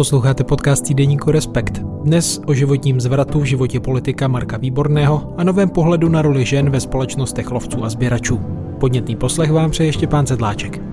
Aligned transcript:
Posloucháte 0.00 0.44
podcast 0.44 0.84
týdeníku 0.84 1.30
Respekt. 1.30 1.78
Dnes 1.78 2.40
o 2.46 2.54
životním 2.54 3.00
zvratu 3.00 3.40
v 3.40 3.44
životě 3.44 3.80
politika 3.80 4.28
Marka 4.28 4.56
Výborného 4.56 5.34
a 5.36 5.44
novém 5.44 5.68
pohledu 5.68 6.08
na 6.08 6.22
roli 6.22 6.44
žen 6.44 6.70
ve 6.70 6.80
společnostech 6.80 7.50
lovců 7.50 7.84
a 7.84 7.88
sběračů. 7.88 8.40
Podnětný 8.80 9.16
poslech 9.16 9.52
vám 9.52 9.70
přeje 9.70 9.88
ještě 9.88 10.06
pán 10.06 10.26
Sedláček. 10.26 10.89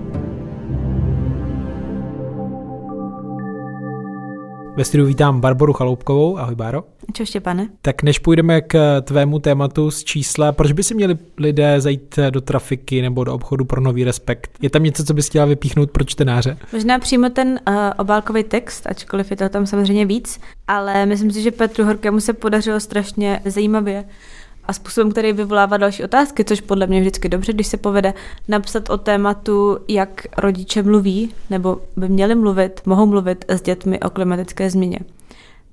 Ve 4.78 4.84
studiu 4.84 5.06
vítám 5.06 5.40
Barboru 5.40 5.72
Chaloupkovou. 5.72 6.38
Ahoj, 6.38 6.54
Báro. 6.54 6.84
Čau, 7.12 7.24
Štěpane. 7.24 7.68
Tak 7.82 8.02
než 8.02 8.18
půjdeme 8.18 8.60
k 8.60 9.00
tvému 9.00 9.38
tématu 9.38 9.90
z 9.90 10.04
čísla, 10.04 10.52
proč 10.52 10.72
by 10.72 10.82
si 10.82 10.94
měli 10.94 11.18
lidé 11.38 11.80
zajít 11.80 12.18
do 12.30 12.40
trafiky 12.40 13.02
nebo 13.02 13.24
do 13.24 13.34
obchodu 13.34 13.64
pro 13.64 13.80
nový 13.80 14.04
respekt? 14.04 14.50
Je 14.62 14.70
tam 14.70 14.82
něco, 14.82 15.04
co 15.04 15.14
bys 15.14 15.28
chtěla 15.28 15.44
vypíchnout 15.44 15.90
pro 15.90 16.04
čtenáře? 16.04 16.58
Možná 16.72 16.98
přímo 16.98 17.30
ten 17.30 17.60
uh, 17.68 17.74
obálkový 17.98 18.44
text, 18.44 18.86
ačkoliv 18.86 19.30
je 19.30 19.36
to 19.36 19.48
tam 19.48 19.66
samozřejmě 19.66 20.06
víc, 20.06 20.40
ale 20.68 21.06
myslím 21.06 21.30
si, 21.30 21.42
že 21.42 21.50
Petru 21.50 21.84
Horkému 21.84 22.20
se 22.20 22.32
podařilo 22.32 22.80
strašně 22.80 23.40
zajímavě 23.44 24.04
a 24.68 24.72
způsobem, 24.72 25.10
který 25.10 25.32
vyvolává 25.32 25.76
další 25.76 26.04
otázky, 26.04 26.44
což 26.44 26.60
podle 26.60 26.86
mě 26.86 27.00
vždycky 27.00 27.28
dobře, 27.28 27.52
když 27.52 27.66
se 27.66 27.76
povede 27.76 28.14
napsat 28.48 28.90
o 28.90 28.98
tématu, 28.98 29.78
jak 29.88 30.26
rodiče 30.38 30.82
mluví, 30.82 31.34
nebo 31.50 31.80
by 31.96 32.08
měli 32.08 32.34
mluvit, 32.34 32.80
mohou 32.86 33.06
mluvit 33.06 33.44
s 33.48 33.62
dětmi 33.62 34.00
o 34.00 34.10
klimatické 34.10 34.70
změně. 34.70 34.98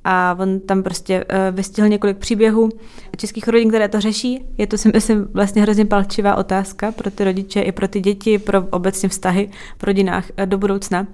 A 0.08 0.38
on 0.40 0.60
tam 0.60 0.84
prostě 0.84 1.26
uh, 1.26 1.56
vystihl 1.56 1.88
několik 1.88 2.18
příběhů 2.18 2.70
českých 3.18 3.48
rodin, 3.48 3.70
které 3.70 3.88
to 3.88 4.02
řeší. 4.02 4.46
Je 4.58 4.68
to 4.68 4.78
si 4.78 4.90
myslím 4.94 5.28
vlastně 5.34 5.62
hrozně 5.62 5.86
palčivá 5.86 6.36
otázka 6.36 6.92
pro 6.92 7.12
ty 7.12 7.24
rodiče 7.24 7.62
i 7.62 7.72
pro 7.72 7.88
ty 7.88 8.00
děti, 8.00 8.40
pro 8.40 8.62
obecně 8.70 9.10
vztahy 9.10 9.50
v 9.78 9.84
rodinách 9.84 10.26
uh, 10.40 10.46
do 10.46 10.58
budoucna. 10.58 11.08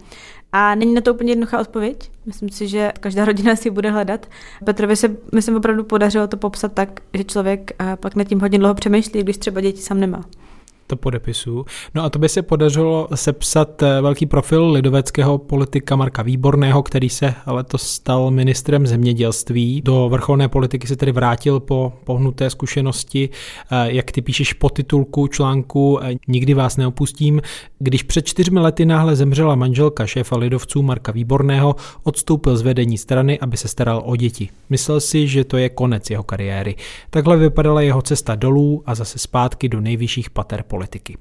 A 0.54 0.76
není 0.76 0.94
na 0.94 1.02
to 1.02 1.14
úplně 1.14 1.32
jednoduchá 1.32 1.60
odpověď. 1.60 2.12
Myslím 2.26 2.50
si, 2.50 2.68
že 2.68 2.92
každá 3.00 3.26
rodina 3.26 3.56
si 3.56 3.70
bude 3.70 3.92
hledat. 3.92 4.26
Petrovi 4.66 4.96
se, 4.96 5.16
myslím, 5.34 5.56
opravdu 5.56 5.84
podařilo 5.84 6.28
to 6.28 6.38
popsat 6.38 6.74
tak, 6.74 7.00
že 7.14 7.24
člověk 7.24 7.72
pak 7.96 8.16
nad 8.16 8.24
tím 8.24 8.40
hodně 8.40 8.60
dlouho 8.60 8.74
přemýšlí, 8.74 9.24
když 9.24 9.38
třeba 9.38 9.62
děti 9.62 9.82
sám 9.82 10.00
nemá 10.00 10.26
to 10.92 10.96
podepisu. 10.96 11.66
No 11.96 12.04
a 12.04 12.10
to 12.10 12.20
by 12.20 12.30
se 12.30 12.42
podařilo 12.42 13.08
sepsat 13.16 13.84
eh, 13.84 14.02
velký 14.02 14.26
profil 14.26 14.72
lidoveckého 14.72 15.38
politika 15.38 15.96
Marka 15.96 16.22
Výborného, 16.22 16.84
který 16.84 17.10
se 17.10 17.34
letos 17.48 17.84
stal 17.84 18.32
ministrem 18.32 18.88
zemědělství. 18.88 19.82
Do 19.86 20.10
vrcholné 20.10 20.48
politiky 20.48 20.88
se 20.88 20.96
tedy 20.96 21.12
vrátil 21.12 21.60
po 21.60 21.94
pohnuté 22.04 22.50
zkušenosti, 22.50 23.30
eh, 23.72 23.92
jak 23.92 24.12
ty 24.12 24.22
píšeš 24.22 24.54
po 24.54 24.70
titulku 24.70 25.28
článku 25.28 26.00
eh, 26.04 26.16
Nikdy 26.28 26.54
vás 26.54 26.78
neopustím. 26.78 27.42
Když 27.80 28.04
před 28.04 28.26
čtyřmi 28.26 28.60
lety 28.60 28.86
náhle 28.86 29.16
zemřela 29.16 29.56
manželka 29.56 30.06
šéfa 30.06 30.38
lidovců 30.38 30.82
Marka 30.82 31.12
Výborného, 31.12 31.76
odstoupil 32.04 32.58
z 32.58 32.62
vedení 32.62 32.98
strany, 32.98 33.40
aby 33.40 33.58
se 33.58 33.68
staral 33.68 34.04
o 34.06 34.16
děti. 34.16 34.50
Myslel 34.70 35.00
si, 35.00 35.28
že 35.28 35.44
to 35.44 35.58
je 35.58 35.70
konec 35.70 36.10
jeho 36.10 36.24
kariéry. 36.24 36.76
Takhle 37.10 37.38
vypadala 37.38 37.82
jeho 37.82 38.02
cesta 38.02 38.36
dolů 38.36 38.84
a 38.86 38.96
zase 38.96 39.20
zpátky 39.20 39.70
do 39.70 39.82
nejvyšších 39.82 40.30
pater 40.30 40.64
politiky 40.68 40.81
politiky. 40.82 41.18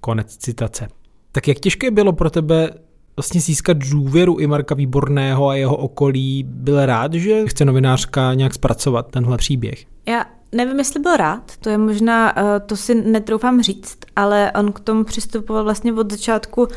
Konec 0.00 0.36
citace. 0.36 0.88
Tak 1.32 1.48
jak 1.48 1.58
těžké 1.58 1.90
bylo 1.90 2.12
pro 2.12 2.30
tebe 2.30 2.70
vlastně 3.16 3.40
získat 3.40 3.76
důvěru 3.76 4.38
i 4.38 4.46
Marka 4.46 4.74
Výborného 4.74 5.48
a 5.48 5.54
jeho 5.54 5.76
okolí? 5.76 6.44
Byl 6.46 6.86
rád, 6.86 7.12
že 7.12 7.46
chce 7.46 7.64
novinářka 7.64 8.34
nějak 8.34 8.54
zpracovat 8.54 9.10
tenhle 9.10 9.36
příběh? 9.36 9.84
Já 10.06 10.24
nevím, 10.52 10.78
jestli 10.78 11.00
byl 11.00 11.16
rád, 11.16 11.56
to 11.60 11.70
je 11.70 11.78
možná, 11.78 12.38
eh, 12.38 12.60
to 12.60 12.76
si 12.76 12.94
netroufám 12.94 13.62
říct, 13.62 13.98
ale 14.16 14.52
on 14.58 14.72
k 14.72 14.80
tomu 14.80 15.04
přistupoval 15.04 15.64
vlastně 15.64 15.92
od 15.92 16.12
začátku 16.12 16.68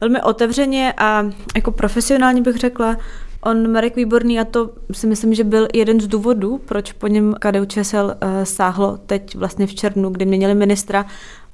velmi 0.00 0.22
otevřeně 0.22 0.94
a 0.98 1.26
jako 1.56 1.70
profesionálně 1.70 2.42
bych 2.42 2.56
řekla, 2.56 2.96
On, 3.44 3.72
Marek 3.72 3.96
Výborný, 3.96 4.40
a 4.40 4.44
to 4.44 4.70
si 4.92 5.06
myslím, 5.06 5.34
že 5.34 5.44
byl 5.44 5.68
jeden 5.74 6.00
z 6.00 6.06
důvodů, 6.06 6.60
proč 6.64 6.92
po 6.92 7.06
něm 7.06 7.34
KDU 7.38 7.64
ČSL 7.64 8.04
uh, 8.04 8.44
sáhlo 8.44 8.98
teď 9.06 9.36
vlastně 9.36 9.66
v 9.66 9.74
červnu, 9.74 10.10
kdy 10.10 10.26
měli 10.26 10.54
ministra 10.54 11.06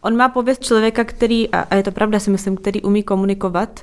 On 0.03 0.16
má 0.16 0.28
pověst 0.28 0.65
člověka, 0.65 1.05
který, 1.05 1.49
a 1.49 1.77
je 1.77 1.83
to 1.83 1.93
pravda 1.93 2.21
si 2.21 2.31
myslím, 2.31 2.56
který 2.56 2.83
umí 2.83 3.03
komunikovat. 3.03 3.81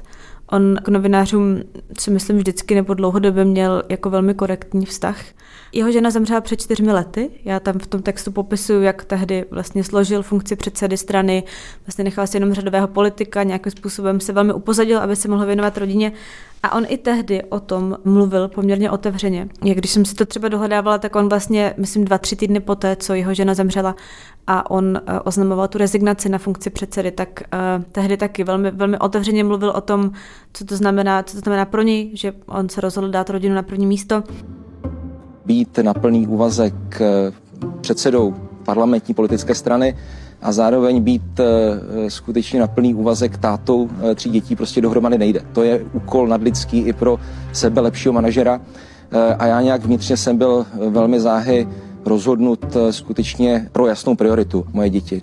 On 0.52 0.78
k 0.84 0.88
novinářům 0.88 1.60
si 2.00 2.12
myslím 2.12 2.38
vždycky 2.38 2.76
nebo 2.76 2.94
dlouhodobě 2.94 3.46
měl 3.46 3.84
jako 3.90 4.10
velmi 4.10 4.34
korektní 4.34 4.86
vztah. 4.86 5.18
Jeho 5.72 5.92
žena 5.92 6.10
zemřela 6.10 6.42
před 6.42 6.62
čtyřmi 6.62 6.92
lety. 6.92 7.30
Já 7.46 7.60
tam 7.60 7.80
v 7.80 7.88
tom 7.88 8.02
textu 8.02 8.32
popisuju, 8.32 8.82
jak 8.82 9.06
tehdy 9.06 9.46
vlastně 9.52 9.84
složil 9.84 10.24
funkci 10.24 10.56
předsedy 10.56 10.98
strany, 10.98 11.44
vlastně 11.86 12.04
nechal 12.04 12.28
si 12.28 12.38
jenom 12.38 12.54
řadového 12.54 12.88
politika, 12.88 13.44
nějakým 13.44 13.72
způsobem 13.72 14.20
se 14.20 14.34
velmi 14.34 14.54
upozadil, 14.54 15.00
aby 15.00 15.16
se 15.16 15.28
mohl 15.28 15.46
věnovat 15.46 15.78
rodině. 15.78 16.12
A 16.64 16.76
on 16.76 16.86
i 16.88 16.98
tehdy 16.98 17.44
o 17.44 17.60
tom 17.60 17.98
mluvil 18.04 18.48
poměrně 18.48 18.92
otevřeně. 18.92 19.50
Jak 19.64 19.78
když 19.78 19.92
jsem 19.92 20.06
si 20.06 20.16
to 20.16 20.26
třeba 20.26 20.48
dohledávala, 20.48 20.98
tak 20.98 21.16
on 21.16 21.30
vlastně, 21.30 21.74
myslím, 21.78 22.06
dva, 22.06 22.18
tři 22.18 22.36
týdny 22.36 22.60
poté, 22.60 22.96
co 22.96 23.14
jeho 23.14 23.34
žena 23.34 23.54
zemřela 23.54 23.96
a 24.48 24.72
on 24.72 24.86
uh, 24.86 25.20
oznamoval 25.24 25.68
tu 25.68 25.78
rezignaci 25.78 26.30
na 26.30 26.38
funkci 26.38 26.70
předsedy, 26.70 27.12
tak 27.12 27.44
uh, 27.54 27.84
tehdy 27.92 28.18
taky 28.18 28.44
velmi, 28.44 28.72
velmi 28.72 29.00
otevřeně 29.00 29.44
mluvil 29.44 29.70
o 29.70 29.82
tom, 29.82 30.12
co 30.54 30.66
to 30.66 30.76
znamená, 30.76 31.24
co 31.24 31.34
to 31.34 31.40
znamená 31.40 31.66
pro 31.66 31.82
něj, 31.82 32.12
že 32.14 32.34
on 32.46 32.70
se 32.70 32.82
rozhodl 32.82 33.10
dát 33.10 33.30
rodinu 33.30 33.56
na 33.56 33.64
první 33.64 33.88
místo. 33.88 34.24
Být 35.46 35.78
na 35.78 35.94
plný 35.94 36.28
úvazek 36.28 37.02
eh, 37.02 37.32
předsedou 37.82 38.36
parlamentní 38.66 39.14
politické 39.14 39.56
strany 39.56 39.98
a 40.42 40.52
zároveň 40.52 41.02
být 41.02 41.40
eh, 41.40 42.10
skutečně 42.10 42.60
na 42.60 42.68
plný 42.68 42.94
úvazek 42.94 43.38
tátou 43.38 43.90
eh, 43.90 44.16
tří 44.16 44.30
dětí 44.30 44.56
prostě 44.56 44.82
dohromady 44.82 45.18
nejde. 45.18 45.42
To 45.54 45.64
je 45.64 45.86
úkol 45.94 46.28
nadlidský 46.28 46.80
i 46.80 46.94
pro 46.94 47.20
sebe 47.54 47.82
lepšího 47.82 48.14
manažera 48.14 48.62
eh, 49.12 49.36
a 49.36 49.46
já 49.46 49.62
nějak 49.62 49.86
vnitřně 49.86 50.18
jsem 50.18 50.38
byl 50.38 50.66
velmi 50.90 51.20
záhy 51.20 51.68
rozhodnut 52.06 52.78
skutečně 52.90 53.70
pro 53.72 53.88
jasnou 53.88 54.16
prioritu 54.16 54.66
moje 54.74 54.90
děti. 54.90 55.22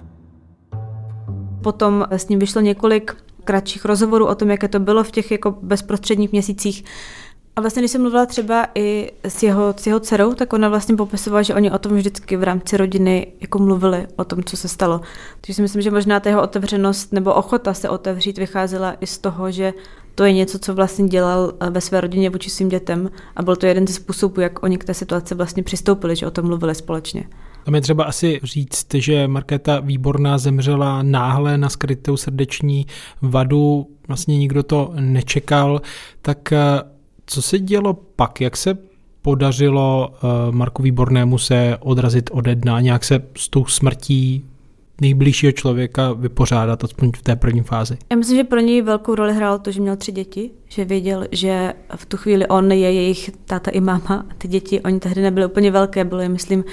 Potom 1.63 2.05
s 2.11 2.29
ním 2.29 2.39
vyšlo 2.39 2.61
několik 2.61 3.17
kratších 3.45 3.85
rozhovorů 3.85 4.27
o 4.27 4.35
tom, 4.35 4.51
jaké 4.51 4.69
to 4.69 4.81
bylo 4.81 5.05
v 5.05 5.11
těch 5.11 5.31
jako 5.31 5.55
bezprostředních 5.63 6.33
měsících 6.33 6.85
a 7.57 7.61
vlastně, 7.61 7.83
když 7.83 7.91
jsem 7.91 8.01
mluvila 8.01 8.27
třeba 8.27 8.67
i 8.75 9.13
s 9.25 9.43
jeho, 9.43 9.75
s 9.77 9.87
jeho 9.87 10.01
dcerou, 10.01 10.35
tak 10.35 10.53
ona 10.53 10.69
vlastně 10.69 10.97
popisovala, 10.97 11.43
že 11.43 11.55
oni 11.55 11.71
o 11.71 11.79
tom 11.79 11.93
vždycky 11.93 12.37
v 12.37 12.43
rámci 12.43 12.77
rodiny 12.77 13.27
jako 13.41 13.59
mluvili, 13.59 14.07
o 14.17 14.25
tom, 14.25 14.45
co 14.45 14.57
se 14.57 14.69
stalo. 14.69 15.01
Takže 15.41 15.55
si 15.55 15.63
myslím, 15.63 15.83
že 15.83 15.91
možná 15.91 16.21
ta 16.21 16.29
jeho 16.29 16.43
otevřenost 16.43 17.13
nebo 17.13 17.35
ochota 17.35 17.75
se 17.75 17.89
otevřít 17.89 18.39
vycházela 18.39 18.97
i 19.01 19.07
z 19.07 19.19
toho, 19.19 19.51
že 19.51 19.73
to 20.15 20.25
je 20.25 20.33
něco, 20.33 20.59
co 20.59 20.75
vlastně 20.75 21.09
dělal 21.09 21.53
eh, 21.61 21.71
ve 21.71 21.81
své 21.81 22.01
rodině 22.01 22.31
vůči 22.31 22.51
svým 22.51 22.69
dětem 22.69 23.11
a 23.37 23.43
byl 23.43 23.57
to 23.57 23.67
jeden 23.67 23.87
ze 23.87 23.93
způsobů, 23.93 24.41
jak 24.41 24.63
oni 24.63 24.79
k 24.79 24.85
té 24.85 24.95
situaci 24.95 25.35
vlastně 25.35 25.63
přistoupili, 25.63 26.17
že 26.17 26.27
o 26.27 26.31
tom 26.31 26.47
mluvili 26.47 26.75
společně. 26.75 27.25
Tam 27.65 27.75
je 27.75 27.81
třeba 27.81 28.05
asi 28.05 28.41
říct, 28.43 28.95
že 28.95 29.29
Markéta 29.29 29.81
Výborná 29.81 30.39
zemřela 30.39 31.03
náhle 31.03 31.59
na 31.59 31.69
skrytou 31.69 32.17
srdeční 32.17 32.87
vadu, 33.23 33.87
vlastně 34.09 34.39
nikdo 34.39 34.63
to 34.63 34.93
nečekal, 35.01 35.81
tak 36.23 36.53
eh, 36.53 36.94
co 37.27 37.43
se 37.43 37.59
dělo 37.59 37.95
pak? 37.95 38.41
Jak 38.41 38.57
se 38.57 38.79
podařilo 39.23 40.09
uh, 40.09 40.55
Marku 40.55 40.83
Výbornému 40.83 41.39
se 41.39 41.77
odrazit 41.81 42.31
ode 42.33 42.55
dna, 42.55 42.81
nějak 42.81 43.05
se 43.05 43.23
s 43.37 43.49
tou 43.49 43.65
smrtí 43.65 44.45
nejbližšího 45.01 45.53
člověka 45.53 46.13
vypořádat, 46.13 46.85
aspoň 46.85 47.13
v 47.17 47.23
té 47.23 47.37
první 47.37 47.63
fázi? 47.63 47.99
Já 48.11 48.17
myslím, 48.17 48.37
že 48.37 48.45
pro 48.45 48.61
něj 48.61 48.83
velkou 48.83 49.15
roli 49.15 49.35
hrálo 49.35 49.59
to, 49.59 49.71
že 49.71 49.81
měl 49.81 49.97
tři 49.97 50.13
děti, 50.13 50.51
že 50.69 50.85
věděl, 50.85 51.27
že 51.33 51.75
v 51.97 52.07
tu 52.07 52.17
chvíli 52.17 52.47
on 52.47 52.73
je 52.73 52.93
jejich 52.93 53.31
táta 53.45 53.71
i 53.71 53.81
máma 53.81 54.27
ty 54.39 54.49
děti, 54.49 54.81
oni 54.81 55.01
tehdy 55.01 55.23
nebyly 55.23 55.47
úplně 55.47 55.71
velké, 55.71 56.05
bylo 56.05 56.21
je, 56.21 56.29
myslím, 56.29 56.65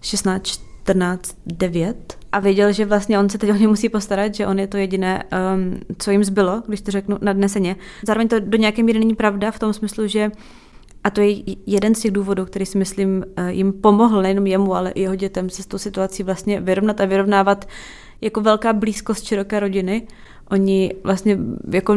16, 0.00 0.69
14, 0.84 1.36
9 1.46 2.18
a 2.32 2.40
věděl, 2.40 2.72
že 2.72 2.84
vlastně 2.84 3.18
on 3.18 3.28
se 3.28 3.38
teď 3.38 3.50
o 3.50 3.54
ně 3.54 3.68
musí 3.68 3.88
postarat, 3.88 4.34
že 4.34 4.46
on 4.46 4.58
je 4.58 4.66
to 4.66 4.76
jediné, 4.76 5.24
um, 5.54 5.80
co 5.98 6.10
jim 6.10 6.24
zbylo, 6.24 6.62
když 6.66 6.80
to 6.80 6.90
řeknu 6.90 7.18
nadneseně. 7.20 7.76
Zároveň 8.06 8.28
to 8.28 8.40
do 8.40 8.58
nějaké 8.58 8.82
míry 8.82 8.98
není 8.98 9.14
pravda 9.14 9.50
v 9.50 9.58
tom 9.58 9.72
smyslu, 9.72 10.06
že 10.06 10.30
a 11.04 11.10
to 11.10 11.20
je 11.20 11.36
jeden 11.66 11.94
z 11.94 12.00
těch 12.00 12.10
důvodů, 12.10 12.44
který 12.44 12.66
si 12.66 12.78
myslím 12.78 13.24
eh, 13.36 13.52
jim 13.52 13.72
pomohl, 13.72 14.22
nejenom 14.22 14.46
jemu, 14.46 14.74
ale 14.74 14.90
i 14.90 15.00
jeho 15.00 15.14
dětem 15.14 15.50
se 15.50 15.62
s 15.62 15.66
tou 15.66 15.78
situací 15.78 16.22
vlastně 16.22 16.60
vyrovnat 16.60 17.00
a 17.00 17.04
vyrovnávat 17.04 17.68
jako 18.20 18.40
velká 18.40 18.72
blízkost 18.72 19.24
široké 19.24 19.60
rodiny. 19.60 20.06
Oni 20.50 20.94
vlastně 21.04 21.38
jako 21.72 21.96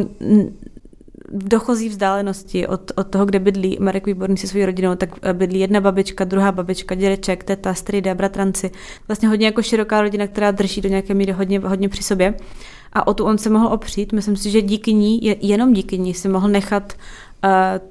v 1.34 1.48
dochozí 1.48 1.90
vzdálenosti 1.90 2.68
od, 2.68 2.92
od 2.96 3.08
toho, 3.08 3.26
kde 3.26 3.40
bydlí 3.40 3.78
Marek 3.80 4.06
Výborný 4.06 4.38
se 4.38 4.48
svou 4.48 4.66
rodinou, 4.66 4.96
tak 4.96 5.10
eh, 5.22 5.34
bydlí 5.34 5.60
jedna 5.60 5.82
babička, 5.82 6.24
druhá 6.24 6.52
babička, 6.52 6.96
dědeček, 6.96 7.44
teta, 7.44 7.74
strýda, 7.74 8.16
bratranci. 8.16 8.72
Vlastně 9.08 9.28
hodně 9.28 9.46
jako 9.46 9.62
široká 9.62 10.02
rodina, 10.02 10.28
která 10.28 10.52
drží 10.52 10.82
do 10.82 10.90
nějaké 10.90 11.14
míry 11.14 11.32
hodně, 11.32 11.60
hodně 11.60 11.90
při 11.90 12.04
sobě. 12.04 12.34
A 12.94 13.08
o 13.08 13.14
tu 13.14 13.26
on 13.26 13.38
se 13.38 13.50
mohl 13.50 13.68
opřít. 13.68 14.14
Myslím 14.14 14.36
si, 14.36 14.52
že 14.52 14.62
díky 14.62 14.94
ní, 14.94 15.20
jenom 15.42 15.74
díky 15.74 15.98
ní 15.98 16.14
si 16.14 16.30
mohl 16.30 16.48
nechat 16.48 16.94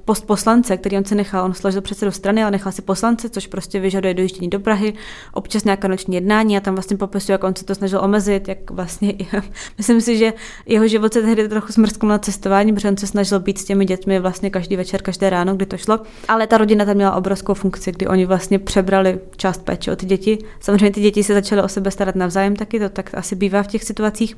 post 0.05 0.27
poslance, 0.27 0.77
který 0.77 0.97
on 0.97 1.05
si 1.05 1.15
nechal, 1.15 1.45
on 1.45 1.53
složil 1.53 1.81
předsedu 1.81 2.11
strany, 2.11 2.41
ale 2.41 2.51
nechal 2.51 2.71
si 2.71 2.81
poslance, 2.81 3.29
což 3.29 3.47
prostě 3.47 3.79
vyžaduje 3.79 4.13
dojíždění 4.13 4.49
do 4.49 4.59
Prahy, 4.59 4.93
občas 5.33 5.63
nějaká 5.63 5.87
noční 5.87 6.15
jednání 6.15 6.57
a 6.57 6.59
tam 6.59 6.75
vlastně 6.75 6.97
popisuje, 6.97 7.33
jak 7.33 7.43
on 7.43 7.55
se 7.55 7.65
to 7.65 7.75
snažil 7.75 7.99
omezit, 7.99 8.47
jak 8.47 8.71
vlastně, 8.71 9.13
myslím 9.77 10.01
si, 10.01 10.17
že 10.17 10.33
jeho 10.65 10.87
život 10.87 11.13
se 11.13 11.21
tehdy 11.21 11.49
trochu 11.49 11.73
smrskl 11.73 12.07
na 12.07 12.19
cestování, 12.19 12.73
protože 12.73 12.89
on 12.89 12.97
se 12.97 13.07
snažil 13.07 13.39
být 13.39 13.57
s 13.57 13.65
těmi 13.65 13.85
dětmi 13.85 14.19
vlastně 14.19 14.49
každý 14.49 14.75
večer, 14.75 15.01
každé 15.01 15.29
ráno, 15.29 15.55
kdy 15.55 15.65
to 15.65 15.77
šlo, 15.77 15.99
ale 16.27 16.47
ta 16.47 16.57
rodina 16.57 16.85
tam 16.85 16.95
měla 16.95 17.15
obrovskou 17.15 17.53
funkci, 17.53 17.91
kdy 17.91 18.07
oni 18.07 18.25
vlastně 18.25 18.59
přebrali 18.59 19.19
část 19.35 19.63
péče 19.63 19.91
o 19.91 19.95
ty 19.95 20.05
děti. 20.05 20.37
Samozřejmě 20.59 20.91
ty 20.91 21.01
děti 21.01 21.23
se 21.23 21.33
začaly 21.33 21.61
o 21.61 21.67
sebe 21.67 21.91
starat 21.91 22.15
navzájem 22.15 22.55
taky, 22.55 22.79
to 22.79 22.89
tak 22.89 23.09
asi 23.13 23.35
bývá 23.35 23.63
v 23.63 23.67
těch 23.67 23.83
situacích. 23.83 24.35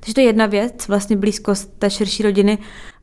Takže 0.00 0.14
to 0.14 0.20
je 0.20 0.26
jedna 0.26 0.46
věc, 0.46 0.88
vlastně 0.88 1.16
blízkost 1.16 1.78
té 1.78 1.90
širší 1.90 2.22
rodiny. 2.22 2.58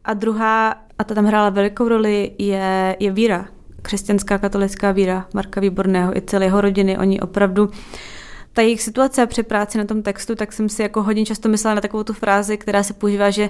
A 0.06 0.14
druhá, 0.14 0.85
a 1.00 1.04
ta 1.04 1.16
tam 1.16 1.26
hrála 1.26 1.50
velikou 1.50 1.88
roli, 1.88 2.32
je, 2.38 2.96
je 3.00 3.12
víra. 3.12 3.46
Křesťanská 3.82 4.38
katolická 4.38 4.92
víra 4.92 5.28
Marka 5.34 5.62
Výborného 5.62 6.18
i 6.18 6.22
celé 6.22 6.46
jeho 6.46 6.62
rodiny. 6.62 6.98
Oni 6.98 7.20
opravdu 7.20 7.70
ta 8.56 8.62
jejich 8.62 8.82
situace 8.82 9.26
při 9.26 9.44
práci 9.44 9.78
na 9.78 9.86
tom 9.86 10.02
textu, 10.02 10.36
tak 10.36 10.54
jsem 10.54 10.70
si 10.70 10.82
jako 10.82 11.04
hodně 11.04 11.26
často 11.26 11.50
myslela 11.50 11.76
na 11.76 11.82
takovou 11.82 12.04
tu 12.04 12.14
frázi, 12.14 12.58
která 12.58 12.84
se 12.84 12.94
používá, 12.94 13.30
že 13.30 13.50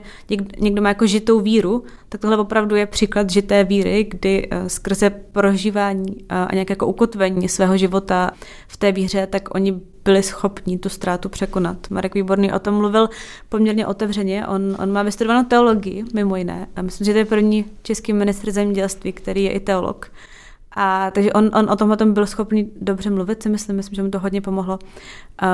někdo 0.60 0.81
má 0.81 0.90
jako 0.90 1.07
žitou 1.07 1.40
víru, 1.40 1.84
tak 2.10 2.22
tohle 2.22 2.38
opravdu 2.38 2.75
je 2.75 2.86
příklad 2.86 3.30
žité 3.30 3.63
víry, 3.63 4.04
kdy 4.04 4.48
eh, 4.52 4.69
skrze 4.69 5.10
prožívání 5.10 6.25
a 6.30 6.48
nějaké 6.54 6.72
jako 6.72 6.88
ukotvení 6.88 7.50
svého 7.50 7.78
života 7.78 8.31
v 8.68 8.78
té 8.78 8.92
víře, 8.92 9.28
tak 9.28 9.56
oni 9.56 9.81
byli 10.06 10.24
schopni 10.24 10.78
tu 10.78 10.90
ztrátu 10.90 11.30
překonat. 11.30 11.90
Marek 11.90 12.13
Výborný 12.13 12.54
o 12.54 12.60
tom 12.60 12.75
mluvil 12.75 13.10
poměrně 13.50 13.88
otevřeně. 13.88 14.48
On, 14.48 14.78
on 14.80 14.92
má 14.92 15.04
vystudovanou 15.04 15.44
teologii, 15.44 16.04
mimo 16.13 16.36
jiné. 16.36 16.68
A 16.75 16.81
myslím, 16.81 17.06
že 17.06 17.12
to 17.12 17.18
je 17.18 17.25
první 17.25 17.66
český 17.84 18.13
ministr 18.13 18.52
zemědělství, 18.52 19.13
který 19.13 19.44
je 19.44 19.52
i 19.52 19.60
teolog. 19.60 20.12
A 20.75 21.12
takže 21.12 21.33
on, 21.33 21.51
on 21.54 21.69
o 21.69 21.75
tomhle 21.75 21.98
tom 21.98 22.13
byl 22.13 22.25
schopný 22.25 22.72
dobře 22.81 23.10
mluvit, 23.10 23.44
si 23.44 23.50
myslím, 23.50 23.75
myslím, 23.75 23.95
že 23.95 24.04
mu 24.04 24.10
to 24.10 24.19
hodně 24.19 24.42
pomohlo 24.42 24.80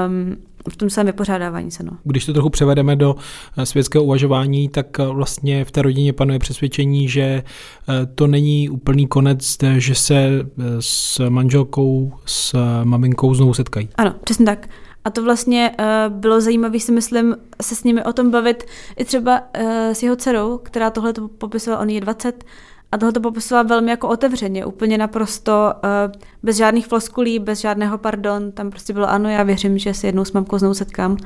um, 0.08 0.36
v 0.70 0.76
tom 0.76 0.90
svém 0.90 1.06
vypořádávání 1.06 1.72
se. 1.72 1.84
No. 1.84 1.92
Když 2.04 2.26
to 2.26 2.34
trochu 2.34 2.50
převedeme 2.50 2.96
do 2.96 3.16
eh, 3.58 3.66
světského 3.66 4.04
uvažování, 4.04 4.70
tak 4.70 5.00
eh, 5.00 5.06
vlastně 5.06 5.66
v 5.66 5.72
té 5.72 5.82
rodině 5.82 6.14
panuje 6.14 6.40
přesvědčení, 6.40 7.08
že 7.08 7.22
eh, 7.22 8.06
to 8.16 8.28
není 8.28 8.70
úplný 8.70 9.08
konec, 9.08 9.58
že 9.78 9.96
se 9.96 10.30
s 10.80 11.30
manželkou, 11.30 12.14
s 12.26 12.56
maminkou 12.84 13.34
znovu 13.34 13.54
setkají. 13.54 13.90
Ano, 13.96 14.16
přesně 14.24 14.46
tak. 14.46 14.68
A 15.04 15.10
to 15.10 15.24
vlastně 15.24 15.72
uh, 15.80 16.14
bylo 16.14 16.42
zajímavé, 16.42 16.80
si 16.80 16.92
myslím, 16.92 17.36
se 17.62 17.76
s 17.76 17.84
nimi 17.84 18.04
o 18.04 18.14
tom 18.14 18.32
bavit 18.32 18.64
i 18.98 19.06
třeba 19.06 19.42
uh, 19.42 19.66
s 19.94 20.04
jeho 20.04 20.16
dcerou, 20.16 20.58
která 20.58 20.90
tohle 20.90 21.14
to 21.14 21.28
popisovala, 21.28 21.82
on 21.82 21.90
je 21.90 22.02
20, 22.02 22.44
a 22.92 22.98
tohle 22.98 23.14
to 23.14 23.20
popisovala 23.22 23.64
velmi 23.64 23.92
jako 23.92 24.08
otevřeně, 24.10 24.66
úplně 24.66 24.98
naprosto 24.98 25.74
uh, 25.76 26.12
bez 26.44 26.58
žádných 26.58 26.88
floskulí, 26.88 27.40
bez 27.40 27.60
žádného 27.60 27.98
pardon. 27.98 28.52
Tam 28.52 28.70
prostě 28.70 28.94
bylo 28.94 29.10
ano, 29.10 29.30
já 29.30 29.44
věřím, 29.44 29.78
že 29.78 29.94
se 29.94 30.08
jednou 30.08 30.26
s 30.26 30.32
mamkou 30.32 30.58
znovu 30.58 30.74
setkám. 30.74 31.18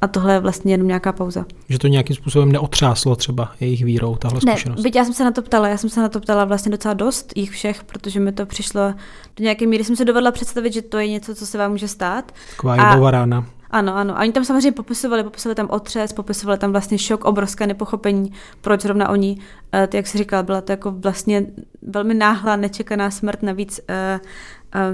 A 0.00 0.06
tohle 0.06 0.32
je 0.32 0.40
vlastně 0.40 0.72
jenom 0.72 0.86
nějaká 0.86 1.12
pauza. 1.12 1.44
Že 1.68 1.78
to 1.78 1.86
nějakým 1.86 2.16
způsobem 2.16 2.52
neotřáslo 2.52 3.16
třeba 3.16 3.52
jejich 3.60 3.84
vírou, 3.84 4.16
tahle 4.16 4.40
zkušenost? 4.40 4.78
Ne, 4.78 4.82
byť 4.82 4.96
já 4.96 5.04
jsem 5.04 5.14
se 5.14 5.24
na 5.24 5.30
to 5.30 5.42
ptala, 5.42 5.68
já 5.68 5.76
jsem 5.76 5.90
se 5.90 6.00
na 6.00 6.08
to 6.08 6.20
ptala 6.20 6.44
vlastně 6.44 6.70
docela 6.70 6.94
dost, 6.94 7.32
jich 7.36 7.50
všech, 7.50 7.84
protože 7.84 8.20
mi 8.20 8.32
to 8.32 8.46
přišlo 8.46 8.80
do 9.36 9.42
nějaké 9.44 9.66
míry, 9.66 9.84
jsem 9.84 9.96
se 9.96 10.04
dovedla 10.04 10.30
představit, 10.30 10.72
že 10.72 10.82
to 10.82 10.98
je 10.98 11.08
něco, 11.08 11.34
co 11.34 11.46
se 11.46 11.58
vám 11.58 11.70
může 11.70 11.88
stát. 11.88 12.32
Taková 12.50 12.74
a, 12.74 13.10
rána. 13.10 13.46
Ano, 13.74 13.96
ano. 13.96 14.18
A 14.18 14.20
oni 14.20 14.32
tam 14.32 14.44
samozřejmě 14.44 14.72
popisovali, 14.72 15.24
popisovali 15.24 15.54
tam 15.54 15.66
otřes, 15.70 16.12
popisovali 16.12 16.58
tam 16.58 16.72
vlastně 16.72 16.98
šok, 16.98 17.24
obrovské 17.24 17.66
nepochopení, 17.66 18.32
proč 18.60 18.80
zrovna 18.80 19.08
oni, 19.08 19.36
uh, 19.74 19.88
jak 19.94 20.06
jsi 20.06 20.18
říkal, 20.18 20.42
byla 20.42 20.60
to 20.60 20.72
jako 20.72 20.90
vlastně 20.90 21.46
velmi 21.82 22.14
náhlá, 22.14 22.56
nečekaná 22.56 23.10
smrt, 23.10 23.42
navíc 23.42 23.80
uh, 23.88 24.26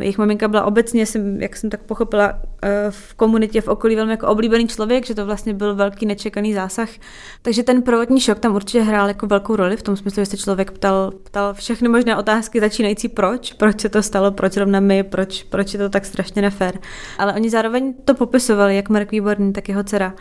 jejich 0.00 0.18
maminka 0.18 0.48
byla 0.48 0.64
obecně, 0.64 1.04
jak 1.38 1.56
jsem 1.56 1.70
tak 1.70 1.80
pochopila, 1.80 2.38
eh, 2.62 2.86
v 2.90 3.14
komunitě 3.14 3.60
v 3.60 3.68
okolí 3.68 3.96
velmi 3.96 4.12
jako 4.12 4.26
oblíbený 4.26 4.68
člověk, 4.68 5.06
že 5.06 5.14
to 5.14 5.26
vlastně 5.26 5.54
byl 5.54 5.74
velký 5.74 6.06
nečekaný 6.06 6.54
zásah. 6.54 6.88
Takže 7.42 7.62
ten 7.62 7.82
prvotní 7.82 8.20
šok 8.20 8.38
tam 8.38 8.54
určitě 8.54 8.82
hrál 8.82 9.08
jako 9.08 9.26
velkou 9.26 9.56
roli, 9.56 9.76
v 9.76 9.82
tom 9.82 9.96
smyslu, 9.96 10.22
že 10.22 10.26
se 10.26 10.36
člověk 10.36 10.70
ptal, 10.70 11.12
ptal 11.22 11.54
všechny 11.54 11.88
možné 11.88 12.16
otázky 12.16 12.60
začínající 12.60 13.08
proč, 13.08 13.52
proč 13.52 13.80
se 13.80 13.88
to 13.88 14.02
stalo, 14.02 14.30
proč 14.30 14.52
zrovna 14.52 14.80
my, 14.80 15.02
proč, 15.02 15.42
proč 15.42 15.72
je 15.72 15.78
to 15.78 15.88
tak 15.88 16.04
strašně 16.04 16.42
nefér. 16.42 16.78
Ale 17.18 17.34
oni 17.34 17.50
zároveň 17.50 17.94
to 18.04 18.14
popisovali, 18.14 18.76
jak 18.76 18.88
Mark 18.88 19.10
Výborný, 19.10 19.52
tak 19.52 19.68
jeho 19.68 19.82
dcera, 19.84 20.14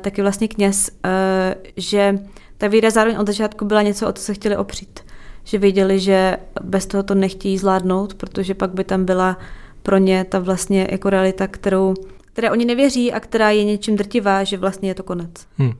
taky 0.00 0.22
vlastně 0.22 0.48
kněz, 0.48 0.90
eh, 1.04 1.54
že 1.76 2.18
ta 2.58 2.68
víra 2.68 2.90
zároveň 2.90 3.20
od 3.20 3.26
začátku 3.26 3.64
byla 3.64 3.82
něco, 3.82 4.08
o 4.08 4.12
co 4.12 4.22
se 4.22 4.34
chtěli 4.34 4.56
opřít 4.56 5.00
že 5.44 5.58
věděli, 5.58 6.00
že 6.00 6.36
bez 6.62 6.86
toho 6.86 7.02
to 7.02 7.14
nechtějí 7.14 7.58
zvládnout, 7.58 8.14
protože 8.14 8.54
pak 8.54 8.74
by 8.74 8.84
tam 8.84 9.04
byla 9.04 9.38
pro 9.82 9.98
ně 9.98 10.24
ta 10.24 10.38
vlastně 10.38 10.88
jako 10.90 11.10
realita, 11.10 11.46
kterou, 11.46 11.94
které 12.32 12.50
oni 12.50 12.64
nevěří 12.64 13.12
a 13.12 13.20
která 13.20 13.50
je 13.50 13.64
něčím 13.64 13.96
drtivá, 13.96 14.44
že 14.44 14.56
vlastně 14.56 14.90
je 14.90 14.94
to 14.94 15.02
konec. 15.02 15.30
Hmm. 15.58 15.72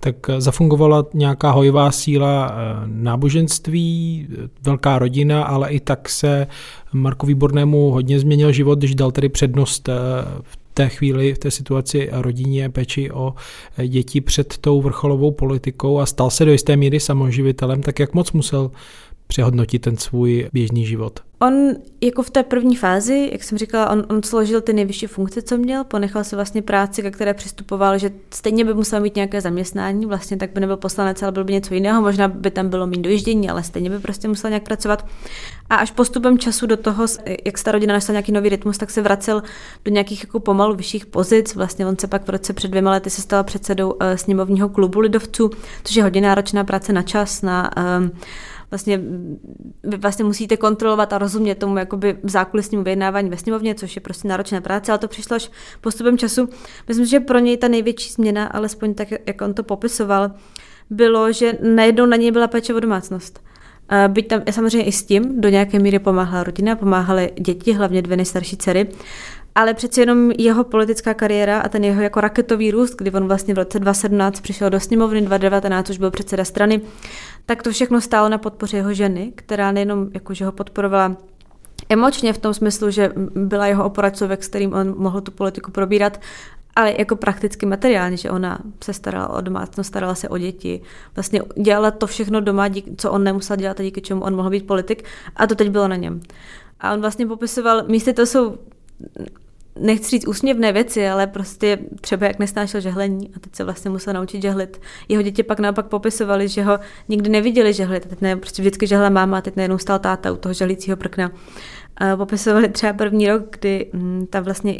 Tak 0.00 0.30
eh, 0.30 0.40
zafungovala 0.40 1.06
nějaká 1.14 1.50
hojivá 1.50 1.90
síla 1.90 2.50
eh, 2.50 2.54
náboženství, 2.86 4.28
velká 4.62 4.98
rodina, 4.98 5.42
ale 5.42 5.70
i 5.70 5.80
tak 5.80 6.08
se 6.08 6.46
Marku 6.92 7.26
Výbornému 7.26 7.90
hodně 7.90 8.20
změnil 8.20 8.52
život, 8.52 8.78
když 8.78 8.94
dal 8.94 9.10
tedy 9.10 9.28
přednost 9.28 9.88
eh, 9.88 9.92
v 10.42 10.58
té 10.74 10.88
chvíli, 10.88 11.34
v 11.34 11.38
té 11.38 11.50
situaci 11.50 12.08
rodině, 12.12 12.68
peči 12.68 13.10
o 13.10 13.34
děti 13.86 14.20
před 14.20 14.58
tou 14.58 14.82
vrcholovou 14.82 15.30
politikou 15.30 15.98
a 15.98 16.06
stal 16.06 16.30
se 16.30 16.44
do 16.44 16.52
jisté 16.52 16.76
míry 16.76 17.00
samoživitelem, 17.00 17.82
tak 17.82 17.98
jak 17.98 18.14
moc 18.14 18.32
musel 18.32 18.70
přehodnotit 19.30 19.82
ten 19.82 19.96
svůj 19.96 20.48
běžný 20.52 20.86
život? 20.86 21.20
On 21.42 21.52
jako 22.00 22.22
v 22.22 22.30
té 22.30 22.42
první 22.42 22.76
fázi, 22.76 23.28
jak 23.32 23.44
jsem 23.44 23.58
říkala, 23.58 23.90
on, 23.90 24.04
on 24.10 24.22
složil 24.22 24.60
ty 24.60 24.72
nejvyšší 24.72 25.06
funkce, 25.06 25.42
co 25.42 25.58
měl, 25.58 25.84
ponechal 25.84 26.24
se 26.24 26.36
vlastně 26.36 26.62
práci, 26.62 27.02
ke 27.02 27.10
které 27.10 27.34
přistupoval, 27.34 27.98
že 27.98 28.10
stejně 28.34 28.64
by 28.64 28.74
musel 28.74 29.00
mít 29.00 29.16
nějaké 29.16 29.40
zaměstnání, 29.40 30.06
vlastně 30.06 30.36
tak 30.36 30.50
by 30.52 30.60
nebyl 30.60 30.76
poslanec, 30.76 31.22
ale 31.22 31.32
byl 31.32 31.44
by 31.44 31.52
něco 31.52 31.74
jiného, 31.74 32.02
možná 32.02 32.28
by 32.28 32.50
tam 32.50 32.68
bylo 32.68 32.86
méně 32.86 33.02
dojíždění, 33.02 33.50
ale 33.50 33.62
stejně 33.62 33.90
by 33.90 33.98
prostě 33.98 34.28
musel 34.28 34.50
nějak 34.50 34.62
pracovat. 34.62 35.06
A 35.70 35.76
až 35.76 35.90
postupem 35.90 36.38
času 36.38 36.66
do 36.66 36.76
toho, 36.76 37.06
jak 37.44 37.62
ta 37.62 37.72
rodina 37.72 37.94
našla 37.94 38.12
nějaký 38.12 38.32
nový 38.32 38.48
rytmus, 38.48 38.78
tak 38.78 38.90
se 38.90 39.02
vracel 39.02 39.42
do 39.84 39.90
nějakých 39.90 40.20
jako 40.24 40.40
pomalu 40.40 40.74
vyšších 40.74 41.06
pozic. 41.06 41.54
Vlastně 41.54 41.86
on 41.86 41.98
se 41.98 42.06
pak 42.06 42.26
v 42.26 42.30
roce 42.30 42.52
před 42.52 42.68
dvěma 42.68 42.90
lety 42.90 43.10
se 43.10 43.22
stal 43.22 43.44
předsedou 43.44 43.90
uh, 43.90 43.98
sněmovního 44.14 44.68
klubu 44.68 45.00
lidovců, 45.00 45.50
což 45.84 45.96
je 45.96 46.02
hodně 46.02 46.20
náročná 46.20 46.64
práce 46.64 46.92
na 46.92 47.02
čas, 47.02 47.42
na 47.42 47.70
uh, 47.76 48.08
vlastně 48.70 49.00
vy 49.82 49.96
vlastně 49.96 50.24
musíte 50.24 50.56
kontrolovat 50.56 51.12
a 51.12 51.18
rozumět 51.18 51.54
tomu 51.54 51.78
jakoby 51.78 52.18
zákulisnímu 52.22 52.84
vyjednávání 52.84 53.30
ve 53.30 53.36
sněmovně, 53.36 53.74
což 53.74 53.96
je 53.96 54.00
prostě 54.00 54.28
náročná 54.28 54.60
práce, 54.60 54.92
ale 54.92 54.98
to 54.98 55.08
přišlo 55.08 55.36
až 55.36 55.50
postupem 55.80 56.18
času. 56.18 56.48
Myslím, 56.88 57.06
že 57.06 57.20
pro 57.20 57.38
něj 57.38 57.56
ta 57.56 57.68
největší 57.68 58.12
změna, 58.12 58.46
alespoň 58.46 58.94
tak, 58.94 59.08
jak 59.26 59.40
on 59.40 59.54
to 59.54 59.62
popisoval, 59.62 60.30
bylo, 60.90 61.32
že 61.32 61.58
najednou 61.74 62.06
na 62.06 62.16
něj 62.16 62.30
byla 62.30 62.48
péče 62.48 62.74
o 62.74 62.80
domácnost. 62.80 63.42
Byť 64.08 64.28
tam 64.28 64.42
samozřejmě 64.50 64.86
i 64.86 64.92
s 64.92 65.04
tím 65.04 65.40
do 65.40 65.48
nějaké 65.48 65.78
míry 65.78 65.98
pomáhala 65.98 66.44
rodina, 66.44 66.76
pomáhaly 66.76 67.32
děti, 67.40 67.72
hlavně 67.72 68.02
dvě 68.02 68.16
nejstarší 68.16 68.56
dcery, 68.56 68.88
ale 69.54 69.74
přeci 69.74 70.00
jenom 70.00 70.30
jeho 70.30 70.64
politická 70.64 71.14
kariéra 71.14 71.60
a 71.60 71.68
ten 71.68 71.84
jeho 71.84 72.02
jako 72.02 72.20
raketový 72.20 72.70
růst, 72.70 72.94
kdy 72.96 73.12
on 73.12 73.28
vlastně 73.28 73.54
v 73.54 73.58
roce 73.58 73.78
2017 73.78 74.40
přišel 74.40 74.70
do 74.70 74.80
sněmovny, 74.80 75.20
2019 75.20 75.90
už 75.90 75.98
byl 75.98 76.10
předseda 76.10 76.44
strany, 76.44 76.80
tak 77.46 77.62
to 77.62 77.70
všechno 77.70 78.00
stálo 78.00 78.28
na 78.28 78.38
podpoře 78.38 78.76
jeho 78.76 78.94
ženy, 78.94 79.32
která 79.34 79.72
nejenom 79.72 80.08
jakože 80.14 80.44
ho 80.44 80.52
podporovala 80.52 81.16
emočně 81.88 82.32
v 82.32 82.38
tom 82.38 82.54
smyslu, 82.54 82.90
že 82.90 83.12
byla 83.34 83.66
jeho 83.66 83.84
opora 83.84 84.12
s 84.14 84.48
kterým 84.48 84.72
on 84.74 84.94
mohl 84.98 85.20
tu 85.20 85.30
politiku 85.30 85.70
probírat, 85.70 86.20
ale 86.76 86.94
jako 86.98 87.16
prakticky 87.16 87.66
materiálně, 87.66 88.16
že 88.16 88.30
ona 88.30 88.58
se 88.84 88.92
starala 88.92 89.28
o 89.28 89.40
domácnost, 89.40 89.88
starala 89.88 90.14
se 90.14 90.28
o 90.28 90.38
děti, 90.38 90.80
vlastně 91.16 91.42
dělala 91.62 91.90
to 91.90 92.06
všechno 92.06 92.40
doma, 92.40 92.68
díky, 92.68 92.94
co 92.96 93.10
on 93.10 93.24
nemusel 93.24 93.56
dělat 93.56 93.80
a 93.80 93.82
díky 93.82 94.00
čemu 94.00 94.22
on 94.22 94.36
mohl 94.36 94.50
být 94.50 94.66
politik 94.66 95.04
a 95.36 95.46
to 95.46 95.54
teď 95.54 95.70
bylo 95.70 95.88
na 95.88 95.96
něm. 95.96 96.20
A 96.80 96.92
on 96.92 97.00
vlastně 97.00 97.26
popisoval, 97.26 97.84
místy 97.88 98.12
to 98.12 98.26
jsou 98.26 98.58
nechci 99.78 100.10
říct 100.10 100.28
úsměvné 100.28 100.72
věci, 100.72 101.08
ale 101.08 101.26
prostě 101.26 101.78
třeba 102.00 102.26
jak 102.26 102.38
nesnášel 102.38 102.80
žehlení 102.80 103.30
a 103.36 103.38
teď 103.38 103.54
se 103.54 103.64
vlastně 103.64 103.90
musel 103.90 104.14
naučit 104.14 104.42
žehlit. 104.42 104.80
Jeho 105.08 105.22
děti 105.22 105.42
pak 105.42 105.60
naopak 105.60 105.86
popisovali, 105.86 106.48
že 106.48 106.62
ho 106.62 106.78
nikdy 107.08 107.30
neviděli 107.30 107.72
žehlit. 107.72 108.06
A 108.06 108.08
teď 108.08 108.20
ne, 108.20 108.36
prostě 108.36 108.62
vždycky 108.62 108.86
žehla 108.86 109.08
máma 109.08 109.38
a 109.38 109.40
teď 109.40 109.56
najednou 109.56 109.78
stál 109.78 109.98
táta 109.98 110.32
u 110.32 110.36
toho 110.36 110.52
žehlícího 110.52 110.96
prkna. 110.96 111.32
Popisovali 112.16 112.68
třeba 112.68 112.92
první 112.92 113.28
rok, 113.28 113.42
kdy 113.50 113.90
mm, 113.92 114.26
ta 114.30 114.40
vlastně 114.40 114.76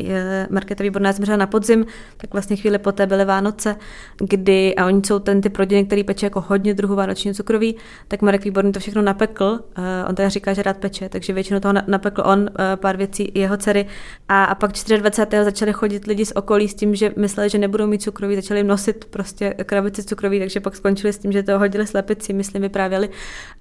Markéta 0.51 0.85
Výborná 0.85 1.13
zemřela 1.13 1.37
na 1.37 1.47
podzim, 1.47 1.87
tak 2.17 2.33
vlastně 2.33 2.57
chvíli 2.57 2.79
poté 2.79 3.07
byly 3.07 3.25
Vánoce, 3.25 3.77
kdy, 4.19 4.75
a 4.75 4.87
oni 4.87 5.03
jsou 5.05 5.19
ten 5.19 5.41
typ 5.41 5.57
rodiny, 5.57 5.85
který 5.85 6.05
peče 6.05 6.27
jako 6.27 6.41
hodně 6.41 6.75
druhů 6.75 6.95
vánoční 6.95 7.35
cukroví, 7.35 7.77
tak 8.09 8.23
Marek 8.23 8.45
Výborný 8.45 8.73
to 8.73 8.81
všechno 8.81 9.03
napekl. 9.03 9.61
On 10.09 10.15
teda 10.15 10.29
říká, 10.29 10.53
že 10.53 10.63
rád 10.63 10.77
peče, 10.77 11.09
takže 11.09 11.33
většinou 11.33 11.61
toho 11.61 11.75
napekl 11.87 12.23
on, 12.27 12.51
pár 12.77 12.97
věcí 12.97 13.33
jeho 13.35 13.57
dcery. 13.57 13.87
A, 14.29 14.45
a 14.45 14.55
pak 14.55 14.71
24. 14.99 15.45
začali 15.45 15.73
chodit 15.73 16.07
lidi 16.07 16.27
z 16.27 16.33
okolí 16.33 16.69
s 16.69 16.75
tím, 16.75 16.95
že 16.95 17.13
mysleli, 17.17 17.51
že 17.51 17.59
nebudou 17.59 17.87
mít 17.87 18.03
cukroví, 18.03 18.37
začali 18.37 18.63
nosit 18.65 19.05
prostě 19.05 19.55
krabici 19.65 20.03
cukroví, 20.03 20.39
takže 20.39 20.61
pak 20.61 20.77
skončili 20.77 21.13
s 21.13 21.19
tím, 21.19 21.33
že 21.33 21.43
to 21.43 21.59
hodili 21.59 21.87
slepici, 21.87 22.33
myslím, 22.33 22.63
vyprávěli. 22.63 23.11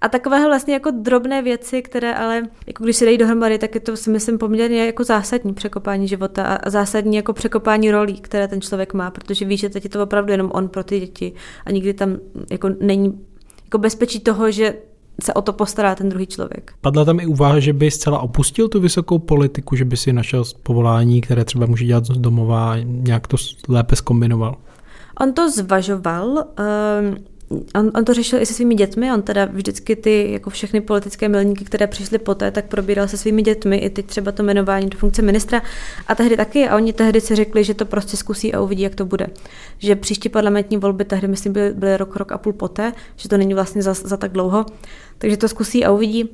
A 0.02 0.10
takové 0.10 0.46
vlastně 0.46 0.74
jako 0.74 0.92
drobné 0.92 1.42
věci, 1.42 1.82
které 1.82 2.14
ale, 2.14 2.44
jako 2.68 2.84
když 2.84 2.96
se 2.96 3.06
dají 3.06 3.18
dohromady, 3.18 3.49
tak 3.58 3.76
je 3.76 3.82
to 3.82 3.98
si 3.98 4.10
myslím 4.10 4.38
poměrně 4.38 4.86
jako 4.86 5.04
zásadní 5.04 5.54
překopání 5.54 6.08
života 6.08 6.44
a 6.44 6.70
zásadní 6.70 7.16
jako 7.16 7.34
překopání 7.34 7.92
rolí, 7.92 8.22
které 8.22 8.48
ten 8.48 8.62
člověk 8.62 8.94
má, 8.94 9.12
protože 9.12 9.46
ví, 9.46 9.58
že 9.58 9.70
teď 9.70 9.84
je 9.84 9.90
to 9.90 10.04
opravdu 10.04 10.32
jenom 10.32 10.52
on 10.54 10.68
pro 10.68 10.84
ty 10.84 11.00
děti 11.00 11.34
a 11.66 11.72
nikdy 11.72 11.94
tam 11.94 12.18
jako 12.52 12.70
není 12.82 13.20
jako 13.66 13.78
bezpečí 13.78 14.20
toho, 14.20 14.52
že 14.52 14.74
se 15.24 15.34
o 15.34 15.42
to 15.42 15.54
postará 15.54 15.96
ten 15.96 16.10
druhý 16.10 16.28
člověk. 16.28 16.74
Padla 16.82 17.06
tam 17.06 17.20
i 17.20 17.26
úvaha, 17.26 17.60
že 17.60 17.74
by 17.74 17.92
zcela 17.92 18.20
opustil 18.20 18.68
tu 18.68 18.80
vysokou 18.80 19.20
politiku, 19.20 19.76
že 19.76 19.86
by 19.86 19.98
si 19.98 20.14
našel 20.14 20.44
povolání, 20.64 21.22
které 21.22 21.46
třeba 21.46 21.66
může 21.66 21.86
dělat 21.86 22.06
z 22.06 22.10
domova, 22.10 22.76
nějak 22.84 23.28
to 23.28 23.38
lépe 23.68 23.96
skombinoval? 23.96 24.56
On 25.22 25.34
to 25.34 25.52
zvažoval. 25.52 26.28
Um, 26.28 27.16
on, 27.76 27.92
on 27.96 28.06
to 28.06 28.14
řešil 28.14 28.42
i 28.42 28.46
se 28.46 28.54
svými 28.54 28.76
dětmi, 28.76 29.12
on 29.14 29.22
teda 29.22 29.46
vždycky 29.46 29.96
ty, 29.96 30.32
jako 30.32 30.50
všechny 30.50 30.82
politické 30.82 31.30
milníky, 31.30 31.66
které 31.66 31.88
přišly 31.88 32.18
poté, 32.18 32.52
tak 32.52 32.66
probíral 32.66 33.08
se 33.08 33.18
svými 33.18 33.42
dětmi, 33.42 33.78
i 33.78 33.90
teď 33.90 34.06
třeba 34.06 34.32
to 34.32 34.44
jmenování 34.44 34.90
do 34.90 34.98
funkce 34.98 35.22
ministra. 35.22 35.62
A 36.08 36.16
tehdy 36.16 36.38
taky, 36.38 36.68
a 36.68 36.76
oni 36.76 36.94
tehdy 36.94 37.22
si 37.22 37.36
řekli, 37.36 37.64
že 37.64 37.74
to 37.74 37.86
prostě 37.86 38.18
zkusí 38.18 38.54
a 38.54 38.62
uvidí, 38.62 38.84
jak 38.84 38.96
to 38.96 39.06
bude. 39.06 39.28
Že 39.78 39.96
příští 39.96 40.30
parlamentní 40.30 40.78
volby 40.78 41.06
tehdy, 41.06 41.28
myslím, 41.28 41.54
byly, 41.54 41.74
byly 41.74 41.98
rok, 41.98 42.16
rok 42.16 42.32
a 42.32 42.38
půl 42.38 42.54
poté, 42.54 42.94
že 43.16 43.30
to 43.30 43.38
není 43.38 43.54
vlastně 43.54 43.82
za, 43.82 43.94
za 43.94 44.18
tak 44.18 44.32
dlouho, 44.32 44.66
takže 45.18 45.38
to 45.38 45.48
zkusí 45.48 45.86
a 45.86 45.92
uvidí. 45.92 46.30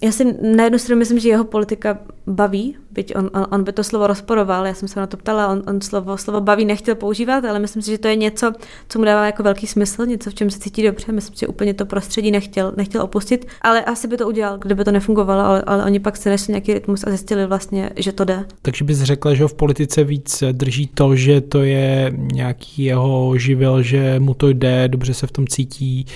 Já 0.00 0.12
si 0.12 0.36
na 0.42 0.64
jednu 0.64 0.78
stranu 0.78 0.98
myslím, 0.98 1.18
že 1.18 1.28
jeho 1.28 1.44
politika 1.44 1.98
baví, 2.26 2.76
byť 2.90 3.16
on, 3.16 3.30
on, 3.34 3.46
on 3.50 3.64
by 3.64 3.72
to 3.72 3.84
slovo 3.84 4.06
rozporoval, 4.06 4.66
já 4.66 4.74
jsem 4.74 4.88
se 4.88 5.00
na 5.00 5.06
to 5.06 5.16
ptala, 5.16 5.48
on, 5.48 5.62
on 5.68 5.80
slovo, 5.80 6.18
slovo 6.18 6.40
baví 6.40 6.64
nechtěl 6.64 6.94
používat, 6.94 7.44
ale 7.44 7.58
myslím 7.58 7.82
si, 7.82 7.90
že 7.90 7.98
to 7.98 8.08
je 8.08 8.16
něco, 8.16 8.52
co 8.88 8.98
mu 8.98 9.04
dává 9.04 9.26
jako 9.26 9.42
velký 9.42 9.66
smysl, 9.66 10.06
něco, 10.06 10.30
v 10.30 10.34
čem 10.34 10.50
se 10.50 10.58
cítí 10.58 10.82
dobře, 10.82 11.12
myslím, 11.12 11.36
že 11.38 11.46
úplně 11.46 11.74
to 11.74 11.86
prostředí 11.86 12.30
nechtěl, 12.30 12.72
nechtěl 12.76 13.02
opustit, 13.02 13.46
ale 13.62 13.84
asi 13.84 14.08
by 14.08 14.16
to 14.16 14.26
udělal, 14.26 14.58
kdyby 14.58 14.84
to 14.84 14.92
nefungovalo, 14.92 15.44
ale, 15.44 15.62
ale 15.62 15.84
oni 15.84 16.00
pak 16.00 16.16
se 16.16 16.30
nesli 16.30 16.52
nějaký 16.52 16.74
rytmus 16.74 17.04
a 17.06 17.10
zjistili 17.10 17.46
vlastně, 17.46 17.90
že 17.96 18.12
to 18.12 18.24
jde. 18.24 18.44
Takže 18.62 18.84
bys 18.84 19.02
řekla, 19.02 19.34
že 19.34 19.42
ho 19.42 19.48
v 19.48 19.54
politice 19.54 20.04
víc 20.04 20.44
drží 20.52 20.86
to, 20.86 21.16
že 21.16 21.40
to 21.40 21.62
je 21.62 22.12
nějaký 22.16 22.84
jeho 22.84 23.34
živel, 23.36 23.82
že 23.82 24.20
mu 24.20 24.34
to 24.34 24.48
jde, 24.48 24.88
dobře 24.88 25.14
se 25.14 25.26
v 25.26 25.32
tom 25.32 25.46
cítí, 25.46 26.06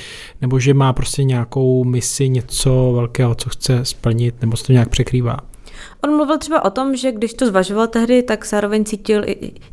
nebo 0.40 0.58
že 0.58 0.74
má 0.74 0.92
prostě 0.92 1.24
nějakou 1.24 1.84
misi, 1.84 2.28
něco 2.28 2.92
velkého, 2.94 3.34
co 3.34 3.50
chce 3.50 3.84
splnit, 3.84 4.34
nebo 4.40 4.56
se 4.56 4.64
to 4.64 4.72
nějak 4.72 4.88
překrývá? 4.88 5.36
On 6.04 6.16
mluvil 6.16 6.38
třeba 6.38 6.64
o 6.64 6.70
tom, 6.70 6.96
že 6.96 7.12
když 7.12 7.34
to 7.34 7.46
zvažoval 7.46 7.86
tehdy, 7.86 8.22
tak 8.22 8.46
zároveň 8.46 8.84
cítil, 8.84 9.24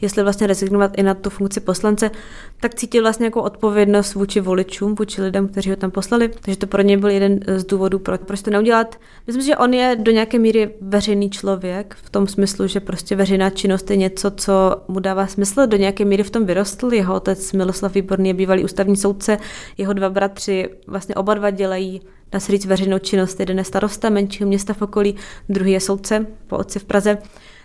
jestli 0.02 0.24
vlastně 0.24 0.48
rezignovat 0.48 0.92
i 0.98 1.04
na 1.04 1.14
tu 1.14 1.30
funkci 1.30 1.60
poslance, 1.60 2.12
tak 2.60 2.76
cítil 2.76 3.04
vlastně 3.04 3.26
jako 3.26 3.44
odpovědnost 3.44 4.14
vůči 4.14 4.40
voličům, 4.40 4.96
vůči 4.96 5.22
lidem, 5.22 5.48
kteří 5.48 5.70
ho 5.70 5.76
tam 5.76 5.92
poslali. 5.92 6.32
Takže 6.42 6.58
to 6.58 6.68
pro 6.68 6.82
něj 6.82 6.98
byl 6.98 7.10
jeden 7.10 7.40
z 7.48 7.66
důvodů, 7.66 8.00
proč, 8.00 8.22
proč 8.26 8.42
to 8.42 8.52
neudělat. 8.52 9.00
Myslím, 9.28 9.46
že 9.46 9.58
on 9.58 9.74
je 9.74 9.96
do 10.00 10.12
nějaké 10.12 10.40
míry 10.40 10.76
veřejný 10.82 11.30
člověk, 11.30 11.96
v 12.04 12.10
tom 12.10 12.28
smyslu, 12.28 12.68
že 12.68 12.80
prostě 12.80 13.16
veřejná 13.16 13.50
činnost 13.50 13.90
je 13.90 13.98
něco, 13.98 14.32
co 14.32 14.82
mu 14.88 15.00
dává 15.00 15.28
smysl. 15.28 15.68
Do 15.68 15.78
nějaké 15.78 16.06
míry 16.06 16.24
v 16.24 16.30
tom 16.30 16.46
vyrostl. 16.46 16.94
Jeho 16.94 17.16
otec 17.16 17.54
Miloslav 17.54 17.94
Výborný 17.94 18.30
je 18.30 18.34
bývalý 18.34 18.64
ústavní 18.64 18.98
soudce, 18.98 19.38
jeho 19.78 19.94
dva 19.94 20.10
bratři 20.10 20.70
vlastně 20.88 21.16
oba 21.16 21.34
dva 21.34 21.50
dělají 21.50 22.02
říct, 22.40 22.66
veřejnou 22.66 23.00
činnost. 23.00 23.40
Jeden 23.40 23.58
je 23.58 23.64
starosta 23.64 24.10
menšího 24.10 24.48
města 24.48 24.74
v 24.74 24.82
okolí, 24.82 25.16
druhý 25.50 25.72
je 25.72 25.80
soudce 25.80 26.26
po 26.48 26.58
otci 26.58 26.80
v 26.80 26.84
Praze. 26.84 27.18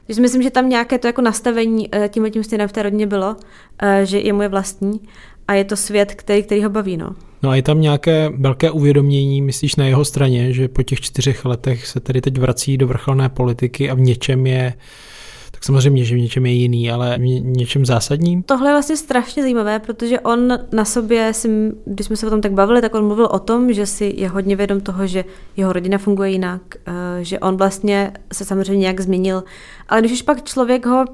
Takže 0.06 0.22
myslím, 0.22 0.42
že 0.42 0.50
tam 0.50 0.68
nějaké 0.68 0.98
to 0.98 1.06
jako 1.06 1.22
nastavení 1.22 1.88
eh, 1.94 2.08
tím 2.08 2.30
tím 2.30 2.44
stejným 2.44 2.68
v 2.68 2.72
té 2.72 2.82
rodině 2.82 3.06
bylo, 3.06 3.36
eh, 3.82 4.06
že 4.06 4.18
je 4.18 4.34
je 4.42 4.48
vlastní 4.48 5.00
a 5.48 5.54
je 5.54 5.64
to 5.64 5.76
svět, 5.76 6.14
který, 6.14 6.42
který 6.42 6.62
ho 6.62 6.70
baví. 6.70 6.96
No. 6.96 7.14
no 7.42 7.50
a 7.50 7.56
je 7.56 7.62
tam 7.62 7.80
nějaké 7.80 8.30
velké 8.36 8.70
uvědomění, 8.70 9.42
myslíš, 9.42 9.76
na 9.76 9.86
jeho 9.86 10.04
straně, 10.04 10.52
že 10.52 10.68
po 10.68 10.82
těch 10.82 11.00
čtyřech 11.00 11.44
letech 11.44 11.86
se 11.86 12.00
tady 12.00 12.20
teď 12.20 12.38
vrací 12.38 12.76
do 12.76 12.86
vrcholné 12.86 13.28
politiky 13.28 13.90
a 13.90 13.94
v 13.94 14.00
něčem 14.00 14.46
je 14.46 14.74
tak 15.58 15.64
samozřejmě, 15.64 16.04
že 16.04 16.14
v 16.14 16.18
něčem 16.18 16.46
je 16.46 16.52
jiný, 16.52 16.90
ale 16.90 17.18
v 17.18 17.20
něčem 17.44 17.86
zásadním. 17.86 18.42
Tohle 18.42 18.68
je 18.68 18.74
vlastně 18.74 18.96
strašně 18.96 19.42
zajímavé, 19.42 19.78
protože 19.78 20.20
on 20.20 20.58
na 20.72 20.84
sobě, 20.84 21.32
si, 21.34 21.48
když 21.84 22.06
jsme 22.06 22.16
se 22.16 22.26
o 22.26 22.30
tom 22.30 22.40
tak 22.40 22.52
bavili, 22.52 22.80
tak 22.80 22.94
on 22.94 23.06
mluvil 23.06 23.28
o 23.30 23.38
tom, 23.38 23.72
že 23.72 23.86
si 23.86 24.14
je 24.16 24.28
hodně 24.28 24.56
vědom 24.56 24.80
toho, 24.80 25.06
že 25.06 25.24
jeho 25.56 25.72
rodina 25.72 25.98
funguje 25.98 26.30
jinak, 26.30 26.62
eh, 26.86 26.92
že 27.24 27.38
on 27.38 27.56
vlastně 27.56 28.12
se 28.32 28.44
samozřejmě 28.44 28.80
nějak 28.80 29.00
změnil, 29.00 29.44
ale 29.88 30.00
když 30.00 30.12
už 30.12 30.22
pak 30.22 30.44
člověk 30.44 30.86
ho 30.86 31.04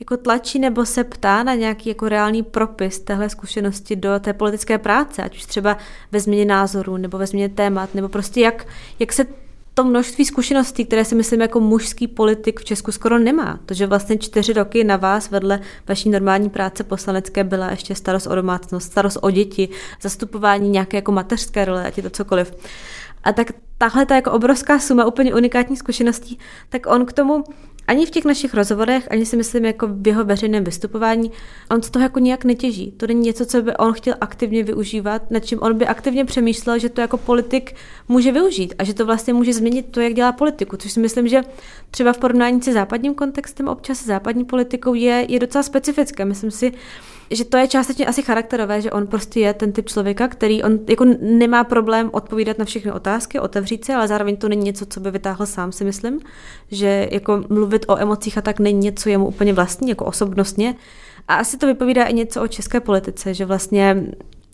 jako 0.00 0.16
tlačí 0.16 0.58
nebo 0.58 0.86
se 0.86 1.04
ptá 1.04 1.42
na 1.42 1.54
nějaký 1.54 1.88
jako 1.88 2.08
reálný 2.08 2.42
propis 2.42 3.00
téhle 3.00 3.28
zkušenosti 3.28 3.96
do 3.96 4.20
té 4.20 4.32
politické 4.32 4.78
práce, 4.78 5.22
ať 5.22 5.36
už 5.36 5.44
třeba 5.44 5.76
ve 6.12 6.20
změně 6.20 6.44
názorů 6.44 6.96
nebo 6.96 7.18
ve 7.18 7.26
změně 7.26 7.48
témat, 7.48 7.94
nebo 7.94 8.08
prostě 8.08 8.40
jak, 8.40 8.66
jak 8.98 9.12
se 9.12 9.26
to 9.78 9.84
množství 9.84 10.24
zkušeností, 10.24 10.84
které 10.84 11.04
si 11.04 11.14
myslím 11.14 11.40
jako 11.40 11.60
mužský 11.60 12.08
politik 12.08 12.60
v 12.60 12.64
Česku 12.64 12.92
skoro 12.92 13.18
nemá. 13.18 13.60
To, 13.66 13.74
že 13.74 13.86
vlastně 13.86 14.18
čtyři 14.18 14.52
roky 14.52 14.84
na 14.84 14.96
vás 14.96 15.30
vedle 15.30 15.60
vaší 15.88 16.10
normální 16.10 16.50
práce 16.50 16.84
poslanecké 16.84 17.44
byla 17.44 17.70
ještě 17.70 17.94
starost 17.94 18.26
o 18.26 18.34
domácnost, 18.34 18.86
starost 18.86 19.18
o 19.22 19.30
děti, 19.30 19.68
zastupování 20.02 20.68
nějaké 20.68 20.96
jako 20.96 21.12
mateřské 21.12 21.64
role, 21.64 21.86
ať 21.86 21.96
je 21.96 22.02
to 22.02 22.10
cokoliv. 22.10 22.52
A 23.24 23.32
tak 23.32 23.52
tahle 23.78 24.06
ta 24.06 24.14
jako 24.14 24.32
obrovská 24.32 24.78
suma 24.78 25.04
úplně 25.04 25.34
unikátních 25.34 25.78
zkušeností, 25.78 26.38
tak 26.68 26.86
on 26.86 27.06
k 27.06 27.12
tomu 27.12 27.44
ani 27.86 28.06
v 28.06 28.10
těch 28.10 28.24
našich 28.24 28.54
rozhovorech, 28.54 29.08
ani 29.10 29.26
si 29.26 29.36
myslím 29.36 29.64
jako 29.64 29.86
v 29.90 30.06
jeho 30.06 30.24
veřejném 30.24 30.64
vystupování, 30.64 31.32
on 31.70 31.82
z 31.82 31.90
toho 31.90 32.02
jako 32.02 32.18
nijak 32.18 32.44
netěží. 32.44 32.92
To 32.92 33.06
není 33.06 33.20
něco, 33.20 33.46
co 33.46 33.62
by 33.62 33.76
on 33.76 33.92
chtěl 33.92 34.14
aktivně 34.20 34.62
využívat, 34.62 35.30
nad 35.30 35.44
čím 35.44 35.58
on 35.62 35.78
by 35.78 35.86
aktivně 35.86 36.24
přemýšlel, 36.24 36.78
že 36.78 36.88
to 36.88 37.00
jako 37.00 37.16
politik 37.16 37.74
může 38.08 38.32
využít 38.32 38.74
a 38.78 38.84
že 38.84 38.94
to 38.94 39.06
vlastně 39.06 39.32
může 39.34 39.52
změnit 39.52 39.86
to, 39.90 40.00
jak 40.00 40.14
dělá 40.14 40.32
politiku. 40.32 40.76
Což 40.76 40.92
si 40.92 41.00
myslím, 41.00 41.28
že 41.28 41.42
třeba 41.90 42.12
v 42.12 42.18
porovnání 42.18 42.62
se 42.62 42.72
západním 42.72 43.14
kontextem 43.14 43.68
občas 43.68 43.98
s 43.98 44.06
západní 44.06 44.44
politikou 44.44 44.94
je, 44.94 45.26
je 45.28 45.38
docela 45.38 45.62
specifické. 45.62 46.24
Myslím 46.24 46.50
si, 46.50 46.72
že 47.30 47.44
to 47.44 47.56
je 47.56 47.68
částečně 47.68 48.06
asi 48.06 48.22
charakterové, 48.22 48.80
že 48.80 48.90
on 48.90 49.06
prostě 49.06 49.40
je 49.40 49.54
ten 49.54 49.72
typ 49.72 49.88
člověka, 49.88 50.28
který 50.28 50.62
on 50.62 50.78
jako 50.88 51.04
nemá 51.20 51.64
problém 51.64 52.10
odpovídat 52.12 52.58
na 52.58 52.64
všechny 52.64 52.92
otázky, 52.92 53.40
otevřít 53.40 53.84
se, 53.84 53.94
ale 53.94 54.08
zároveň 54.08 54.36
to 54.36 54.48
není 54.48 54.64
něco, 54.64 54.86
co 54.86 55.00
by 55.00 55.10
vytáhl 55.10 55.46
sám, 55.46 55.72
si 55.72 55.84
myslím, 55.84 56.20
že 56.70 57.08
jako 57.12 57.44
mluvit 57.48 57.84
o 57.88 57.98
emocích 57.98 58.38
a 58.38 58.42
tak 58.42 58.60
není 58.60 58.78
něco 58.78 59.08
jemu 59.08 59.26
úplně 59.26 59.52
vlastní, 59.52 59.88
jako 59.88 60.04
osobnostně. 60.04 60.74
A 61.28 61.34
asi 61.34 61.58
to 61.58 61.66
vypovídá 61.66 62.04
i 62.04 62.14
něco 62.14 62.42
o 62.42 62.48
české 62.48 62.80
politice, 62.80 63.34
že 63.34 63.44
vlastně 63.44 64.06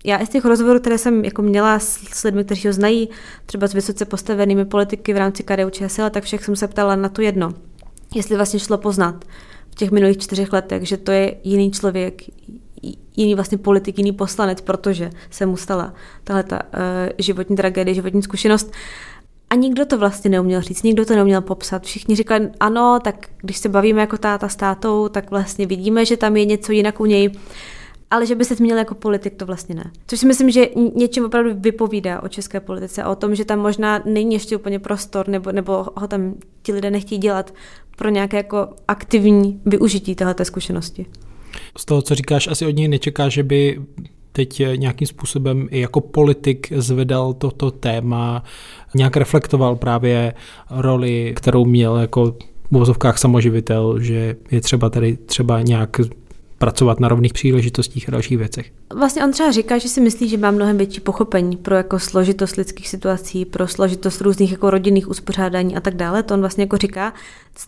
já 0.05 0.23
i 0.23 0.27
z 0.27 0.29
těch 0.29 0.45
rozhovorů, 0.45 0.81
které 0.81 0.99
jsem 0.99 1.25
jako 1.25 1.43
měla 1.43 1.79
s 1.79 2.25
lidmi, 2.25 2.45
kteří 2.45 2.69
ho 2.69 2.73
znají, 2.73 3.09
třeba 3.47 3.67
s 3.67 3.73
vysoce 3.73 4.05
postavenými 4.05 4.65
politiky 4.65 5.13
v 5.13 5.17
rámci 5.17 5.43
KDU 5.43 5.71
ČSL, 5.71 6.11
tak 6.11 6.25
všech 6.25 6.45
jsem 6.45 6.57
se 6.57 6.69
ptala 6.69 6.97
na 6.97 7.09
to 7.09 7.23
jedno. 7.23 7.55
Jestli 8.15 8.37
vlastně 8.37 8.59
šlo 8.59 8.79
poznat 8.79 9.25
v 9.71 9.75
těch 9.75 9.91
minulých 9.91 10.19
čtyřech 10.19 10.53
letech, 10.53 10.89
že 10.89 10.97
to 10.97 11.11
je 11.11 11.35
jiný 11.45 11.71
člověk, 11.71 12.23
jiný 13.17 13.35
vlastně 13.35 13.59
politik, 13.59 13.99
jiný 13.99 14.13
poslanec, 14.13 14.61
protože 14.61 15.11
se 15.31 15.47
mu 15.47 15.57
stala 15.57 15.95
tahle 16.25 16.43
ta, 16.43 16.63
uh, 16.63 16.81
životní 17.19 17.57
tragédie, 17.57 17.95
životní 17.95 18.23
zkušenost. 18.23 18.73
A 19.51 19.55
nikdo 19.55 19.87
to 19.87 19.99
vlastně 19.99 20.31
neuměl 20.31 20.61
říct, 20.61 20.83
nikdo 20.83 21.05
to 21.05 21.15
neuměl 21.15 21.41
popsat. 21.41 21.83
Všichni 21.83 22.17
říkali, 22.17 22.51
ano, 22.61 22.99
tak 23.05 23.27
když 23.43 23.59
se 23.59 23.69
bavíme 23.69 24.01
jako 24.01 24.19
táta 24.19 24.49
s 24.49 24.57
tátou, 24.57 25.09
tak 25.09 25.31
vlastně 25.31 25.67
vidíme, 25.67 26.05
že 26.05 26.17
tam 26.17 26.37
je 26.37 26.45
něco 26.45 26.73
jinak 26.73 27.01
u 27.01 27.05
něj, 27.05 27.31
ale 28.11 28.27
že 28.27 28.35
by 28.35 28.45
se 28.45 28.55
změnil 28.55 28.79
jako 28.79 28.95
politik, 28.95 29.35
to 29.35 29.47
vlastně 29.47 29.75
ne. 29.75 29.91
Což 30.07 30.21
si 30.21 30.27
myslím, 30.27 30.51
že 30.51 30.69
něčím 30.95 31.25
opravdu 31.25 31.51
vypovídá 31.55 32.23
o 32.23 32.29
české 32.29 32.61
politice, 32.61 33.05
o 33.05 33.15
tom, 33.15 33.35
že 33.35 33.45
tam 33.45 33.59
možná 33.59 34.03
není 34.05 34.35
ještě 34.35 34.57
úplně 34.57 34.79
prostor, 34.79 35.29
nebo, 35.29 35.53
nebo 35.53 35.87
ho 35.95 36.09
tam 36.09 36.35
ti 36.63 36.73
lidé 36.73 36.91
nechtějí 36.91 37.19
dělat 37.19 37.55
pro 37.97 38.09
nějaké 38.09 38.37
jako 38.37 38.69
aktivní 38.89 39.61
využití 39.67 40.15
této 40.15 40.45
zkušenosti. 40.45 41.07
Z 41.79 41.85
toho, 41.85 42.03
co 42.03 42.15
říkáš, 42.15 42.49
asi 42.49 42.67
od 42.67 42.77
něj 42.77 42.89
nečeká, 42.89 43.29
že 43.29 43.43
by 43.43 43.81
teď 44.33 44.63
nějakým 44.77 45.07
způsobem 45.07 45.69
i 45.71 45.81
jako 45.81 46.01
politik 46.01 46.73
zvedal 46.77 47.33
toto 47.33 47.71
téma, 47.71 48.45
nějak 48.95 49.17
reflektoval 49.17 49.77
právě 49.77 50.35
roli, 50.71 51.33
kterou 51.37 51.65
měl 51.65 51.97
jako 51.97 52.37
v 52.71 52.77
uvozovkách 52.77 53.19
samoživitel, 53.19 54.01
že 54.01 54.37
je 54.51 54.61
třeba 54.61 54.91
tady 54.91 55.17
třeba 55.17 55.63
nějak 55.63 56.01
pracovat 56.63 57.01
na 57.01 57.09
rovných 57.09 57.33
příležitostích 57.33 58.09
a 58.09 58.13
dalších 58.13 58.39
věcech. 58.39 58.73
Vlastně 58.95 59.25
on 59.25 59.33
třeba 59.33 59.51
říká, 59.51 59.79
že 59.79 59.89
si 59.89 60.01
myslí, 60.01 60.29
že 60.29 60.37
má 60.37 60.51
mnohem 60.51 60.77
větší 60.77 61.01
pochopení 61.01 61.57
pro 61.57 61.77
jako 61.77 61.99
složitost 61.99 62.57
lidských 62.57 62.89
situací, 62.89 63.45
pro 63.45 63.69
složitost 63.69 64.21
různých 64.21 64.53
jako 64.53 64.71
rodinných 64.71 65.09
uspořádání 65.09 65.77
a 65.77 65.81
tak 65.81 65.95
dále. 65.95 66.23
To 66.23 66.35
on 66.35 66.41
vlastně 66.41 66.63
jako 66.63 66.77
říká. 66.77 67.13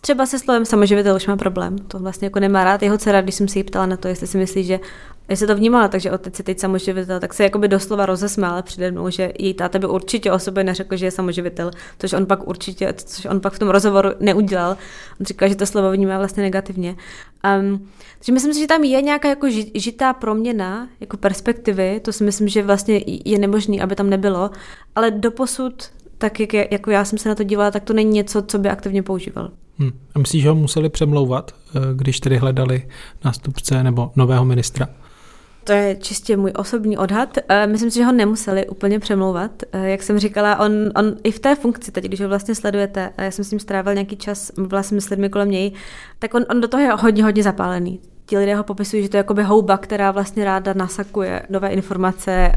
Třeba 0.01 0.25
se 0.25 0.39
slovem 0.39 0.65
samoživitel 0.65 1.15
už 1.15 1.27
má 1.27 1.37
problém. 1.37 1.77
To 1.77 1.99
vlastně 1.99 2.25
jako 2.25 2.39
nemá 2.39 2.63
rád 2.63 2.83
jeho 2.83 2.97
dcera, 2.97 3.21
když 3.21 3.35
jsem 3.35 3.47
se 3.47 3.59
jí 3.59 3.63
ptala 3.63 3.85
na 3.85 3.97
to, 3.97 4.07
jestli 4.07 4.27
si 4.27 4.37
myslí, 4.37 4.63
že 4.63 4.79
jestli 5.29 5.47
to 5.47 5.55
vnímala, 5.55 5.87
takže 5.87 6.11
otec 6.11 6.39
je 6.39 6.45
teď 6.45 6.59
samoživitel, 6.59 7.19
tak 7.19 7.33
se 7.33 7.43
jakoby 7.43 7.67
doslova 7.67 8.05
rozesmála 8.05 8.61
přede 8.61 8.91
mnou, 8.91 9.09
že 9.09 9.31
její 9.39 9.53
táta 9.53 9.79
by 9.79 9.87
určitě 9.87 10.31
o 10.31 10.39
sobě 10.39 10.63
neřekl, 10.63 10.97
že 10.97 11.05
je 11.05 11.11
samoživitel, 11.11 11.71
což 11.99 12.13
on 12.13 12.25
pak 12.25 12.47
určitě, 12.47 12.93
což 12.97 13.25
on 13.25 13.39
pak 13.39 13.53
v 13.53 13.59
tom 13.59 13.69
rozhovoru 13.69 14.09
neudělal. 14.19 14.77
On 15.19 15.25
říkal, 15.25 15.49
že 15.49 15.55
to 15.55 15.65
slovo 15.65 15.91
vnímá 15.91 16.17
vlastně 16.17 16.43
negativně. 16.43 16.95
Um, 17.59 17.87
takže 18.17 18.31
myslím 18.31 18.53
si, 18.53 18.59
že 18.59 18.67
tam 18.67 18.83
je 18.83 19.01
nějaká 19.01 19.29
jako 19.29 19.47
žitá 19.75 20.13
proměna, 20.13 20.87
jako 20.99 21.17
perspektivy, 21.17 21.99
to 21.99 22.13
si 22.13 22.23
myslím, 22.23 22.47
že 22.47 22.63
vlastně 22.63 23.01
je 23.25 23.39
nemožný, 23.39 23.81
aby 23.81 23.95
tam 23.95 24.09
nebylo, 24.09 24.49
ale 24.95 25.11
doposud 25.11 25.89
tak 26.17 26.39
jak 26.39 26.53
je, 26.53 26.67
jako 26.71 26.91
já 26.91 27.05
jsem 27.05 27.19
se 27.19 27.29
na 27.29 27.35
to 27.35 27.43
dívala, 27.43 27.71
tak 27.71 27.83
to 27.83 27.93
není 27.93 28.11
něco, 28.11 28.41
co 28.41 28.59
by 28.59 28.69
aktivně 28.69 29.03
používal. 29.03 29.51
Hmm. 29.77 29.91
A 30.15 30.19
myslíš, 30.19 30.43
že 30.43 30.49
ho 30.49 30.55
museli 30.55 30.89
přemlouvat, 30.89 31.51
eh, 31.51 31.79
když 31.93 32.19
tedy 32.19 32.37
hledali 32.37 32.87
nástupce 33.25 33.83
nebo 33.83 34.11
nového 34.15 34.45
ministra? 34.45 34.87
To 35.65 35.71
je 35.71 35.95
čistě 35.95 36.37
můj 36.37 36.51
osobní 36.55 36.97
odhad. 36.97 37.37
Eh, 37.49 37.67
myslím 37.67 37.91
si, 37.91 37.97
že 37.97 38.05
ho 38.05 38.11
nemuseli 38.11 38.67
úplně 38.67 38.99
přemlouvat. 38.99 39.51
Eh, 39.71 39.89
jak 39.89 40.03
jsem 40.03 40.19
říkala, 40.19 40.59
on, 40.59 40.71
on 40.95 41.15
i 41.23 41.31
v 41.31 41.39
té 41.39 41.55
funkci, 41.55 41.91
teď, 41.91 42.03
když 42.03 42.21
ho 42.21 42.27
vlastně 42.27 42.55
sledujete, 42.55 43.09
a 43.17 43.21
já 43.21 43.31
jsem 43.31 43.45
s 43.45 43.51
ním 43.51 43.59
strávil 43.59 43.93
nějaký 43.93 44.17
čas, 44.17 44.51
mluvila 44.57 44.83
jsem 44.83 45.01
s 45.01 45.09
lidmi 45.09 45.29
kolem 45.29 45.51
něj, 45.51 45.71
tak 46.19 46.33
on, 46.33 46.45
on 46.49 46.61
do 46.61 46.67
toho 46.67 46.83
je 46.83 46.91
hodně, 46.91 47.23
hodně 47.23 47.43
zapálený. 47.43 47.99
Ti 48.25 48.37
lidé 48.37 48.55
ho 48.55 48.63
popisují, 48.63 49.03
že 49.03 49.09
to 49.09 49.17
je 49.17 49.19
jakoby 49.19 49.43
houba, 49.43 49.77
která 49.77 50.11
vlastně 50.11 50.45
ráda 50.45 50.73
nasakuje 50.73 51.41
nové 51.49 51.69
informace. 51.69 52.51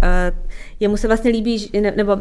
Jemu 0.80 0.96
se 0.96 1.06
vlastně 1.06 1.30
líbí, 1.30 1.70
nebo 1.96 2.18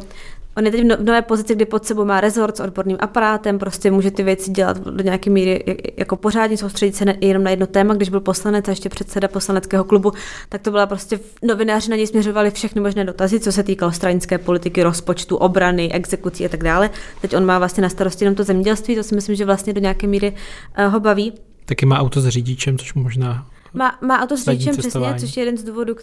On 0.58 0.66
je 0.66 0.72
teď 0.72 0.82
v 0.82 0.84
no- 0.84 0.96
nové 1.00 1.22
pozici, 1.22 1.56
kdy 1.56 1.66
pod 1.66 1.86
sebou 1.86 2.06
má 2.06 2.22
rezort 2.22 2.58
s 2.58 2.60
odborným 2.60 2.98
aparátem, 3.00 3.60
prostě 3.60 3.92
může 3.92 4.12
ty 4.12 4.24
věci 4.24 4.52
dělat 4.52 4.78
do 4.80 5.04
nějaké 5.04 5.30
míry 5.30 5.64
jako 5.98 6.16
pořádně, 6.16 6.58
soustředit 6.58 6.96
se 6.96 7.06
jenom 7.22 7.44
na 7.44 7.52
jedno 7.52 7.68
téma. 7.68 7.94
Když 7.94 8.10
byl 8.10 8.20
poslanec 8.20 8.68
a 8.68 8.72
ještě 8.72 8.90
předseda 8.90 9.28
poslaneckého 9.28 9.84
klubu, 9.84 10.12
tak 10.50 10.62
to 10.62 10.72
byla 10.72 10.86
prostě 10.86 11.20
novináři 11.44 11.90
na 11.90 11.96
něj 11.96 12.08
směřovali 12.08 12.52
všechny 12.52 12.82
možné 12.82 13.06
dotazy, 13.06 13.40
co 13.40 13.52
se 13.52 13.64
týkalo 13.64 13.92
stranické 13.92 14.38
politiky, 14.38 14.84
rozpočtu, 14.84 15.38
obrany, 15.38 15.92
exekucí 15.92 16.46
a 16.46 16.50
tak 16.50 16.64
dále. 16.64 16.90
Teď 17.22 17.36
on 17.36 17.46
má 17.46 17.60
vlastně 17.60 17.84
na 17.84 17.90
starosti 17.90 18.26
jenom 18.26 18.36
to 18.36 18.44
zemědělství, 18.44 18.96
to 18.96 19.04
si 19.04 19.16
myslím, 19.16 19.36
že 19.36 19.46
vlastně 19.46 19.74
do 19.74 19.82
nějaké 19.82 20.08
míry 20.08 20.34
uh, 20.80 20.94
ho 20.94 21.00
baví. 21.00 21.34
Taky 21.66 21.86
má 21.86 22.00
auto 22.00 22.22
s 22.22 22.28
řidičem, 22.28 22.78
což 22.78 22.94
možná 22.94 23.48
má, 23.74 23.98
má 24.02 24.22
auto 24.24 24.38
s 24.38 24.44
řidičem 24.44 24.78
přesně, 24.78 25.16
což 25.20 25.38
je 25.38 25.42
jeden 25.42 25.58
z 25.58 25.64
důvodů, 25.64 25.96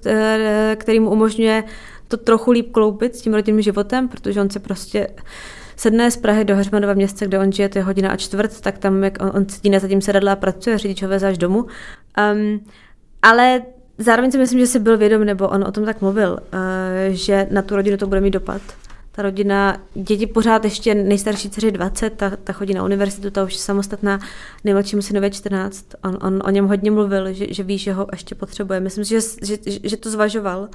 který 0.76 1.00
mu 1.00 1.10
umožňuje 1.10 1.64
to 2.08 2.16
trochu 2.16 2.50
líp 2.50 2.72
kloubit 2.72 3.16
s 3.16 3.20
tím 3.20 3.34
rodinným 3.34 3.62
životem, 3.62 4.08
protože 4.08 4.40
on 4.40 4.50
se 4.50 4.60
prostě 4.60 5.08
sedne 5.76 6.10
z 6.10 6.16
Prahy 6.16 6.44
do 6.44 6.56
Heřmanova 6.56 6.94
města, 6.94 7.26
kde 7.26 7.38
on 7.38 7.52
žije, 7.52 7.68
to 7.68 7.78
je 7.78 7.84
hodina 7.84 8.10
a 8.10 8.16
čtvrt, 8.16 8.60
tak 8.60 8.78
tam 8.78 9.04
jak 9.04 9.22
on, 9.22 9.30
on 9.34 9.48
sedí 9.48 9.70
na 9.70 9.78
zadním 9.78 10.00
sedadle 10.00 10.32
a 10.32 10.36
pracuje, 10.36 10.78
řidič 10.78 11.02
ho 11.02 11.12
až 11.12 11.38
domů. 11.38 11.66
Um, 12.32 12.60
ale 13.22 13.62
zároveň 13.98 14.30
si 14.30 14.38
myslím, 14.38 14.60
že 14.60 14.66
si 14.66 14.78
byl 14.78 14.98
vědom, 14.98 15.24
nebo 15.24 15.48
on 15.48 15.64
o 15.64 15.72
tom 15.72 15.84
tak 15.84 16.00
mluvil, 16.00 16.32
uh, 16.32 16.38
že 17.10 17.46
na 17.50 17.62
tu 17.62 17.76
rodinu 17.76 17.96
to 17.96 18.06
bude 18.06 18.20
mít 18.20 18.30
dopad. 18.30 18.62
Ta 19.12 19.22
rodina, 19.22 19.76
děti 19.94 20.26
pořád 20.26 20.64
ještě 20.64 20.94
nejstarší 20.94 21.50
dceři 21.50 21.72
20, 21.72 22.10
ta, 22.10 22.30
ta 22.44 22.52
chodí 22.52 22.74
na 22.74 22.84
univerzitu, 22.84 23.30
ta 23.30 23.44
už 23.44 23.52
je 23.52 23.58
samostatná, 23.58 24.20
nejmladšímu 24.64 25.02
synovi 25.02 25.30
14. 25.30 25.86
On, 26.04 26.18
on 26.22 26.42
o 26.44 26.50
něm 26.50 26.66
hodně 26.66 26.90
mluvil, 26.90 27.32
že, 27.32 27.46
že 27.54 27.62
ví, 27.62 27.78
že 27.78 27.92
ho 27.92 28.06
ještě 28.12 28.34
potřebuje. 28.34 28.80
Myslím 28.80 29.04
si, 29.04 29.10
že, 29.10 29.20
že, 29.42 29.58
že 29.82 29.96
to 29.96 30.10
zvažoval 30.10 30.68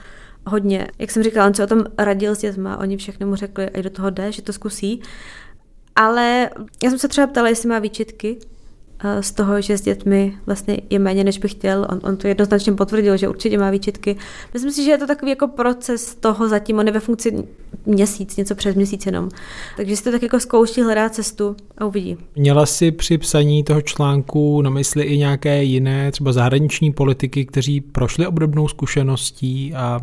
hodně. 0.48 0.88
Jak 1.00 1.12
jsem 1.12 1.24
říkala, 1.24 1.48
on 1.48 1.54
se 1.54 1.64
o 1.64 1.68
tom 1.68 1.84
radil 1.98 2.36
s 2.36 2.40
dětma, 2.40 2.78
oni 2.78 2.98
všechny 2.98 3.26
mu 3.26 3.36
řekli, 3.36 3.70
a 3.70 3.82
do 3.82 3.90
toho 3.90 4.10
jde, 4.10 4.32
že 4.32 4.42
to 4.42 4.54
zkusí. 4.54 5.02
Ale 5.96 6.50
já 6.84 6.90
jsem 6.90 7.00
se 7.00 7.08
třeba 7.08 7.28
ptala, 7.28 7.50
jestli 7.50 7.70
má 7.70 7.80
výčitky 7.80 8.40
z 9.22 9.32
toho, 9.32 9.62
že 9.62 9.78
s 9.78 9.82
dětmi 9.82 10.34
vlastně 10.46 10.82
je 10.90 11.00
méně, 11.00 11.24
než 11.24 11.38
bych 11.38 11.52
chtěl. 11.52 11.88
On, 11.90 12.00
on 12.04 12.18
to 12.18 12.28
jednoznačně 12.28 12.74
potvrdil, 12.74 13.18
že 13.18 13.28
určitě 13.28 13.58
má 13.58 13.70
výčitky. 13.70 14.16
Myslím 14.54 14.72
si, 14.72 14.84
že 14.84 14.92
je 14.92 14.98
to 14.98 15.08
takový 15.08 15.32
jako 15.32 15.48
proces 15.48 16.16
toho 16.16 16.50
zatím, 16.50 16.80
on 16.80 16.88
je 16.88 16.94
ve 16.94 17.00
funkci 17.00 17.44
měsíc, 17.86 18.38
něco 18.38 18.56
přes 18.56 18.76
měsíc 18.76 19.06
jenom. 19.06 19.30
Takže 19.78 19.96
si 19.96 20.04
to 20.04 20.12
tak 20.12 20.24
jako 20.24 20.40
zkouší, 20.40 20.82
hledá 20.82 21.10
cestu 21.10 21.56
a 21.78 21.86
uvidí. 21.86 22.18
Měla 22.36 22.66
si 22.66 22.92
při 22.92 23.18
psaní 23.18 23.64
toho 23.64 23.82
článku 23.82 24.62
na 24.62 24.70
mysli 24.70 25.04
i 25.04 25.18
nějaké 25.18 25.64
jiné, 25.64 26.12
třeba 26.12 26.34
zahraniční 26.34 26.94
politiky, 26.94 27.46
kteří 27.46 27.82
prošli 27.82 28.28
obdobnou 28.28 28.68
zkušeností 28.68 29.74
a 29.76 30.00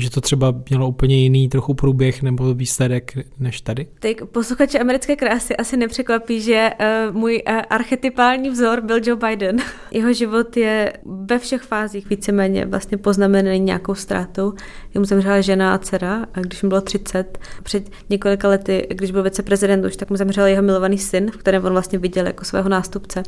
že 0.00 0.10
to 0.10 0.20
třeba 0.20 0.54
mělo 0.70 0.88
úplně 0.88 1.16
jiný 1.16 1.48
trochu 1.48 1.74
průběh 1.74 2.22
nebo 2.22 2.54
výsledek 2.54 3.12
než 3.38 3.60
tady? 3.60 3.86
Tak 4.00 4.24
posluchače 4.24 4.78
americké 4.78 5.16
krásy 5.16 5.56
asi 5.56 5.76
nepřekvapí, 5.76 6.40
že 6.40 6.70
uh, 6.80 7.16
můj 7.16 7.42
uh, 7.48 7.54
archetypální 7.70 8.50
vzor 8.50 8.80
byl 8.80 9.00
Joe 9.04 9.28
Biden. 9.28 9.56
Jeho 9.90 10.12
život 10.12 10.56
je 10.56 10.92
ve 11.04 11.38
všech 11.38 11.62
fázích 11.62 12.08
víceméně 12.10 12.66
vlastně 12.66 12.98
poznamenaný 12.98 13.60
nějakou 13.60 13.94
ztrátou. 13.94 14.52
Jemu 14.94 15.04
zemřela 15.04 15.40
žena 15.40 15.74
a 15.74 15.78
dcera, 15.78 16.26
a 16.34 16.40
když 16.40 16.62
mu 16.62 16.68
bylo 16.68 16.80
30, 16.80 17.38
před 17.62 17.90
několika 18.10 18.48
lety, 18.48 18.86
když 18.90 19.10
byl 19.10 19.22
viceprezident 19.22 19.84
už, 19.84 19.96
tak 19.96 20.10
mu 20.10 20.16
zemřel 20.16 20.46
jeho 20.46 20.62
milovaný 20.62 20.98
syn, 20.98 21.30
v 21.30 21.36
kterém 21.36 21.64
on 21.64 21.72
vlastně 21.72 21.98
viděl 21.98 22.26
jako 22.26 22.44
svého 22.44 22.68
nástupce. 22.68 23.22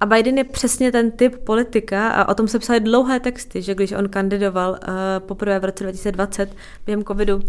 A 0.00 0.06
Biden 0.06 0.38
je 0.38 0.44
přesně 0.44 0.92
ten 0.92 1.10
typ 1.10 1.36
politika 1.36 2.08
a 2.08 2.28
o 2.28 2.34
tom 2.34 2.48
se 2.48 2.58
psaly 2.58 2.80
dlouhé 2.80 3.20
texty, 3.20 3.62
že 3.62 3.74
když 3.74 3.92
on 3.92 4.08
kandidoval 4.08 4.70
uh, 4.70 4.76
poprvé 5.18 5.58
v 5.58 5.64
roce 5.64 5.84
2020 5.96 6.56
během 6.86 7.04
covidu. 7.04 7.42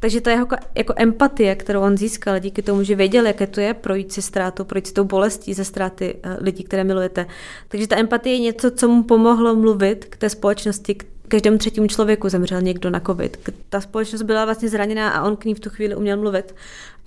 Takže 0.00 0.20
ta 0.20 0.30
jeho 0.30 0.46
jako 0.74 0.94
empatie, 0.96 1.54
kterou 1.54 1.80
on 1.80 1.96
získal 1.96 2.38
díky 2.38 2.62
tomu, 2.62 2.82
že 2.82 2.94
věděl, 2.94 3.26
jaké 3.26 3.46
to 3.46 3.60
je 3.60 3.74
projít 3.74 4.12
si 4.12 4.22
ztrátu, 4.22 4.64
projít 4.64 4.86
si 4.86 4.92
tou 4.92 5.04
bolestí 5.04 5.54
ze 5.54 5.64
ztráty 5.64 6.16
eh, 6.22 6.36
lidí, 6.40 6.64
které 6.64 6.84
milujete. 6.84 7.26
Takže 7.68 7.86
ta 7.86 7.96
empatie 7.96 8.34
je 8.34 8.40
něco, 8.40 8.70
co 8.70 8.88
mu 8.88 9.02
pomohlo 9.02 9.56
mluvit 9.56 10.04
k 10.04 10.16
té 10.16 10.30
společnosti, 10.30 10.94
k 10.94 11.04
každému 11.28 11.58
třetímu 11.58 11.86
člověku 11.86 12.28
zemřel 12.28 12.62
někdo 12.62 12.90
na 12.90 13.00
covid. 13.00 13.50
Ta 13.68 13.80
společnost 13.80 14.22
byla 14.22 14.44
vlastně 14.44 14.68
zraněná 14.68 15.10
a 15.10 15.22
on 15.22 15.36
k 15.36 15.44
ní 15.44 15.54
v 15.54 15.60
tu 15.60 15.70
chvíli 15.70 15.94
uměl 15.94 16.16
mluvit. 16.16 16.54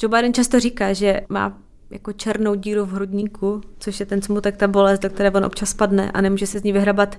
Joe 0.02 0.17
Biden 0.17 0.34
často 0.34 0.60
říká, 0.60 0.93
že 0.93 1.21
má 1.30 1.58
jako 1.91 2.13
černou 2.13 2.56
díru 2.56 2.86
v 2.86 2.91
hrudníku, 2.91 3.62
což 3.80 3.99
je 3.99 4.06
ten 4.06 4.21
smutek, 4.21 4.58
ta 4.58 4.67
bolest, 4.67 4.99
do 4.99 5.10
které 5.10 5.32
on 5.32 5.45
občas 5.45 5.73
padne 5.73 6.12
a 6.12 6.21
nemůže 6.21 6.47
se 6.47 6.60
z 6.60 6.63
ní 6.63 6.71
vyhrabat. 6.71 7.17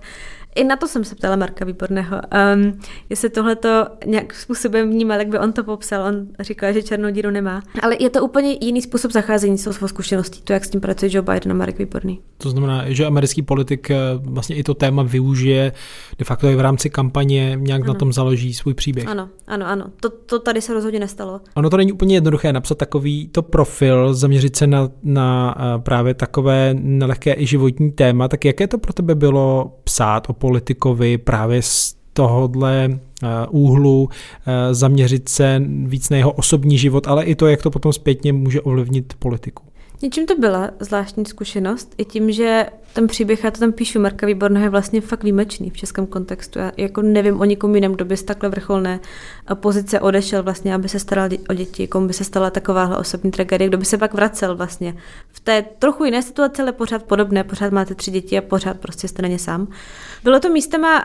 I 0.54 0.64
na 0.64 0.76
to 0.76 0.88
jsem 0.88 1.04
se 1.04 1.14
ptala 1.14 1.36
Marka 1.36 1.64
Výborného. 1.64 2.20
Um, 2.54 2.80
jestli 3.08 3.30
tohle 3.30 3.56
to 3.56 3.86
nějak 4.06 4.34
způsobem 4.34 4.90
vnímal, 4.90 5.18
jak 5.18 5.28
by 5.28 5.38
on 5.38 5.52
to 5.52 5.64
popsal. 5.64 6.02
On 6.02 6.26
říkal, 6.40 6.72
že 6.72 6.82
černou 6.82 7.10
díru 7.10 7.30
nemá. 7.30 7.62
Ale 7.82 7.96
je 8.00 8.10
to 8.10 8.24
úplně 8.24 8.56
jiný 8.60 8.82
způsob 8.82 9.12
zacházení 9.12 9.58
s 9.58 9.70
svou 9.70 9.88
zkušeností, 9.88 10.42
to, 10.42 10.52
jak 10.52 10.64
s 10.64 10.70
tím 10.70 10.80
pracuje 10.80 11.10
Joe 11.14 11.22
Biden 11.22 11.52
a 11.52 11.54
Marek 11.54 11.78
Výborný. 11.78 12.20
To 12.38 12.50
znamená, 12.50 12.84
že 12.86 13.06
americký 13.06 13.42
politik 13.42 13.90
eh, 13.90 13.96
vlastně 14.22 14.56
i 14.56 14.62
to 14.62 14.74
téma 14.74 15.02
využije 15.02 15.72
de 16.18 16.24
facto 16.24 16.48
i 16.48 16.54
v 16.54 16.60
rámci 16.60 16.90
kampaně, 16.90 17.56
nějak 17.60 17.82
ano. 17.82 17.92
na 17.92 17.98
tom 17.98 18.12
založí 18.12 18.54
svůj 18.54 18.74
příběh. 18.74 19.08
Ano, 19.08 19.28
ano, 19.46 19.66
ano. 19.66 19.84
To, 20.00 20.10
to 20.10 20.38
tady 20.38 20.60
se 20.60 20.74
rozhodně 20.74 21.00
nestalo. 21.00 21.40
Ono 21.54 21.70
to 21.70 21.76
není 21.76 21.92
úplně 21.92 22.16
jednoduché 22.16 22.52
napsat 22.52 22.78
takový 22.78 23.28
to 23.28 23.42
profil, 23.42 24.14
zaměřit 24.14 24.56
se 24.56 24.66
na, 24.66 24.88
na 25.02 25.54
eh, 25.58 25.78
právě 25.78 26.14
takové 26.14 26.74
nelehké 26.74 27.34
i 27.38 27.46
životní 27.46 27.92
téma. 27.92 28.28
Tak 28.28 28.44
jaké 28.44 28.66
to 28.66 28.78
pro 28.78 28.92
tebe 28.92 29.14
bylo 29.14 29.72
psát 29.84 30.30
o 30.30 30.32
politikovi 30.40 31.18
právě 31.18 31.62
z 31.62 31.94
tohohle 32.12 32.88
eh, 32.88 33.26
úhlu, 33.50 34.08
eh, 34.46 34.74
zaměřit 34.74 35.28
se 35.28 35.62
víc 35.84 36.10
na 36.10 36.16
jeho 36.16 36.32
osobní 36.32 36.78
život, 36.78 37.08
ale 37.08 37.24
i 37.24 37.34
to, 37.34 37.46
jak 37.46 37.62
to 37.62 37.70
potom 37.70 37.92
zpětně 37.92 38.32
může 38.32 38.60
ovlivnit 38.60 39.14
politiku. 39.18 39.69
Něčím 40.02 40.26
to 40.26 40.34
byla 40.34 40.70
zvláštní 40.80 41.26
zkušenost, 41.26 41.94
i 41.98 42.04
tím, 42.04 42.32
že 42.32 42.66
ten 42.92 43.06
příběh, 43.06 43.44
já 43.44 43.50
to 43.50 43.60
tam 43.60 43.72
píšu, 43.72 44.00
Marka 44.00 44.26
Výborného 44.26 44.66
je 44.66 44.70
vlastně 44.70 45.00
fakt 45.00 45.22
výjimečný 45.22 45.70
v 45.70 45.76
českém 45.76 46.06
kontextu. 46.06 46.58
Já 46.58 46.72
jako 46.76 47.02
nevím 47.02 47.40
o 47.40 47.44
nikom 47.44 47.74
jiném, 47.74 47.92
kdo 47.92 48.04
by 48.04 48.16
z 48.16 48.22
takhle 48.22 48.48
vrcholné 48.48 49.00
pozice 49.54 50.00
odešel 50.00 50.42
vlastně, 50.42 50.74
aby 50.74 50.88
se 50.88 50.98
staral 50.98 51.28
o 51.50 51.54
děti, 51.54 51.86
komu 51.86 52.06
by 52.06 52.12
se 52.12 52.24
stala 52.24 52.50
takováhle 52.50 52.96
osobní 52.96 53.30
tragédie, 53.30 53.68
kdo 53.68 53.78
by 53.78 53.84
se 53.84 53.98
pak 53.98 54.14
vracel 54.14 54.56
vlastně 54.56 54.96
v 55.32 55.40
té 55.40 55.64
trochu 55.78 56.04
jiné 56.04 56.22
situaci, 56.22 56.62
ale 56.62 56.72
pořád 56.72 57.02
podobné, 57.02 57.44
pořád 57.44 57.72
máte 57.72 57.94
tři 57.94 58.10
děti 58.10 58.38
a 58.38 58.42
pořád 58.42 58.80
prostě 58.80 59.08
jste 59.08 59.22
na 59.22 59.28
ně 59.28 59.38
sám. 59.38 59.68
Bylo 60.24 60.40
to 60.40 60.48
místema 60.48 61.04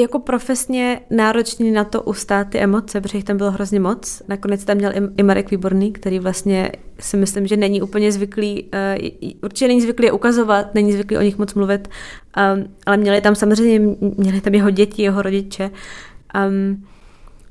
jako 0.00 0.18
profesně 0.18 1.00
náročný 1.10 1.70
na 1.70 1.84
to 1.84 2.02
ustát 2.02 2.48
ty 2.48 2.58
emoce, 2.58 3.00
protože 3.00 3.18
jich 3.18 3.24
tam 3.24 3.36
bylo 3.36 3.50
hrozně 3.50 3.80
moc. 3.80 4.22
Nakonec 4.28 4.64
tam 4.64 4.76
měl 4.76 4.92
i 5.16 5.22
Marek 5.22 5.50
Výborný, 5.50 5.92
který 5.92 6.18
vlastně 6.18 6.72
si 7.00 7.16
myslím, 7.16 7.46
že 7.46 7.56
není 7.56 7.82
úplně 7.82 8.12
zvyklý, 8.12 8.70
uh, 9.22 9.34
určitě 9.42 9.68
není 9.68 9.80
zvyklý 9.80 10.06
je 10.06 10.12
ukazovat, 10.12 10.74
není 10.74 10.92
zvyklý 10.92 11.16
o 11.16 11.22
nich 11.22 11.38
moc 11.38 11.54
mluvit, 11.54 11.88
um, 11.88 12.64
ale 12.86 12.96
měli 12.96 13.20
tam 13.20 13.34
samozřejmě, 13.34 13.96
měli 14.16 14.40
tam 14.40 14.54
jeho 14.54 14.70
děti, 14.70 15.02
jeho 15.02 15.22
rodiče. 15.22 15.70
Um, 16.48 16.84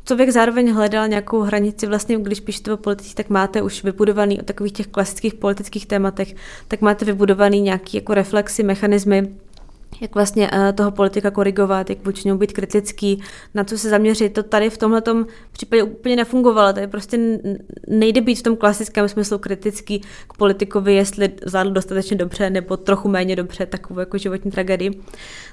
člověk 0.06 0.30
zároveň 0.30 0.74
hledal 0.74 1.08
nějakou 1.08 1.40
hranici, 1.40 1.88
vlastně 1.88 2.20
když 2.20 2.40
píšete 2.40 2.74
o 2.74 2.78
politicích, 2.78 3.16
tak 3.16 3.30
máte 3.30 3.62
už 3.62 3.84
vybudovaný 3.84 4.42
o 4.42 4.44
takových 4.44 4.74
těch 4.74 4.88
klasických 4.88 5.34
politických 5.34 5.86
tématech, 5.86 6.36
tak 6.68 6.82
máte 6.82 7.06
vybudovaný 7.06 7.62
nějaký 7.62 7.98
jako 7.98 8.14
reflexy, 8.14 8.64
mechanismy, 8.64 9.28
jak 10.02 10.16
vlastně 10.16 10.52
uh, 10.52 10.72
toho 10.76 10.92
politika 10.92 11.32
korigovat, 11.32 11.90
jak 11.90 12.06
vůči 12.06 12.22
němu 12.28 12.40
být 12.40 12.54
kritický, 12.54 13.24
na 13.54 13.64
co 13.64 13.78
se 13.78 13.90
zaměřit. 13.90 14.34
To 14.34 14.44
tady 14.44 14.70
v 14.70 14.78
tomhle 14.78 15.02
případě 15.52 15.84
úplně 15.84 16.16
nefungovalo. 16.16 16.74
Tady 16.74 16.88
prostě 16.88 17.40
nejde 17.88 18.22
být 18.22 18.36
v 18.36 18.44
tom 18.44 18.58
klasickém 18.58 19.10
smyslu 19.10 19.38
kritický 19.38 20.02
k 20.28 20.38
politikovi, 20.38 20.94
jestli 20.94 21.32
zvládl 21.46 21.72
dostatečně 21.72 22.18
dobře 22.18 22.50
nebo 22.50 22.78
trochu 22.78 23.10
méně 23.10 23.36
dobře 23.36 23.66
takovou 23.66 24.00
jako 24.00 24.18
životní 24.18 24.52
tragédii. 24.52 25.02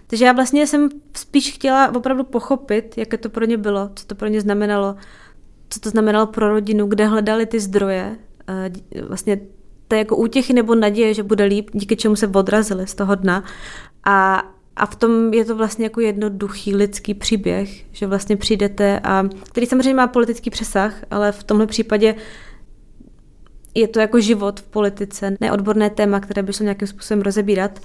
Takže 0.06 0.24
já 0.24 0.32
vlastně 0.32 0.66
jsem 0.66 0.88
spíš 1.16 1.52
chtěla 1.52 1.94
opravdu 1.94 2.24
pochopit, 2.24 2.98
jaké 2.98 3.18
to 3.18 3.28
pro 3.28 3.44
ně 3.44 3.56
bylo, 3.56 3.90
co 3.94 4.06
to 4.06 4.14
pro 4.14 4.28
ně 4.28 4.40
znamenalo, 4.40 4.94
co 5.70 5.80
to 5.80 5.90
znamenalo 5.90 6.26
pro 6.26 6.48
rodinu, 6.48 6.86
kde 6.86 7.06
hledali 7.06 7.46
ty 7.46 7.60
zdroje, 7.60 8.16
uh, 8.48 9.06
vlastně 9.08 9.40
to 9.88 9.94
jako 9.94 10.16
útěchy 10.16 10.52
nebo 10.52 10.74
naděje, 10.74 11.14
že 11.14 11.22
bude 11.22 11.44
líp, 11.44 11.70
díky 11.72 11.96
čemu 11.96 12.16
se 12.16 12.26
odrazili 12.26 12.86
z 12.86 12.94
toho 12.94 13.14
dna. 13.14 13.44
A, 14.04 14.42
a 14.76 14.86
v 14.86 14.96
tom 14.96 15.34
je 15.34 15.44
to 15.44 15.56
vlastně 15.56 15.84
jako 15.84 16.00
jednoduchý 16.00 16.76
lidský 16.76 17.14
příběh, 17.14 17.84
že 17.92 18.06
vlastně 18.06 18.36
přijdete 18.36 19.00
a 19.00 19.28
který 19.44 19.66
samozřejmě 19.66 19.94
má 19.94 20.06
politický 20.06 20.50
přesah, 20.50 20.94
ale 21.10 21.32
v 21.32 21.44
tomhle 21.44 21.66
případě 21.66 22.14
je 23.74 23.88
to 23.88 24.00
jako 24.00 24.20
život 24.20 24.60
v 24.60 24.68
politice, 24.68 25.36
neodborné 25.40 25.90
téma, 25.90 26.20
které 26.20 26.42
by 26.42 26.52
šlo 26.52 26.64
nějakým 26.64 26.88
způsobem 26.88 27.22
rozebírat, 27.22 27.80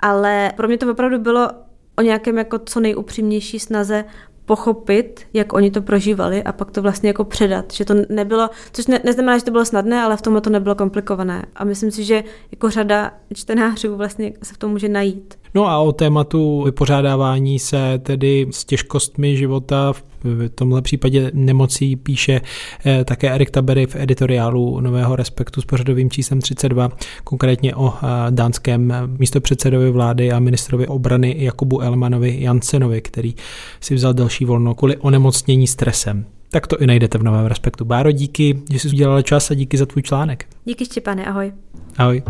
ale 0.00 0.52
pro 0.56 0.68
mě 0.68 0.78
to 0.78 0.90
opravdu 0.90 1.18
bylo 1.18 1.50
o 1.98 2.02
nějakém 2.02 2.38
jako 2.38 2.58
co 2.58 2.80
nejupřímnější 2.80 3.60
snaze 3.60 4.04
pochopit, 4.48 5.20
jak 5.32 5.52
oni 5.52 5.70
to 5.70 5.82
prožívali 5.82 6.42
a 6.42 6.52
pak 6.52 6.70
to 6.70 6.82
vlastně 6.82 7.08
jako 7.08 7.24
předat. 7.24 7.72
Že 7.72 7.84
to 7.84 7.94
nebylo, 8.08 8.50
což 8.72 8.86
ne, 8.86 9.00
neznamená, 9.04 9.38
že 9.38 9.44
to 9.44 9.50
bylo 9.50 9.64
snadné, 9.64 10.02
ale 10.02 10.16
v 10.16 10.22
tomhle 10.22 10.40
to 10.40 10.50
nebylo 10.50 10.74
komplikované. 10.74 11.44
A 11.56 11.64
myslím 11.64 11.90
si, 11.90 12.04
že 12.04 12.24
jako 12.50 12.70
řada 12.70 13.12
čtenářů 13.34 13.96
vlastně 13.96 14.32
se 14.42 14.54
v 14.54 14.58
tom 14.58 14.70
může 14.70 14.88
najít. 14.88 15.38
No 15.54 15.68
a 15.68 15.78
o 15.78 15.92
tématu 15.92 16.62
vypořádávání 16.62 17.58
se 17.58 17.98
tedy 18.02 18.46
s 18.50 18.64
těžkostmi 18.64 19.36
života 19.36 19.92
v 19.92 20.48
tomhle 20.48 20.82
případě 20.82 21.30
nemocí 21.34 21.96
píše 21.96 22.40
eh, 22.86 23.04
také 23.04 23.30
Erik 23.30 23.50
Tabery 23.50 23.86
v 23.86 23.96
editoriálu 23.96 24.80
Nového 24.80 25.16
Respektu 25.16 25.60
s 25.60 25.64
pořadovým 25.64 26.10
číslem 26.10 26.40
32, 26.40 26.88
konkrétně 27.24 27.74
o 27.74 27.94
eh, 27.94 28.06
dánském 28.30 28.92
místopředsedovi 29.18 29.90
vlády 29.90 30.32
a 30.32 30.38
ministrovi 30.38 30.86
obrany 30.86 31.34
Jakubu 31.38 31.80
Elmanovi 31.80 32.36
Jansenovi, 32.40 33.00
který 33.00 33.34
si 33.80 33.94
vzal 33.94 34.14
další 34.14 34.44
volno 34.44 34.74
kvůli 34.74 34.96
onemocnění 34.96 35.66
stresem. 35.66 36.26
Tak 36.50 36.66
to 36.66 36.78
i 36.78 36.86
najdete 36.86 37.18
v 37.18 37.22
Novém 37.22 37.46
Respektu. 37.46 37.84
Báro, 37.84 38.12
díky, 38.12 38.62
že 38.70 38.78
jsi 38.78 38.88
udělala 38.88 39.22
čas 39.22 39.50
a 39.50 39.54
díky 39.54 39.76
za 39.76 39.86
tvůj 39.86 40.02
článek. 40.02 40.46
Díky 40.64 40.84
Štěpane, 40.84 41.26
ahoj. 41.26 41.52
Ahoj. 41.96 42.22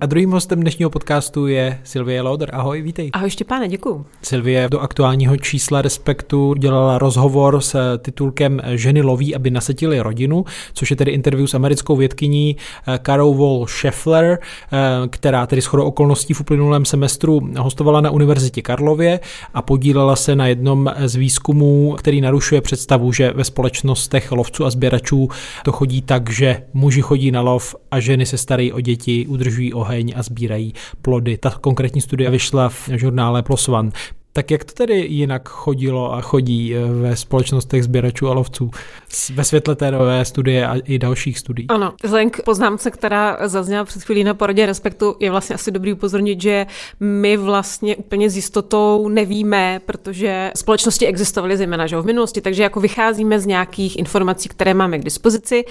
A 0.00 0.06
druhým 0.06 0.30
hostem 0.30 0.60
dnešního 0.60 0.90
podcastu 0.90 1.46
je 1.46 1.78
Silvie 1.84 2.22
Lauder. 2.22 2.50
Ahoj, 2.52 2.82
vítej. 2.82 3.10
Ahoj 3.12 3.30
Štěpáne, 3.30 3.68
děkuji. 3.68 4.06
Silvie 4.22 4.68
do 4.70 4.80
aktuálního 4.80 5.36
čísla 5.36 5.82
Respektu 5.82 6.54
dělala 6.54 6.98
rozhovor 6.98 7.60
s 7.60 7.98
titulkem 7.98 8.60
Ženy 8.74 9.02
loví, 9.02 9.34
aby 9.34 9.50
nasetili 9.50 10.00
rodinu, 10.00 10.44
což 10.74 10.90
je 10.90 10.96
tedy 10.96 11.10
interview 11.10 11.46
s 11.46 11.54
americkou 11.54 11.96
vědkyní 11.96 12.56
Carol 13.06 13.32
eh, 13.34 13.38
Wall 13.38 13.66
Scheffler, 13.66 14.38
eh, 14.38 14.78
která 15.08 15.46
tedy 15.46 15.62
shodou 15.62 15.84
okolností 15.84 16.34
v 16.34 16.40
uplynulém 16.40 16.84
semestru 16.84 17.40
hostovala 17.58 18.00
na 18.00 18.10
Univerzitě 18.10 18.62
Karlově 18.62 19.20
a 19.54 19.62
podílela 19.62 20.16
se 20.16 20.36
na 20.36 20.46
jednom 20.46 20.90
z 21.04 21.14
výzkumů, 21.14 21.94
který 21.98 22.20
narušuje 22.20 22.60
představu, 22.60 23.12
že 23.12 23.32
ve 23.32 23.44
společnostech 23.44 24.32
lovců 24.32 24.64
a 24.64 24.70
sběračů 24.70 25.28
to 25.64 25.72
chodí 25.72 26.02
tak, 26.02 26.30
že 26.30 26.62
muži 26.72 27.02
chodí 27.02 27.30
na 27.30 27.40
lov 27.40 27.74
a 27.90 28.00
ženy 28.00 28.26
se 28.26 28.38
starají 28.38 28.72
o 28.72 28.80
děti, 28.80 29.26
udržují 29.26 29.74
oheň 29.74 29.86
oheň 29.96 30.12
a 30.16 30.22
sbírají 30.22 30.74
plody. 31.02 31.38
Ta 31.38 31.50
konkrétní 31.50 32.00
studie 32.00 32.30
vyšla 32.30 32.68
v 32.68 32.88
žurnále 32.88 33.42
PLOS 33.42 33.68
ONE. 33.68 33.90
Tak 34.36 34.50
jak 34.50 34.64
to 34.64 34.72
tedy 34.72 34.94
jinak 34.94 35.48
chodilo 35.48 36.14
a 36.14 36.20
chodí 36.20 36.74
eh, 36.74 36.84
ve 36.84 37.16
společnostech 37.16 37.84
sběračů 37.84 38.28
a 38.28 38.34
lovců 38.34 38.70
ve 39.34 39.44
světle 39.44 39.76
té 39.76 39.90
nové 39.90 40.24
studie 40.24 40.66
a 40.66 40.74
i 40.84 40.98
dalších 40.98 41.38
studií? 41.38 41.66
Ano, 41.68 41.94
vzhledem 42.02 42.30
k 42.30 42.42
poznámce, 42.42 42.90
která 42.90 43.38
zazněla 43.48 43.84
před 43.84 44.02
chvílí 44.02 44.24
na 44.24 44.34
poradě 44.34 44.66
Respektu, 44.66 45.16
je 45.20 45.30
vlastně 45.30 45.54
asi 45.54 45.70
dobrý 45.70 45.92
upozornit, 45.92 46.40
že 46.40 46.66
my 47.00 47.36
vlastně 47.36 47.96
úplně 47.96 48.30
s 48.30 48.36
jistotou 48.36 49.08
nevíme, 49.08 49.80
protože 49.86 50.52
společnosti 50.56 51.06
existovaly 51.06 51.56
zejména 51.56 51.86
že 51.86 51.96
v 51.96 52.06
minulosti, 52.06 52.40
takže 52.40 52.62
jako 52.62 52.80
vycházíme 52.80 53.40
z 53.40 53.46
nějakých 53.46 53.98
informací, 53.98 54.48
které 54.48 54.74
máme 54.74 54.98
k 54.98 55.04
dispozici, 55.04 55.64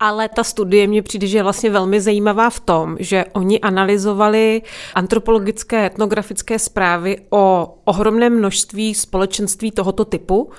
ale 0.00 0.28
ta 0.28 0.44
studie 0.44 0.86
mě 0.86 1.02
přijde, 1.02 1.26
že 1.26 1.38
je 1.38 1.42
vlastně 1.42 1.70
velmi 1.70 2.00
zajímavá 2.00 2.50
v 2.50 2.60
tom, 2.60 2.96
že 3.00 3.24
oni 3.32 3.60
analyzovali 3.60 4.62
antropologické 4.94 5.86
etnografické 5.86 6.58
zprávy 6.58 7.18
o 7.30 7.74
ohromném 8.06 8.38
množství 8.38 8.94
společenství 8.94 9.70
tohoto 9.70 10.04
typu. 10.04 10.50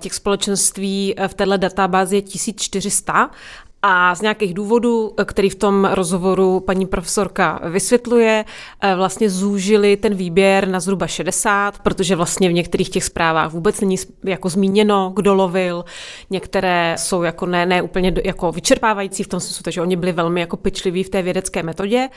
Těch 0.00 0.14
společenství 0.14 1.14
v 1.26 1.34
této 1.34 1.56
databázi 1.56 2.16
je 2.16 2.22
1400 2.22 3.30
a 3.86 4.14
z 4.14 4.20
nějakých 4.20 4.54
důvodů, 4.54 5.14
který 5.24 5.50
v 5.50 5.54
tom 5.54 5.84
rozhovoru 5.84 6.60
paní 6.60 6.86
profesorka 6.86 7.60
vysvětluje, 7.64 8.44
eh, 8.80 8.94
vlastně 8.94 9.30
zúžili 9.30 9.96
ten 9.96 10.14
výběr 10.14 10.68
na 10.68 10.80
zhruba 10.80 11.06
60, 11.06 11.78
protože 11.78 12.16
vlastně 12.16 12.48
v 12.48 12.52
některých 12.52 12.90
těch 12.90 13.04
zprávách 13.04 13.52
vůbec 13.52 13.80
není 13.80 13.96
jako 14.24 14.48
zmíněno, 14.48 15.12
kdo 15.16 15.34
lovil. 15.34 15.84
Některé 16.30 16.94
jsou 16.98 17.22
jako 17.22 17.46
ne, 17.46 17.66
ne 17.66 17.82
úplně 17.82 18.14
jako 18.24 18.52
vyčerpávající 18.52 19.22
v 19.22 19.28
tom 19.28 19.40
smyslu, 19.40 19.72
že 19.72 19.82
oni 19.82 19.96
byli 19.96 20.12
velmi 20.12 20.40
jako 20.40 20.56
pečliví 20.56 21.02
v 21.02 21.08
té 21.08 21.22
vědecké 21.22 21.62
metodě. 21.62 22.08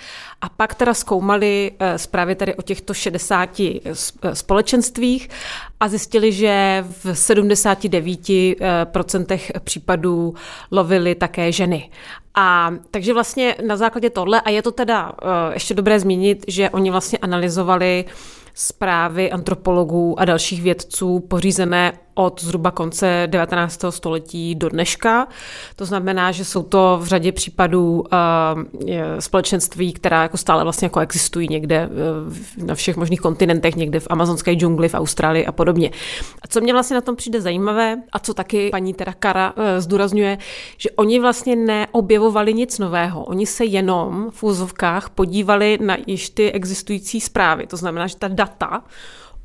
A 0.41 0.49
pak 0.49 0.75
teda 0.75 0.93
zkoumali 0.93 1.71
eh, 1.79 1.97
zprávy 1.97 2.35
tady 2.35 2.55
o 2.55 2.61
těchto 2.61 2.93
60 2.93 3.59
eh, 3.59 3.95
společenstvích 4.33 5.29
a 5.79 5.87
zjistili, 5.87 6.31
že 6.31 6.85
v 6.89 7.05
79% 7.05 9.39
případů 9.63 10.33
lovili 10.71 11.15
také 11.15 11.51
ženy. 11.51 11.89
A 12.35 12.71
takže 12.91 13.13
vlastně 13.13 13.55
na 13.67 13.77
základě 13.77 14.09
tohle, 14.09 14.41
a 14.41 14.49
je 14.49 14.61
to 14.61 14.71
teda 14.71 15.11
uh, 15.11 15.17
ještě 15.53 15.73
dobré 15.73 15.99
zmínit, 15.99 16.45
že 16.47 16.69
oni 16.69 16.91
vlastně 16.91 17.17
analyzovali 17.17 18.05
zprávy 18.53 19.31
antropologů 19.31 20.19
a 20.19 20.25
dalších 20.25 20.61
vědců 20.61 21.19
pořízené 21.19 21.93
od 22.17 22.43
zhruba 22.43 22.71
konce 22.71 23.23
19. 23.25 23.81
století 23.89 24.55
do 24.55 24.69
dneška. 24.69 25.27
To 25.75 25.85
znamená, 25.85 26.31
že 26.31 26.45
jsou 26.45 26.63
to 26.63 26.99
v 27.01 27.05
řadě 27.05 27.31
případů 27.31 27.99
uh, 27.99 28.07
společenství, 29.19 29.93
která 29.93 30.21
jako 30.21 30.37
stále 30.37 30.63
vlastně 30.63 30.85
jako 30.85 30.99
existují 30.99 31.47
někde 31.51 31.89
uh, 32.57 32.65
na 32.67 32.75
všech 32.75 32.97
možných 32.97 33.21
kontinentech, 33.21 33.75
někde 33.75 33.99
v 33.99 34.07
amazonské 34.09 34.53
džungli, 34.53 34.89
v 34.89 34.93
Austrálii 34.93 35.45
a 35.45 35.51
podobně. 35.51 35.91
A 36.41 36.47
co 36.47 36.61
mě 36.61 36.73
vlastně 36.73 36.95
na 36.95 37.01
tom 37.01 37.15
přijde 37.15 37.41
zajímavé 37.41 37.97
a 38.11 38.19
co 38.19 38.33
taky 38.33 38.69
paní 38.69 38.93
teda 38.93 39.13
Kara 39.19 39.53
uh, 39.57 39.63
zdůrazňuje, 39.79 40.37
že 40.77 40.89
oni 40.89 41.19
vlastně 41.19 41.55
neobjevovali 41.55 42.53
nic 42.53 42.79
nového. 42.79 43.23
Oni 43.25 43.45
se 43.45 43.65
jenom 43.65 44.31
v 44.31 44.43
úzovkách 44.43 45.09
podívali 45.09 45.77
na 45.81 45.97
již 46.07 46.29
ty 46.29 46.51
existující 46.51 47.21
zprávy. 47.21 47.67
To 47.67 47.77
znamená, 47.77 48.07
že 48.07 48.15
ta 48.15 48.27
data 48.27 48.83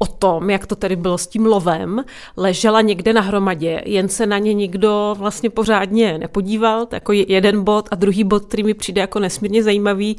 o 0.02 0.06
tom, 0.06 0.50
jak 0.50 0.66
to 0.66 0.76
tedy 0.76 0.96
bylo 0.96 1.18
s 1.18 1.26
tím 1.26 1.46
lovem, 1.46 2.04
ležela 2.36 2.80
někde 2.80 3.12
na 3.12 3.20
hromadě, 3.20 3.82
jen 3.86 4.08
se 4.08 4.26
na 4.26 4.38
ně 4.38 4.54
nikdo 4.54 5.14
vlastně 5.18 5.50
pořádně 5.50 6.18
nepodíval. 6.18 6.86
To 6.86 6.96
jako 6.96 7.12
jeden 7.12 7.64
bod 7.64 7.88
a 7.90 7.94
druhý 7.94 8.24
bod, 8.24 8.44
který 8.44 8.62
mi 8.62 8.74
přijde 8.74 9.00
jako 9.00 9.18
nesmírně 9.18 9.62
zajímavý, 9.62 10.16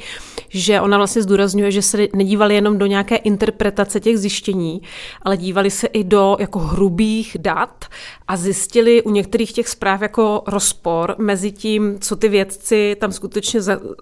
že 0.50 0.82
ona 0.82 0.98
vlastně 0.98 1.22
zdůrazňuje, 1.22 1.72
že 1.72 1.82
se 1.82 2.08
nedívali 2.16 2.56
jenom 2.56 2.78
do 2.78 2.86
nějaké 2.86 3.16
interpretace 3.16 4.00
těch 4.00 4.18
zjištění, 4.18 4.82
ale 5.22 5.38
dívali 5.38 5.72
se 5.72 5.88
i 5.88 6.04
do 6.04 6.38
jako 6.40 6.60
hrubých 6.60 7.38
dat 7.40 7.86
a 8.28 8.38
zjistili 8.38 9.02
u 9.02 9.12
některých 9.12 9.54
těch 9.54 9.68
zpráv 9.68 10.02
jako 10.02 10.44
rozpor 10.48 11.16
mezi 11.18 11.52
tím, 11.52 12.00
co 12.00 12.16
ty 12.16 12.30
vědci 12.30 12.96
tam 13.00 13.12
skutečně 13.12 13.60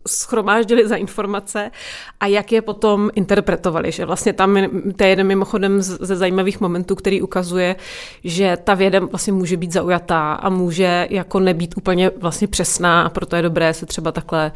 schromáždili 0.07 0.87
za 0.87 0.95
informace 0.95 1.71
a 2.19 2.27
jak 2.27 2.51
je 2.51 2.61
potom 2.61 3.09
interpretovali. 3.15 3.91
Že 3.91 4.05
vlastně 4.05 4.33
tam 4.33 4.57
to 4.95 5.03
je 5.03 5.09
jeden 5.09 5.27
mimochodem 5.27 5.70
ze 5.79 6.15
zajímavých 6.15 6.61
momentů, 6.61 6.95
který 6.95 7.21
ukazuje, 7.21 7.75
že 8.23 8.57
ta 8.63 8.73
věda 8.73 8.99
vlastně 8.99 9.33
může 9.33 9.57
být 9.57 9.71
zaujatá 9.71 10.33
a 10.33 10.49
může 10.49 11.07
jako 11.09 11.39
nebýt 11.39 11.77
úplně 11.77 12.11
vlastně 12.19 12.47
přesná 12.47 13.03
a 13.03 13.09
proto 13.09 13.35
je 13.35 13.41
dobré 13.41 13.73
se 13.73 13.85
třeba 13.85 14.11
takhle 14.11 14.51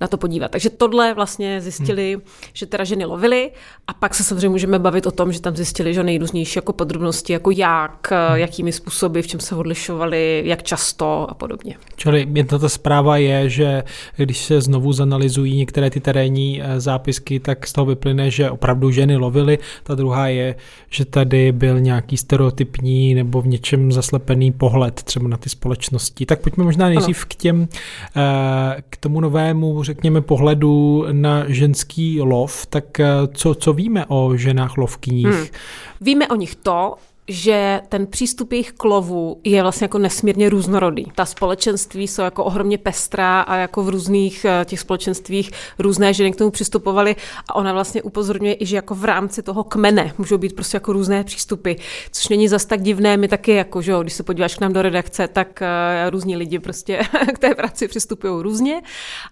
na 0.00 0.06
to 0.06 0.16
podívat. 0.16 0.50
Takže 0.50 0.70
tohle 0.70 1.14
vlastně 1.14 1.60
zjistili, 1.60 2.12
hmm. 2.12 2.22
že 2.52 2.66
teda 2.66 2.84
ženy 2.84 3.04
lovily 3.04 3.50
a 3.86 3.92
pak 3.92 4.14
se 4.14 4.24
samozřejmě 4.24 4.48
můžeme 4.48 4.78
bavit 4.78 5.06
o 5.06 5.10
tom, 5.10 5.32
že 5.32 5.40
tam 5.40 5.56
zjistili, 5.56 5.94
že 5.94 6.02
nejrůznější 6.02 6.58
jako 6.58 6.72
podrobnosti, 6.72 7.32
jako 7.32 7.50
jak, 7.50 8.10
hmm. 8.10 8.36
jakými 8.36 8.72
způsoby 8.72 9.20
v 9.20 9.26
čem 9.26 9.40
se 9.40 9.54
odlišovali, 9.54 10.42
jak 10.46 10.62
často 10.62 11.26
a 11.30 11.34
podobně. 11.34 11.76
Čili 11.96 12.28
jedna 12.34 12.58
ta 12.58 12.68
zpráva 12.68 13.16
je, 13.16 13.48
že 13.48 13.82
když 14.16 14.44
se 14.44 14.60
znovu 14.60 14.92
zanalizují 14.92 15.56
některé 15.56 15.90
ty 15.90 16.00
terénní 16.00 16.62
eh, 16.62 16.80
zápisky, 16.80 17.40
tak 17.40 17.66
z 17.66 17.72
toho 17.72 17.86
vyplyne, 17.86 18.30
že 18.30 18.50
opravdu 18.50 18.90
ženy 18.90 19.16
lovily. 19.16 19.58
Ta 19.82 19.94
druhá 19.94 20.28
je, 20.28 20.54
že 20.90 21.04
tady 21.04 21.52
byl 21.52 21.80
nějaký 21.80 22.16
stereotypní 22.16 23.14
nebo 23.14 23.42
v 23.42 23.46
něčem 23.46 23.92
zaslepený 23.92 24.52
pohled 24.52 25.02
třeba 25.02 25.28
na 25.28 25.36
ty 25.36 25.48
společnosti. 25.48 26.26
Tak 26.26 26.40
pojďme 26.40 26.64
možná 26.64 26.88
nejdřív 26.88 27.24
k 27.24 27.34
těm, 27.34 27.68
eh, 28.16 28.82
k 28.90 28.96
tomu 28.96 29.20
novému, 29.20 29.82
řekněme, 29.82 30.20
pohledu 30.20 31.04
na 31.12 31.44
ženský 31.48 32.20
lov. 32.20 32.66
Tak 32.66 33.00
eh, 33.00 33.06
co, 33.32 33.54
co 33.54 33.72
víme 33.72 34.06
o 34.08 34.36
ženách 34.36 34.76
lovkyních? 34.76 35.26
Hmm. 35.26 35.46
Víme 36.00 36.28
o 36.28 36.36
nich 36.36 36.54
to, 36.54 36.94
že 37.30 37.80
ten 37.88 38.06
přístup 38.06 38.52
jejich 38.52 38.72
k 38.72 38.84
je 39.44 39.62
vlastně 39.62 39.84
jako 39.84 39.98
nesmírně 39.98 40.48
různorodý. 40.48 41.04
Ta 41.14 41.24
společenství 41.24 42.08
jsou 42.08 42.22
jako 42.22 42.44
ohromně 42.44 42.78
pestrá 42.78 43.40
a 43.40 43.56
jako 43.56 43.82
v 43.82 43.88
různých 43.88 44.44
eh, 44.44 44.64
těch 44.64 44.80
společenstvích 44.80 45.50
různé 45.78 46.14
ženy 46.14 46.32
k 46.32 46.36
tomu 46.36 46.50
přistupovaly 46.50 47.16
a 47.48 47.54
ona 47.54 47.72
vlastně 47.72 48.02
upozorňuje 48.02 48.54
i, 48.54 48.66
že 48.66 48.76
jako 48.76 48.94
v 48.94 49.04
rámci 49.04 49.42
toho 49.42 49.64
kmene 49.64 50.12
můžou 50.18 50.38
být 50.38 50.54
prostě 50.54 50.76
jako 50.76 50.92
různé 50.92 51.24
přístupy, 51.24 51.72
což 52.10 52.28
není 52.28 52.48
zas 52.48 52.64
tak 52.64 52.82
divné, 52.82 53.16
my 53.16 53.28
taky 53.28 53.52
jako, 53.52 53.82
že 53.82 53.92
když 54.02 54.12
se 54.12 54.22
podíváš 54.22 54.54
k 54.54 54.60
nám 54.60 54.72
do 54.72 54.82
redakce, 54.82 55.28
tak 55.28 55.62
uh, 55.62 56.10
různí 56.10 56.36
lidi 56.36 56.58
prostě 56.58 57.00
k 57.34 57.38
té 57.38 57.54
práci 57.54 57.88
přistupují 57.88 58.42
různě 58.42 58.82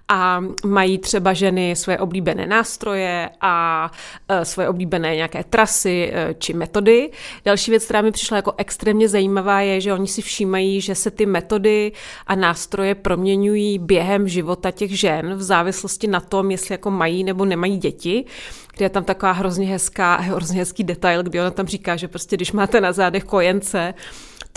a 0.09 0.45
mají 0.67 0.99
třeba 0.99 1.33
ženy 1.33 1.77
své 1.77 1.99
oblíbené 1.99 2.47
nástroje 2.47 3.31
a 3.41 3.91
uh, 4.31 4.43
svoje 4.43 4.69
oblíbené 4.69 5.17
nějaké 5.17 5.45
trasy 5.45 6.13
či 6.39 6.53
metody. 6.53 7.11
Další 7.45 7.71
věc, 7.71 7.88
která 7.89 8.03
mi 8.03 8.13
přišla 8.13 8.37
jako 8.37 8.53
extrémně 8.57 9.09
zajímavá, 9.09 9.61
je, 9.61 9.81
že 9.81 9.93
oni 9.93 10.07
si 10.07 10.23
všímají, 10.23 10.81
že 10.81 10.95
se 10.95 11.11
ty 11.11 11.27
metody 11.27 11.93
a 12.27 12.35
nástroje 12.35 12.95
proměňují 12.95 13.79
během 13.79 14.29
života 14.29 14.71
těch 14.71 14.99
žen 14.99 15.35
v 15.35 15.43
závislosti 15.43 16.07
na 16.07 16.21
tom, 16.21 16.51
jestli 16.51 16.73
jako 16.73 16.91
mají 16.91 17.25
nebo 17.25 17.45
nemají 17.45 17.77
děti 17.77 18.25
kde 18.77 18.85
je 18.85 18.91
tam 18.91 19.05
taková 19.05 19.33
hrozně 19.33 19.67
hezká, 19.67 20.17
hrozně 20.17 20.59
hezký 20.59 20.85
detail, 20.85 21.23
kdy 21.23 21.41
ona 21.41 21.51
tam 21.51 21.67
říká, 21.67 21.97
že 21.97 22.09
prostě 22.09 22.37
když 22.37 22.53
máte 22.53 22.81
na 22.81 22.93
zádech 22.93 23.25
kojence, 23.25 23.95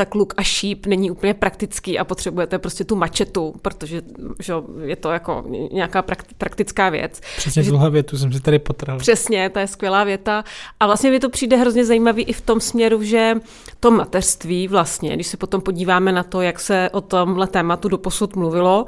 tak 0.01 0.15
luk 0.15 0.33
a 0.37 0.43
šíp 0.43 0.85
není 0.85 1.11
úplně 1.11 1.33
praktický 1.33 1.99
a 1.99 2.03
potřebujete 2.03 2.59
prostě 2.59 2.83
tu 2.83 2.95
mačetu, 2.95 3.53
protože 3.61 4.01
že 4.39 4.53
je 4.83 4.95
to 4.95 5.11
jako 5.11 5.43
nějaká 5.71 6.01
praktická 6.37 6.89
věc. 6.89 7.21
Přesně 7.37 7.63
tuhle 7.63 7.89
větu 7.89 8.17
jsem 8.17 8.33
si 8.33 8.39
tady 8.39 8.59
potrhl. 8.59 8.97
Přesně, 8.97 9.49
to 9.49 9.59
je 9.59 9.67
skvělá 9.67 10.03
věta. 10.03 10.43
A 10.79 10.85
vlastně 10.85 11.11
mi 11.11 11.19
to 11.19 11.29
přijde 11.29 11.57
hrozně 11.57 11.85
zajímavý 11.85 12.23
i 12.23 12.33
v 12.33 12.41
tom 12.41 12.59
směru, 12.59 13.03
že 13.03 13.33
to 13.79 13.91
mateřství 13.91 14.67
vlastně, 14.67 15.13
když 15.13 15.27
se 15.27 15.37
potom 15.37 15.61
podíváme 15.61 16.11
na 16.11 16.23
to, 16.23 16.41
jak 16.41 16.59
se 16.59 16.89
o 16.91 17.01
tomhle 17.01 17.47
tématu 17.47 17.87
doposud 17.87 18.35
mluvilo, 18.35 18.85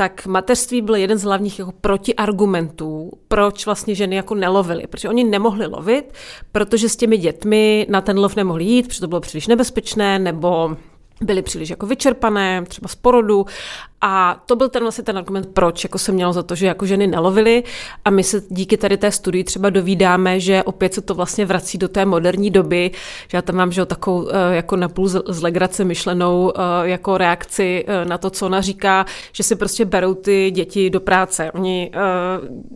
tak 0.00 0.26
mateřství 0.26 0.82
byl 0.82 0.94
jeden 0.94 1.18
z 1.18 1.22
hlavních 1.22 1.58
jako 1.58 1.72
protiargumentů, 1.72 3.10
proč 3.28 3.66
vlastně 3.66 3.94
ženy 3.94 4.16
jako 4.16 4.34
nelovily. 4.34 4.86
Protože 4.86 5.08
oni 5.08 5.24
nemohli 5.24 5.66
lovit, 5.66 6.12
protože 6.52 6.88
s 6.88 6.96
těmi 6.96 7.16
dětmi 7.16 7.86
na 7.90 8.00
ten 8.00 8.18
lov 8.18 8.36
nemohli 8.36 8.64
jít, 8.64 8.88
protože 8.88 9.00
to 9.00 9.08
bylo 9.08 9.20
příliš 9.20 9.46
nebezpečné, 9.46 10.18
nebo 10.18 10.76
byly 11.20 11.42
příliš 11.42 11.70
jako 11.70 11.86
vyčerpané, 11.86 12.64
třeba 12.68 12.88
z 12.88 12.94
porodu. 12.94 13.46
A 14.00 14.42
to 14.46 14.56
byl 14.56 14.68
ten 14.68 14.82
vlastně 14.82 15.04
ten 15.04 15.18
argument, 15.18 15.48
proč 15.52 15.84
jako 15.84 15.98
se 15.98 16.12
mělo 16.12 16.32
za 16.32 16.42
to, 16.42 16.54
že 16.54 16.66
jako 16.66 16.86
ženy 16.86 17.06
nelovily. 17.06 17.64
A 18.04 18.10
my 18.10 18.22
se 18.24 18.42
díky 18.48 18.76
tady 18.76 18.96
té 18.96 19.12
studii 19.12 19.44
třeba 19.44 19.70
dovídáme, 19.70 20.40
že 20.40 20.62
opět 20.62 20.94
se 20.94 21.00
to 21.00 21.14
vlastně 21.14 21.46
vrací 21.46 21.78
do 21.78 21.88
té 21.88 22.04
moderní 22.04 22.50
doby, 22.50 22.90
že 23.28 23.38
já 23.38 23.42
tam 23.42 23.56
mám 23.56 23.72
že 23.72 23.86
takovou 23.86 24.28
eh, 24.28 24.56
jako 24.56 24.76
napůl 24.76 25.08
z 25.08 25.42
legrace 25.42 25.84
myšlenou 25.84 26.52
eh, 26.56 26.60
jako 26.88 27.18
reakci 27.18 27.84
eh, 27.86 28.04
na 28.04 28.18
to, 28.18 28.30
co 28.30 28.46
ona 28.46 28.60
říká, 28.60 29.06
že 29.32 29.42
si 29.42 29.56
prostě 29.56 29.84
berou 29.84 30.14
ty 30.14 30.50
děti 30.50 30.90
do 30.90 31.00
práce. 31.00 31.52
Oni 31.52 31.90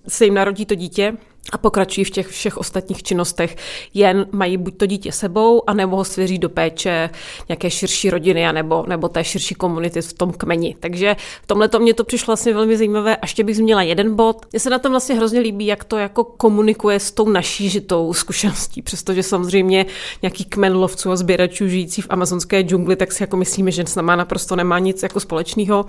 se 0.08 0.24
jim 0.24 0.34
narodí 0.34 0.66
to 0.66 0.74
dítě, 0.74 1.16
a 1.52 1.58
pokračují 1.58 2.04
v 2.04 2.10
těch 2.10 2.28
všech 2.28 2.56
ostatních 2.56 3.02
činnostech, 3.02 3.56
jen 3.94 4.26
mají 4.32 4.56
buď 4.56 4.76
to 4.76 4.86
dítě 4.86 5.12
sebou, 5.12 5.62
anebo 5.66 5.96
ho 5.96 6.04
svěří 6.04 6.38
do 6.38 6.48
péče 6.48 7.10
nějaké 7.48 7.70
širší 7.70 8.10
rodiny, 8.10 8.46
anebo, 8.46 8.84
nebo 8.88 9.08
té 9.08 9.24
širší 9.24 9.54
komunity 9.54 10.02
v 10.02 10.12
tom 10.12 10.32
kmeni. 10.32 10.76
Takže 10.80 11.16
v 11.42 11.46
tomhle 11.46 11.68
to 11.68 11.78
mě 11.78 11.94
to 11.94 12.04
přišlo 12.04 12.26
vlastně 12.26 12.54
velmi 12.54 12.76
zajímavé. 12.76 13.16
A 13.16 13.20
ještě 13.22 13.44
bych 13.44 13.56
zmínila 13.56 13.82
jeden 13.82 14.16
bod. 14.16 14.46
Mně 14.52 14.60
se 14.60 14.70
na 14.70 14.78
tom 14.78 14.92
vlastně 14.92 15.14
hrozně 15.14 15.40
líbí, 15.40 15.66
jak 15.66 15.84
to 15.84 15.98
jako 15.98 16.24
komunikuje 16.24 17.00
s 17.00 17.10
tou 17.10 17.28
naší 17.28 17.68
žitou 17.68 18.12
zkušeností, 18.12 18.82
přestože 18.82 19.22
samozřejmě 19.22 19.86
nějaký 20.22 20.44
kmen 20.44 20.76
lovců 20.76 21.10
a 21.10 21.16
sběračů 21.16 21.68
žijící 21.68 22.02
v 22.02 22.06
amazonské 22.10 22.60
džungli, 22.60 22.96
tak 22.96 23.12
si 23.12 23.22
jako 23.22 23.36
myslíme, 23.36 23.70
že 23.70 23.86
s 23.86 23.94
náma 23.94 24.16
naprosto 24.16 24.56
nemá 24.56 24.78
nic 24.78 25.02
jako 25.02 25.20
společného 25.20 25.86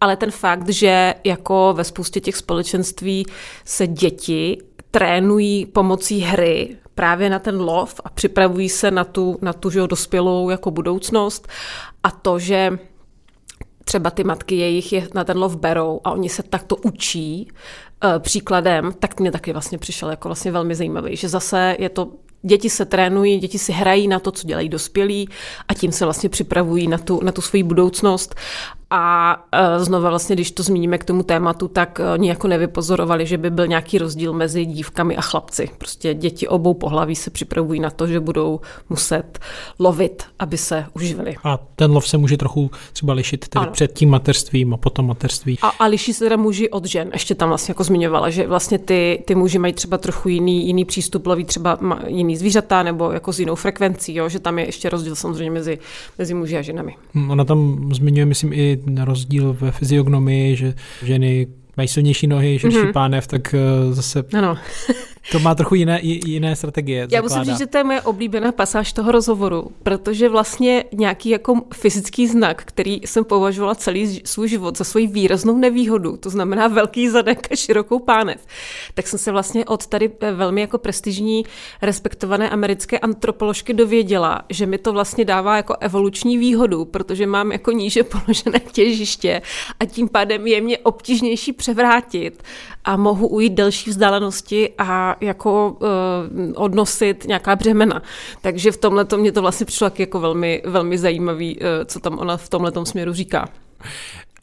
ale 0.00 0.16
ten 0.16 0.30
fakt, 0.30 0.68
že 0.68 1.14
jako 1.24 1.74
ve 1.76 1.84
spoustě 1.84 2.20
těch 2.20 2.36
společenství 2.36 3.26
se 3.64 3.86
děti 3.86 4.58
trénují 4.90 5.66
pomocí 5.66 6.20
hry 6.20 6.76
právě 6.94 7.30
na 7.30 7.38
ten 7.38 7.60
lov 7.60 8.00
a 8.04 8.10
připravují 8.10 8.68
se 8.68 8.90
na 8.90 9.04
tu, 9.04 9.38
na 9.42 9.52
tu 9.52 9.70
že 9.70 9.86
dospělou 9.86 10.50
jako 10.50 10.70
budoucnost. 10.70 11.48
A 12.02 12.10
to, 12.10 12.38
že 12.38 12.78
třeba 13.84 14.10
ty 14.10 14.24
matky 14.24 14.56
jejich 14.56 14.92
je 14.92 15.08
na 15.14 15.24
ten 15.24 15.38
lov 15.38 15.56
berou 15.56 16.00
a 16.04 16.10
oni 16.12 16.28
se 16.28 16.42
takto 16.42 16.76
učí 16.76 17.48
uh, 18.04 18.18
příkladem, 18.18 18.92
tak 18.98 19.20
mě 19.20 19.32
taky 19.32 19.52
vlastně 19.52 19.78
přišel 19.78 20.10
jako 20.10 20.28
vlastně 20.28 20.52
velmi 20.52 20.74
zajímavý, 20.74 21.16
že 21.16 21.28
zase 21.28 21.76
je 21.78 21.88
to 21.88 22.08
děti 22.42 22.70
se 22.70 22.84
trénují, 22.84 23.38
děti 23.38 23.58
si 23.58 23.72
hrají 23.72 24.08
na 24.08 24.18
to, 24.18 24.32
co 24.32 24.46
dělají 24.46 24.68
dospělí 24.68 25.28
a 25.68 25.74
tím 25.74 25.92
se 25.92 26.04
vlastně 26.04 26.28
připravují 26.28 26.88
na 26.88 26.98
tu, 26.98 27.20
na 27.22 27.32
tu 27.32 27.40
svoji 27.40 27.62
budoucnost 27.62 28.34
a 28.90 29.36
e, 29.52 29.80
znova 29.84 30.10
vlastně, 30.10 30.36
když 30.36 30.50
to 30.50 30.62
zmíníme 30.62 30.98
k 30.98 31.04
tomu 31.04 31.22
tématu, 31.22 31.68
tak 31.68 32.00
e, 32.00 32.12
oni 32.12 32.28
jako 32.28 32.48
nevypozorovali, 32.48 33.26
že 33.26 33.38
by 33.38 33.50
byl 33.50 33.66
nějaký 33.66 33.98
rozdíl 33.98 34.32
mezi 34.32 34.64
dívkami 34.64 35.16
a 35.16 35.20
chlapci. 35.20 35.70
Prostě 35.78 36.14
děti 36.14 36.48
obou 36.48 36.74
pohlaví 36.74 37.16
se 37.16 37.30
připravují 37.30 37.80
na 37.80 37.90
to, 37.90 38.06
že 38.06 38.20
budou 38.20 38.60
muset 38.88 39.38
lovit, 39.78 40.22
aby 40.38 40.58
se 40.58 40.86
uživili. 40.94 41.36
A 41.44 41.58
ten 41.76 41.90
lov 41.90 42.08
se 42.08 42.18
může 42.18 42.36
trochu 42.36 42.70
třeba 42.92 43.12
lišit 43.12 43.48
tedy 43.48 43.66
před 43.66 43.92
tím 43.92 44.10
mateřstvím 44.10 44.74
a 44.74 44.76
potom 44.76 45.06
mateřství. 45.06 45.58
A, 45.62 45.68
a 45.68 45.86
liší 45.86 46.12
se 46.12 46.24
teda 46.24 46.36
muži 46.36 46.70
od 46.70 46.84
žen. 46.84 47.10
Ještě 47.12 47.34
tam 47.34 47.48
vlastně 47.48 47.72
jako 47.72 47.84
zmiňovala, 47.84 48.30
že 48.30 48.46
vlastně 48.46 48.78
ty, 48.78 49.22
ty 49.26 49.34
muži 49.34 49.58
mají 49.58 49.72
třeba 49.72 49.98
trochu 49.98 50.28
jiný, 50.28 50.66
jiný 50.66 50.84
přístup, 50.84 51.26
loví 51.26 51.44
třeba 51.44 51.78
jiný 52.06 52.36
zvířata 52.36 52.82
nebo 52.82 53.12
jako 53.12 53.32
s 53.32 53.40
jinou 53.40 53.54
frekvencí, 53.54 54.14
jo? 54.14 54.28
že 54.28 54.38
tam 54.38 54.58
je 54.58 54.66
ještě 54.66 54.88
rozdíl 54.88 55.14
samozřejmě 55.14 55.50
mezi, 55.50 55.78
mezi 56.18 56.34
muži 56.34 56.56
a 56.56 56.62
ženami. 56.62 56.94
Hm, 57.14 57.30
ona 57.30 57.44
tam 57.44 57.88
zmiňuje, 57.92 58.26
myslím, 58.26 58.52
i 58.52 58.75
na 58.86 59.04
rozdíl 59.04 59.52
ve 59.52 59.72
fyziognomii, 59.72 60.56
že 60.56 60.74
ženy 61.04 61.46
mají 61.76 61.88
silnější 61.88 62.26
nohy, 62.26 62.58
širší 62.58 62.78
mm-hmm. 62.78 62.92
pánev, 62.92 63.26
tak 63.26 63.54
eh, 63.54 63.94
zase 63.94 64.24
ano. 64.32 64.58
To 65.32 65.38
má 65.38 65.54
trochu 65.54 65.74
jiné, 65.74 66.00
jiné 66.02 66.56
strategie. 66.56 67.08
Já 67.10 67.22
musím 67.22 67.44
říct, 67.44 67.58
že 67.58 67.66
to 67.66 67.78
je 67.78 67.84
moje 67.84 68.00
oblíbená 68.00 68.52
pasáž 68.52 68.92
toho 68.92 69.12
rozhovoru, 69.12 69.70
protože 69.82 70.28
vlastně 70.28 70.84
nějaký 70.92 71.28
jako 71.28 71.60
fyzický 71.74 72.28
znak, 72.28 72.62
který 72.64 73.00
jsem 73.04 73.24
považovala 73.24 73.74
celý 73.74 74.20
svůj 74.24 74.48
život 74.48 74.78
za 74.78 74.84
svoji 74.84 75.06
výraznou 75.06 75.56
nevýhodu, 75.56 76.16
to 76.16 76.30
znamená 76.30 76.68
velký 76.68 77.08
zadek 77.08 77.48
a 77.52 77.56
širokou 77.56 77.98
pánev, 77.98 78.46
tak 78.94 79.06
jsem 79.06 79.18
se 79.18 79.32
vlastně 79.32 79.64
od 79.64 79.86
tady 79.86 80.10
velmi 80.32 80.60
jako 80.60 80.78
prestižní, 80.78 81.44
respektované 81.82 82.50
americké 82.50 82.98
antropoložky 82.98 83.74
dověděla, 83.74 84.42
že 84.50 84.66
mi 84.66 84.78
to 84.78 84.92
vlastně 84.92 85.24
dává 85.24 85.56
jako 85.56 85.76
evoluční 85.80 86.38
výhodu, 86.38 86.84
protože 86.84 87.26
mám 87.26 87.52
jako 87.52 87.72
níže 87.72 88.02
položené 88.04 88.60
těžiště 88.72 89.42
a 89.80 89.84
tím 89.84 90.08
pádem 90.08 90.46
je 90.46 90.60
mě 90.60 90.78
obtížnější 90.78 91.52
převrátit 91.66 92.42
a 92.84 92.96
mohu 92.96 93.28
ujít 93.28 93.52
delší 93.52 93.90
vzdálenosti 93.90 94.72
a 94.78 95.16
jako 95.20 95.76
uh, 95.80 95.88
odnosit 96.54 97.24
nějaká 97.28 97.56
břemena. 97.56 98.02
Takže 98.40 98.72
v 98.72 98.76
tomhle 98.76 99.06
mě 99.16 99.32
to 99.32 99.42
vlastně 99.42 99.66
přišlo 99.66 99.90
jako 99.98 100.20
velmi, 100.20 100.62
velmi 100.66 100.98
zajímavý, 100.98 101.56
uh, 101.56 101.66
co 101.84 102.00
tam 102.00 102.18
ona 102.18 102.36
v 102.36 102.48
tomhle 102.48 102.72
směru 102.84 103.12
říká. 103.12 103.48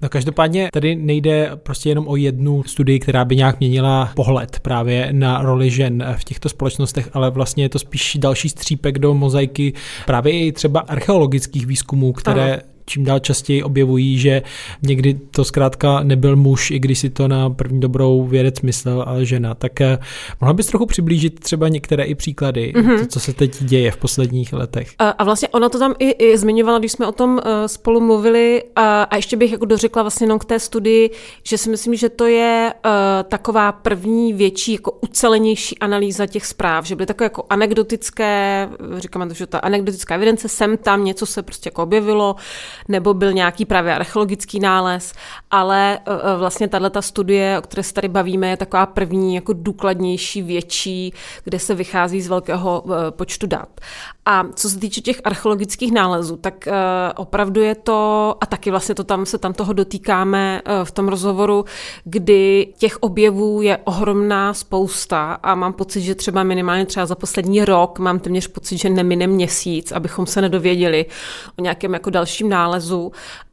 No 0.01 0.09
každopádně 0.09 0.69
tady 0.73 0.95
nejde 0.95 1.51
prostě 1.55 1.89
jenom 1.89 2.07
o 2.07 2.15
jednu 2.15 2.63
studii, 2.63 2.99
která 2.99 3.25
by 3.25 3.35
nějak 3.35 3.59
měnila 3.59 4.11
pohled 4.15 4.59
právě 4.59 5.09
na 5.11 5.41
roli 5.41 5.69
žen 5.69 6.15
v 6.17 6.23
těchto 6.23 6.49
společnostech, 6.49 7.09
ale 7.13 7.31
vlastně 7.31 7.63
je 7.63 7.69
to 7.69 7.79
spíš 7.79 8.17
další 8.19 8.49
střípek 8.49 8.99
do 8.99 9.13
mozaiky 9.13 9.73
právě 10.05 10.33
i 10.33 10.51
třeba 10.51 10.79
archeologických 10.79 11.65
výzkumů, 11.65 12.13
které 12.13 12.53
ano 12.53 12.72
čím 12.85 13.03
dál 13.03 13.19
častěji 13.19 13.63
objevují, 13.63 14.17
že 14.19 14.41
někdy 14.81 15.13
to 15.13 15.45
zkrátka 15.45 16.03
nebyl 16.03 16.35
muž, 16.35 16.71
i 16.71 16.79
když 16.79 16.99
si 16.99 17.09
to 17.09 17.27
na 17.27 17.49
první 17.49 17.79
dobrou 17.79 18.23
vědec 18.23 18.61
myslel, 18.61 19.03
ale 19.07 19.25
žena. 19.25 19.55
Tak 19.55 19.81
eh, 19.81 19.97
mohla 20.41 20.53
bys 20.53 20.67
trochu 20.67 20.85
přiblížit 20.85 21.39
třeba 21.39 21.67
některé 21.67 22.03
i 22.03 22.15
příklady, 22.15 22.73
mm-hmm. 22.75 22.99
to, 22.99 23.05
co 23.05 23.19
se 23.19 23.33
teď 23.33 23.63
děje 23.63 23.91
v 23.91 23.97
posledních 23.97 24.53
letech. 24.53 24.91
A, 24.99 25.09
a 25.09 25.23
vlastně 25.23 25.47
ona 25.47 25.69
to 25.69 25.79
tam 25.79 25.95
i, 25.99 26.09
i 26.09 26.37
zmiňovala, 26.37 26.79
když 26.79 26.91
jsme 26.91 27.07
o 27.07 27.11
tom 27.11 27.31
uh, 27.31 27.41
spolu 27.65 28.01
mluvili 28.01 28.63
a, 28.75 29.03
a 29.03 29.15
ještě 29.15 29.37
bych 29.37 29.51
jako 29.51 29.65
dořekla 29.65 30.01
vlastně 30.01 30.25
jenom 30.25 30.39
k 30.39 30.45
té 30.45 30.59
studii, 30.59 31.09
že 31.43 31.57
si 31.57 31.69
myslím, 31.69 31.95
že 31.95 32.09
to 32.09 32.25
je 32.25 32.73
uh, 32.85 32.91
taková 33.29 33.71
první 33.71 34.33
větší, 34.33 34.73
jako 34.73 34.91
ucelenější 35.01 35.79
analýza 35.79 36.25
těch 36.25 36.45
zpráv, 36.45 36.85
že 36.85 36.95
byly 36.95 37.05
takové 37.05 37.25
jako 37.25 37.45
anekdotické, 37.49 38.69
říkáme 38.97 39.27
to, 39.27 39.33
že 39.33 39.47
ta 39.47 39.59
anekdotická 39.59 40.15
evidence, 40.15 40.49
sem 40.49 40.77
tam 40.77 41.05
něco 41.05 41.25
se 41.25 41.41
prostě 41.43 41.67
jako 41.67 41.83
objevilo, 41.83 42.35
nebo 42.87 43.13
byl 43.13 43.33
nějaký 43.33 43.65
právě 43.65 43.95
archeologický 43.95 44.59
nález, 44.59 45.13
ale 45.51 45.99
vlastně 46.37 46.67
tato 46.67 47.01
studie, 47.01 47.59
o 47.59 47.61
které 47.61 47.83
se 47.83 47.93
tady 47.93 48.07
bavíme, 48.07 48.49
je 48.49 48.57
taková 48.57 48.85
první 48.85 49.35
jako 49.35 49.53
důkladnější, 49.53 50.41
větší, 50.41 51.13
kde 51.43 51.59
se 51.59 51.75
vychází 51.75 52.21
z 52.21 52.27
velkého 52.27 52.83
počtu 53.09 53.47
dat. 53.47 53.69
A 54.25 54.43
co 54.55 54.69
se 54.69 54.79
týče 54.79 55.01
těch 55.01 55.21
archeologických 55.23 55.91
nálezů, 55.91 56.37
tak 56.37 56.67
opravdu 57.15 57.61
je 57.61 57.75
to, 57.75 58.35
a 58.41 58.45
taky 58.45 58.71
vlastně 58.71 58.95
to 58.95 59.03
tam 59.03 59.25
se 59.25 59.37
tam 59.37 59.53
toho 59.53 59.73
dotýkáme 59.73 60.61
v 60.83 60.91
tom 60.91 61.07
rozhovoru, 61.07 61.65
kdy 62.03 62.73
těch 62.77 62.97
objevů 62.99 63.61
je 63.61 63.77
ohromná 63.83 64.53
spousta 64.53 65.33
a 65.33 65.55
mám 65.55 65.73
pocit, 65.73 66.01
že 66.01 66.15
třeba 66.15 66.43
minimálně 66.43 66.85
třeba 66.85 67.05
za 67.05 67.15
poslední 67.15 67.65
rok 67.65 67.99
mám 67.99 68.19
téměř 68.19 68.47
pocit, 68.47 68.77
že 68.77 68.89
nemine 68.89 69.27
měsíc, 69.27 69.91
abychom 69.91 70.25
se 70.25 70.41
nedověděli 70.41 71.05
o 71.59 71.61
nějakém 71.61 71.93
jako 71.93 72.09
dalším 72.09 72.49
nálezu. 72.49 72.62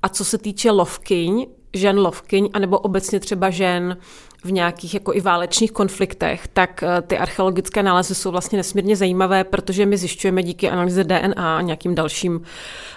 A 0.02 0.08
co 0.08 0.24
se 0.24 0.38
týče 0.38 0.70
lovkyň, 0.70 1.46
žen 1.72 1.98
lovkyň, 1.98 2.48
anebo 2.52 2.78
obecně 2.78 3.20
třeba 3.20 3.50
žen 3.50 3.96
v 4.44 4.52
nějakých 4.52 4.94
jako 4.94 5.14
i 5.14 5.20
válečných 5.20 5.72
konfliktech, 5.72 6.48
tak 6.48 6.82
eh, 6.82 7.02
ty 7.02 7.18
archeologické 7.18 7.82
nálezy 7.82 8.14
jsou 8.14 8.30
vlastně 8.30 8.56
nesmírně 8.56 8.96
zajímavé, 8.96 9.44
protože 9.44 9.86
my 9.86 9.96
zjišťujeme 9.96 10.42
díky 10.42 10.70
analýze 10.70 11.04
DNA 11.04 11.58
a 11.58 11.60
nějakým 11.60 11.94
dalším 11.94 12.42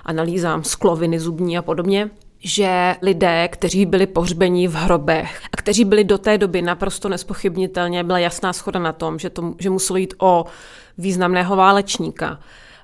analýzám 0.06 0.64
skloviny 0.64 1.20
zubní 1.20 1.58
a 1.58 1.62
podobně, 1.62 2.10
že 2.40 2.96
lidé, 3.02 3.48
kteří 3.48 3.86
byli 3.86 4.08
pohřbeni 4.08 4.68
v 4.68 4.76
hrobech 4.76 5.42
a 5.52 5.58
kteří 5.58 5.86
byli 5.86 6.04
do 6.04 6.18
té 6.18 6.38
doby 6.38 6.62
naprosto 6.62 7.10
nespochybnitelně, 7.10 8.04
byla 8.04 8.20
jasná 8.20 8.54
schoda 8.54 8.80
na 8.80 8.94
tom, 8.94 9.20
že, 9.20 9.30
to, 9.30 9.54
že 9.60 9.70
muselo 9.70 9.98
jít 9.98 10.14
o 10.18 10.46
významného 10.98 11.56
válečníka, 11.56 12.40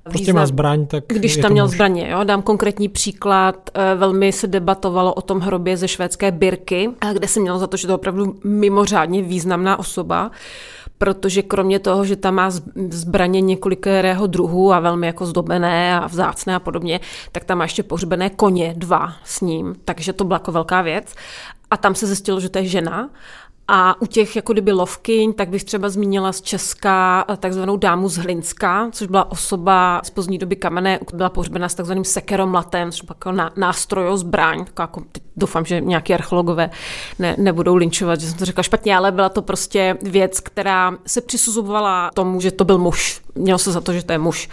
Prostě 0.10 0.34
má 0.34 0.46
zbraň, 0.46 0.88
tak 0.88 1.04
Když 1.08 1.38
tam 1.38 1.52
měl 1.52 1.66
muž. 1.66 1.74
zbraně, 1.76 2.10
jo, 2.10 2.24
dám 2.24 2.42
konkrétní 2.42 2.90
příklad. 2.90 3.70
Eh, 3.74 3.96
velmi 3.96 4.32
se 4.32 4.48
debatovalo 4.48 5.14
o 5.14 5.22
tom 5.22 5.40
hrobě 5.40 5.78
ze 5.78 5.88
švédské 5.88 6.32
Birky, 6.32 6.90
kde 7.14 7.28
se 7.28 7.40
mělo 7.40 7.60
za 7.60 7.68
to, 7.68 7.78
že 7.78 7.88
to 7.88 7.92
je 7.92 7.96
opravdu 7.96 8.36
mimořádně 8.44 9.22
významná 9.22 9.80
osoba 9.80 10.32
protože 11.00 11.42
kromě 11.44 11.80
toho, 11.80 12.06
že 12.06 12.16
tam 12.16 12.36
má 12.36 12.52
zbraně 12.90 13.42
několikerého 13.42 14.28
druhu 14.28 14.74
a 14.74 14.80
velmi 14.80 15.08
jako 15.08 15.26
zdobené 15.26 16.00
a 16.00 16.08
vzácné 16.08 16.56
a 16.56 16.60
podobně, 16.60 17.00
tak 17.32 17.44
tam 17.44 17.58
má 17.58 17.64
ještě 17.64 17.84
pohřbené 17.84 18.30
koně, 18.30 18.74
dva 18.78 19.14
s 19.24 19.42
ním, 19.42 19.76
takže 19.86 20.14
to 20.14 20.24
byla 20.24 20.36
jako 20.36 20.52
velká 20.52 20.82
věc. 20.82 21.16
A 21.72 21.78
tam 21.78 21.96
se 21.96 22.08
zjistilo, 22.08 22.40
že 22.40 22.50
to 22.50 22.58
je 22.58 22.66
žena 22.66 23.10
a 23.72 24.02
u 24.02 24.06
těch 24.06 24.36
jako 24.36 24.54
kdyby 24.54 24.72
lovkyň, 24.72 25.34
tak 25.34 25.50
bych 25.50 25.64
třeba 25.64 25.90
zmínila 25.90 26.32
z 26.32 26.42
Česka 26.42 27.26
eh, 27.30 27.38
takzvanou 27.38 27.78
dámu 27.78 28.10
z 28.10 28.18
Hlinska, 28.18 28.90
což 28.92 29.08
byla 29.08 29.32
osoba 29.32 30.02
z 30.04 30.10
pozdní 30.10 30.38
doby 30.38 30.56
kamenné, 30.56 31.00
byla 31.14 31.30
pohřbena 31.30 31.70
s 31.70 31.76
takzvaným 31.76 32.04
sekeromlatem, 32.04 32.92
což 32.92 33.02
byla 33.02 33.16
jako 33.16 33.60
nástroj 33.60 34.18
zbraň. 34.18 34.66
Jako, 34.80 35.04
doufám, 35.36 35.66
že 35.66 35.82
nějaký 35.82 36.14
archeologové 36.14 36.70
ne, 37.20 37.36
nebudou 37.38 37.76
linčovat, 37.76 38.20
že 38.20 38.28
jsem 38.28 38.38
to 38.38 38.46
řekla 38.46 38.64
špatně, 38.64 38.98
ale 38.98 39.12
byla 39.12 39.30
to 39.30 39.42
prostě 39.42 39.98
věc, 40.02 40.40
která 40.40 40.98
se 41.08 41.22
přisuzovala 41.22 42.12
tomu, 42.14 42.42
že 42.42 42.52
to 42.52 42.66
byl 42.66 42.78
muž. 42.78 43.22
Mělo 43.36 43.60
se 43.60 43.72
za 43.72 43.82
to, 43.82 43.94
že 43.94 44.04
to 44.04 44.12
je 44.12 44.18
muž 44.18 44.50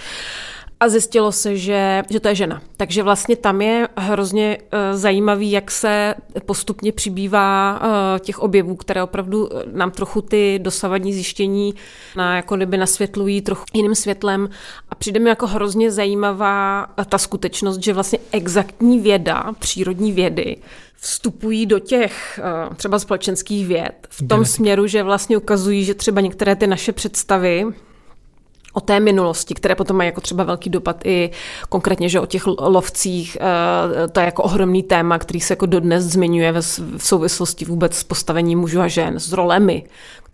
a 0.80 0.88
zjistilo 0.88 1.32
se, 1.32 1.56
že, 1.56 2.02
že 2.10 2.20
to 2.20 2.28
je 2.28 2.34
žena. 2.34 2.62
Takže 2.76 3.02
vlastně 3.02 3.36
tam 3.36 3.62
je 3.62 3.88
hrozně 3.96 4.58
uh, 4.60 4.98
zajímavý, 4.98 5.50
jak 5.50 5.70
se 5.70 6.14
postupně 6.46 6.92
přibývá 6.92 7.80
uh, 7.80 8.18
těch 8.18 8.38
objevů, 8.38 8.76
které 8.76 9.02
opravdu 9.02 9.48
eh, 9.52 9.62
nám 9.72 9.90
trochu 9.90 10.22
ty 10.22 10.58
dosavadní 10.62 11.12
zjištění 11.12 11.74
na, 12.16 12.36
jako 12.36 12.56
kdyby 12.56 12.76
nasvětlují 12.76 13.40
trochu 13.40 13.64
jiným 13.74 13.94
světlem 13.94 14.48
a 14.90 14.94
přijde 14.94 15.20
mi 15.20 15.28
jako 15.28 15.46
hrozně 15.46 15.90
zajímavá 15.90 16.86
ta 17.08 17.18
skutečnost, 17.18 17.82
že 17.82 17.92
vlastně 17.92 18.18
exaktní 18.32 19.00
věda, 19.00 19.52
přírodní 19.58 20.12
vědy, 20.12 20.56
vstupují 20.96 21.66
do 21.66 21.78
těch 21.78 22.40
třeba 22.76 22.98
společenských 22.98 23.66
věd 23.66 24.06
v 24.10 24.18
tom 24.18 24.28
Genetik. 24.28 24.54
směru, 24.54 24.86
že 24.86 25.02
vlastně 25.02 25.36
ukazují, 25.36 25.84
že 25.84 25.94
třeba 25.94 26.20
některé 26.20 26.56
ty 26.56 26.66
naše 26.66 26.92
představy 26.92 27.66
o 28.76 28.80
té 28.80 29.00
minulosti, 29.00 29.54
které 29.54 29.74
potom 29.74 29.96
mají 29.96 30.08
jako 30.08 30.20
třeba 30.20 30.44
velký 30.44 30.70
dopad 30.70 31.06
i 31.06 31.30
konkrétně, 31.68 32.08
že 32.08 32.20
o 32.20 32.26
těch 32.26 32.46
lovcích, 32.46 33.38
eh, 33.40 34.08
to 34.08 34.20
je 34.20 34.26
jako 34.26 34.42
ohromný 34.42 34.82
téma, 34.82 35.18
který 35.18 35.40
se 35.40 35.52
jako 35.52 35.66
dodnes 35.66 36.04
zmiňuje 36.04 36.52
v 36.96 37.04
souvislosti 37.04 37.64
vůbec 37.64 37.96
s 37.96 38.04
postavením 38.04 38.58
mužů 38.58 38.80
a 38.80 38.88
žen, 38.88 39.20
s 39.20 39.32
rolemi, 39.32 39.84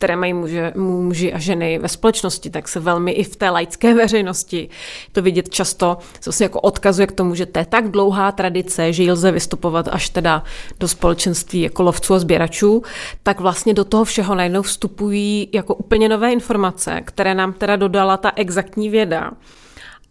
které 0.02 0.16
mají 0.16 0.32
muže, 0.32 0.72
muži 0.76 1.32
a 1.32 1.38
ženy 1.38 1.78
ve 1.78 1.88
společnosti, 1.88 2.50
tak 2.50 2.68
se 2.68 2.80
velmi 2.80 3.12
i 3.12 3.24
v 3.24 3.36
té 3.36 3.50
laické 3.50 3.94
veřejnosti 3.94 4.68
to 5.12 5.22
vidět 5.22 5.48
často, 5.48 5.98
co 6.20 6.32
se 6.32 6.44
jako 6.44 6.60
odkazuje 6.60 7.06
k 7.06 7.12
tomu, 7.12 7.34
že 7.34 7.46
to 7.46 7.58
je 7.58 7.66
tak 7.66 7.90
dlouhá 7.90 8.32
tradice, 8.32 8.92
že 8.92 9.02
ji 9.02 9.12
lze 9.12 9.32
vystupovat 9.32 9.88
až 9.88 10.08
teda 10.08 10.44
do 10.80 10.88
společenství 10.88 11.60
jako 11.60 11.82
lovců 11.82 12.14
a 12.14 12.18
sběračů, 12.18 12.82
tak 13.22 13.40
vlastně 13.40 13.74
do 13.74 13.84
toho 13.84 14.04
všeho 14.04 14.34
najednou 14.34 14.62
vstupují 14.62 15.48
jako 15.52 15.74
úplně 15.74 16.08
nové 16.08 16.32
informace, 16.32 17.00
které 17.04 17.34
nám 17.34 17.52
teda 17.52 17.76
dodala 17.76 18.16
ta 18.16 18.32
exaktní 18.36 18.90
věda 18.90 19.30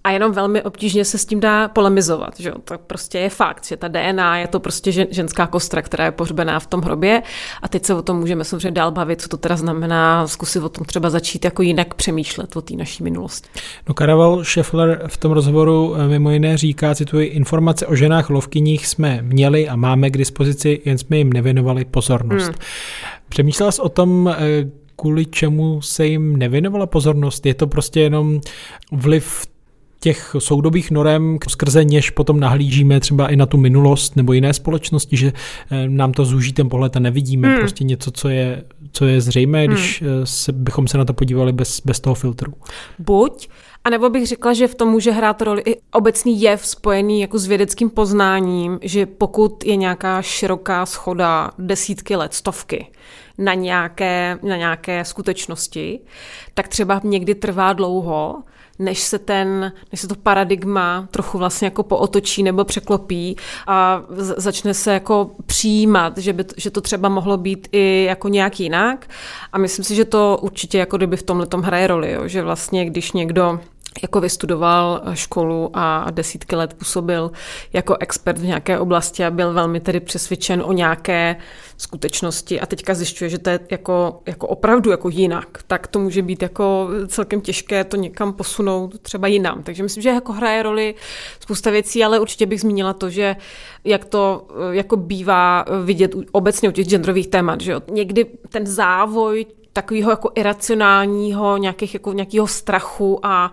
a 0.03 0.11
jenom 0.11 0.31
velmi 0.31 0.61
obtížně 0.61 1.05
se 1.05 1.17
s 1.17 1.25
tím 1.25 1.39
dá 1.39 1.67
polemizovat. 1.67 2.39
Že? 2.39 2.51
To 2.65 2.77
prostě 2.77 3.19
je 3.19 3.29
fakt, 3.29 3.65
že 3.65 3.77
ta 3.77 3.87
DNA 3.87 4.37
je 4.37 4.47
to 4.47 4.59
prostě 4.59 4.91
ženská 4.91 5.47
kostra, 5.47 5.81
která 5.81 6.05
je 6.05 6.11
pohřbená 6.11 6.59
v 6.59 6.67
tom 6.67 6.81
hrobě 6.81 7.23
a 7.61 7.67
teď 7.67 7.85
se 7.85 7.93
o 7.93 8.01
tom 8.01 8.19
můžeme 8.19 8.43
samozřejmě 8.43 8.71
dál 8.71 8.91
bavit, 8.91 9.21
co 9.21 9.27
to 9.27 9.37
teda 9.37 9.55
znamená, 9.55 10.27
zkusit 10.27 10.63
o 10.63 10.69
tom 10.69 10.85
třeba 10.85 11.09
začít 11.09 11.45
jako 11.45 11.61
jinak 11.61 11.93
přemýšlet 11.93 12.55
o 12.55 12.61
té 12.61 12.75
naší 12.75 13.03
minulosti. 13.03 13.49
No 13.87 13.93
Karaval 13.93 14.43
Scheffler 14.43 15.03
v 15.07 15.17
tom 15.17 15.31
rozhovoru 15.31 15.95
eh, 15.95 16.07
mimo 16.07 16.31
jiné 16.31 16.57
říká, 16.57 16.95
cituji, 16.95 17.27
informace 17.27 17.87
o 17.87 17.95
ženách 17.95 18.29
lovkyních 18.29 18.87
jsme 18.87 19.19
měli 19.21 19.69
a 19.69 19.75
máme 19.75 20.09
k 20.09 20.17
dispozici, 20.17 20.81
jen 20.85 20.97
jsme 20.97 21.17
jim 21.17 21.33
nevěnovali 21.33 21.85
pozornost. 21.85 22.45
Hmm. 22.45 22.55
Přemýšlela 23.29 23.71
jsi 23.71 23.81
o 23.81 23.89
tom, 23.89 24.35
eh, 24.37 24.69
kvůli 24.95 25.25
čemu 25.25 25.81
se 25.81 26.05
jim 26.05 26.37
nevěnovala 26.37 26.85
pozornost? 26.85 27.45
Je 27.45 27.53
to 27.53 27.67
prostě 27.67 27.99
jenom 27.99 28.41
vliv 28.91 29.45
těch 30.03 30.35
soudobých 30.39 30.91
norem, 30.91 31.37
skrze 31.49 31.83
něž 31.83 32.09
potom 32.09 32.39
nahlížíme 32.39 32.99
třeba 32.99 33.27
i 33.27 33.35
na 33.35 33.45
tu 33.45 33.57
minulost 33.57 34.15
nebo 34.15 34.33
jiné 34.33 34.53
společnosti, 34.53 35.17
že 35.17 35.33
eh, 35.71 35.89
nám 35.89 36.11
to 36.11 36.25
zúží 36.25 36.53
ten 36.53 36.69
pohled 36.69 36.95
a 36.95 36.99
nevidíme 36.99 37.47
hmm. 37.47 37.57
prostě 37.57 37.83
něco, 37.83 38.11
co 38.11 38.29
je, 38.29 38.63
co 38.91 39.05
je 39.05 39.21
zřejmé, 39.21 39.63
hmm. 39.63 39.73
když 39.73 40.01
hmm. 40.01 40.25
se, 40.25 40.51
bychom 40.51 40.87
se 40.87 40.97
na 40.97 41.05
to 41.05 41.13
podívali 41.13 41.53
bez, 41.53 41.81
bez 41.85 41.99
toho 41.99 42.15
filtru. 42.15 42.53
Buď, 42.99 43.47
a 43.83 43.89
nebo 43.89 44.09
bych 44.09 44.27
řekla, 44.27 44.53
že 44.53 44.67
v 44.67 44.75
tom 44.75 44.89
může 44.89 45.11
hrát 45.11 45.41
roli 45.41 45.61
i 45.65 45.81
obecný 45.91 46.41
jev 46.41 46.65
spojený 46.65 47.21
jako 47.21 47.39
s 47.39 47.47
vědeckým 47.47 47.89
poznáním, 47.89 48.79
že 48.81 49.05
pokud 49.05 49.63
je 49.63 49.75
nějaká 49.75 50.21
široká 50.21 50.85
schoda 50.85 51.51
desítky 51.57 52.15
let, 52.15 52.33
stovky, 52.33 52.87
na 53.37 53.53
nějaké, 53.53 54.39
na 54.43 54.57
nějaké 54.57 55.05
skutečnosti, 55.05 55.99
tak 56.53 56.67
třeba 56.67 57.01
někdy 57.03 57.35
trvá 57.35 57.73
dlouho, 57.73 58.43
než 58.81 58.99
se 58.99 59.19
ten, 59.19 59.71
než 59.91 60.01
se 60.01 60.07
to 60.07 60.15
paradigma 60.15 61.07
trochu 61.11 61.37
vlastně 61.37 61.65
jako 61.65 61.83
pootočí 61.83 62.43
nebo 62.43 62.63
překlopí 62.63 63.35
a 63.67 64.03
začne 64.37 64.73
se 64.73 64.93
jako 64.93 65.31
přijímat, 65.45 66.17
že, 66.17 66.33
by, 66.33 66.45
že 66.57 66.71
to 66.71 66.81
třeba 66.81 67.09
mohlo 67.09 67.37
být 67.37 67.67
i 67.71 68.03
jako 68.03 68.27
nějak 68.27 68.59
jinak. 68.59 69.09
A 69.53 69.57
myslím 69.57 69.85
si, 69.85 69.95
že 69.95 70.05
to 70.05 70.39
určitě 70.41 70.77
jako 70.77 70.97
kdyby 70.97 71.17
v 71.17 71.23
tomhle 71.23 71.45
tom 71.45 71.61
hraje 71.61 71.87
roli, 71.87 72.11
jo? 72.11 72.27
že 72.27 72.41
vlastně 72.41 72.85
když 72.85 73.11
někdo 73.11 73.59
jako 74.03 74.21
vystudoval 74.21 75.01
školu 75.13 75.69
a 75.73 76.11
desítky 76.11 76.55
let 76.55 76.73
působil 76.73 77.31
jako 77.73 77.97
expert 77.99 78.37
v 78.37 78.45
nějaké 78.45 78.79
oblasti 78.79 79.25
a 79.25 79.31
byl 79.31 79.53
velmi 79.53 79.79
tedy 79.79 79.99
přesvědčen 79.99 80.63
o 80.65 80.73
nějaké 80.73 81.35
skutečnosti 81.77 82.61
a 82.61 82.65
teďka 82.65 82.93
zjišťuje, 82.93 83.29
že 83.29 83.37
to 83.37 83.49
je 83.49 83.59
jako, 83.71 84.21
jako 84.25 84.47
opravdu 84.47 84.91
jako 84.91 85.09
jinak, 85.09 85.47
tak 85.67 85.87
to 85.87 85.99
může 85.99 86.21
být 86.21 86.41
jako 86.41 86.89
celkem 87.07 87.41
těžké 87.41 87.83
to 87.83 87.97
někam 87.97 88.33
posunout 88.33 88.99
třeba 88.99 89.27
jinam. 89.27 89.63
Takže 89.63 89.83
myslím, 89.83 90.03
že 90.03 90.09
jako 90.09 90.33
hraje 90.33 90.63
roli 90.63 90.95
spousta 91.39 91.69
věcí, 91.69 92.03
ale 92.03 92.19
určitě 92.19 92.45
bych 92.45 92.61
zmínila 92.61 92.93
to, 92.93 93.09
že 93.09 93.35
jak 93.83 94.05
to 94.05 94.47
jako 94.71 94.97
bývá 94.97 95.65
vidět 95.83 96.15
obecně 96.31 96.69
u 96.69 96.71
těch 96.71 96.87
genderových 96.87 97.27
témat, 97.27 97.61
že 97.61 97.71
jo. 97.71 97.81
Někdy 97.91 98.25
ten 98.49 98.67
závoj 98.67 99.45
takového 99.73 100.11
jako 100.11 100.31
iracionálního, 100.35 101.57
nějakých, 101.57 101.93
jako 101.93 102.13
nějakého 102.13 102.47
strachu 102.47 103.19
a 103.23 103.51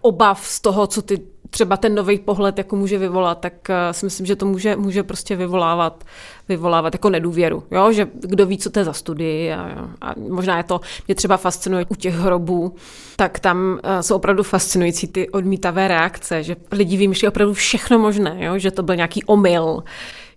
obav 0.00 0.46
z 0.46 0.60
toho, 0.60 0.86
co 0.86 1.02
ty 1.02 1.20
třeba 1.54 1.76
ten 1.76 1.94
nový 1.94 2.18
pohled 2.18 2.58
jako 2.58 2.76
může 2.76 2.98
vyvolat, 2.98 3.40
tak 3.40 3.52
uh, 3.68 3.74
si 3.92 4.06
myslím, 4.06 4.26
že 4.26 4.36
to 4.36 4.46
může, 4.46 4.76
může 4.76 5.02
prostě 5.02 5.36
vyvolávat, 5.36 6.04
vyvolávat 6.48 6.94
jako 6.94 7.10
nedůvěru, 7.10 7.62
jo? 7.70 7.92
že 7.92 8.08
kdo 8.12 8.46
ví, 8.46 8.58
co 8.58 8.70
to 8.70 8.78
je 8.78 8.84
za 8.84 8.92
studii 8.92 9.52
a, 9.52 9.88
a 10.00 10.14
možná 10.16 10.56
je 10.56 10.62
to, 10.62 10.80
mě 11.08 11.14
třeba 11.14 11.36
fascinuje 11.36 11.86
u 11.88 11.94
těch 11.94 12.14
hrobů, 12.14 12.74
tak 13.16 13.38
tam 13.38 13.80
uh, 13.84 14.00
jsou 14.00 14.16
opravdu 14.16 14.42
fascinující 14.42 15.08
ty 15.08 15.30
odmítavé 15.30 15.88
reakce, 15.88 16.42
že 16.42 16.56
lidi 16.72 16.96
vymýšlí 16.96 17.28
opravdu 17.28 17.54
všechno 17.54 17.98
možné, 17.98 18.36
jo? 18.40 18.58
že 18.58 18.70
to 18.70 18.82
byl 18.82 18.96
nějaký 18.96 19.24
omyl, 19.24 19.82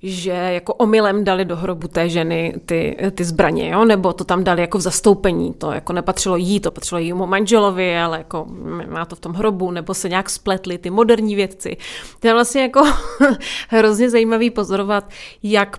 že 0.03 0.31
jako 0.31 0.73
omylem 0.73 1.23
dali 1.23 1.45
do 1.45 1.55
hrobu 1.55 1.87
té 1.87 2.09
ženy 2.09 2.53
ty, 2.65 2.97
ty 3.15 3.23
zbraně, 3.23 3.69
jo? 3.69 3.85
nebo 3.85 4.13
to 4.13 4.23
tam 4.23 4.43
dali 4.43 4.61
jako 4.61 4.77
v 4.77 4.81
zastoupení, 4.81 5.53
to 5.53 5.71
jako 5.71 5.93
nepatřilo 5.93 6.35
jí, 6.37 6.59
to 6.59 6.71
patřilo 6.71 6.99
jímu 6.99 7.25
manželovi, 7.25 7.97
ale 7.99 8.17
jako 8.17 8.45
má 8.89 9.05
to 9.05 9.15
v 9.15 9.19
tom 9.19 9.33
hrobu, 9.33 9.71
nebo 9.71 9.93
se 9.93 10.09
nějak 10.09 10.29
spletli 10.29 10.77
ty 10.77 10.89
moderní 10.89 11.35
vědci. 11.35 11.77
To 12.19 12.27
je 12.27 12.33
vlastně 12.33 12.61
jako 12.61 12.83
hrozně 13.69 14.09
zajímavý 14.09 14.49
pozorovat, 14.49 15.09
jak 15.43 15.77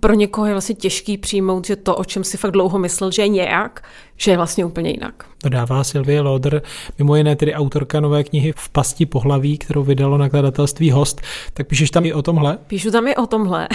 pro 0.00 0.14
někoho 0.14 0.46
je 0.46 0.52
vlastně 0.52 0.74
těžký 0.74 1.18
přijmout, 1.18 1.66
že 1.66 1.76
to, 1.76 1.96
o 1.96 2.04
čem 2.04 2.24
si 2.24 2.36
fakt 2.36 2.50
dlouho 2.50 2.78
myslel, 2.78 3.10
že 3.10 3.22
je 3.22 3.28
nějak, 3.28 3.84
že 4.16 4.30
je 4.30 4.36
vlastně 4.36 4.64
úplně 4.64 4.90
jinak. 4.90 5.24
Dodává 5.44 5.84
Sylvie 5.84 6.20
Loder, 6.20 6.62
mimo 6.98 7.16
jiné 7.16 7.36
tedy 7.36 7.54
autorka 7.54 8.00
nové 8.00 8.24
knihy 8.24 8.52
V 8.56 8.68
pasti 8.68 9.06
pohlaví, 9.06 9.58
kterou 9.58 9.82
vydalo 9.82 10.18
nakladatelství 10.18 10.90
Host. 10.90 11.20
Tak 11.54 11.66
píšeš 11.66 11.90
tam 11.90 12.06
i 12.06 12.12
o 12.12 12.22
tomhle? 12.22 12.58
Píšu 12.66 12.90
tam 12.90 13.08
i 13.08 13.16
o 13.16 13.26
tomhle. 13.26 13.68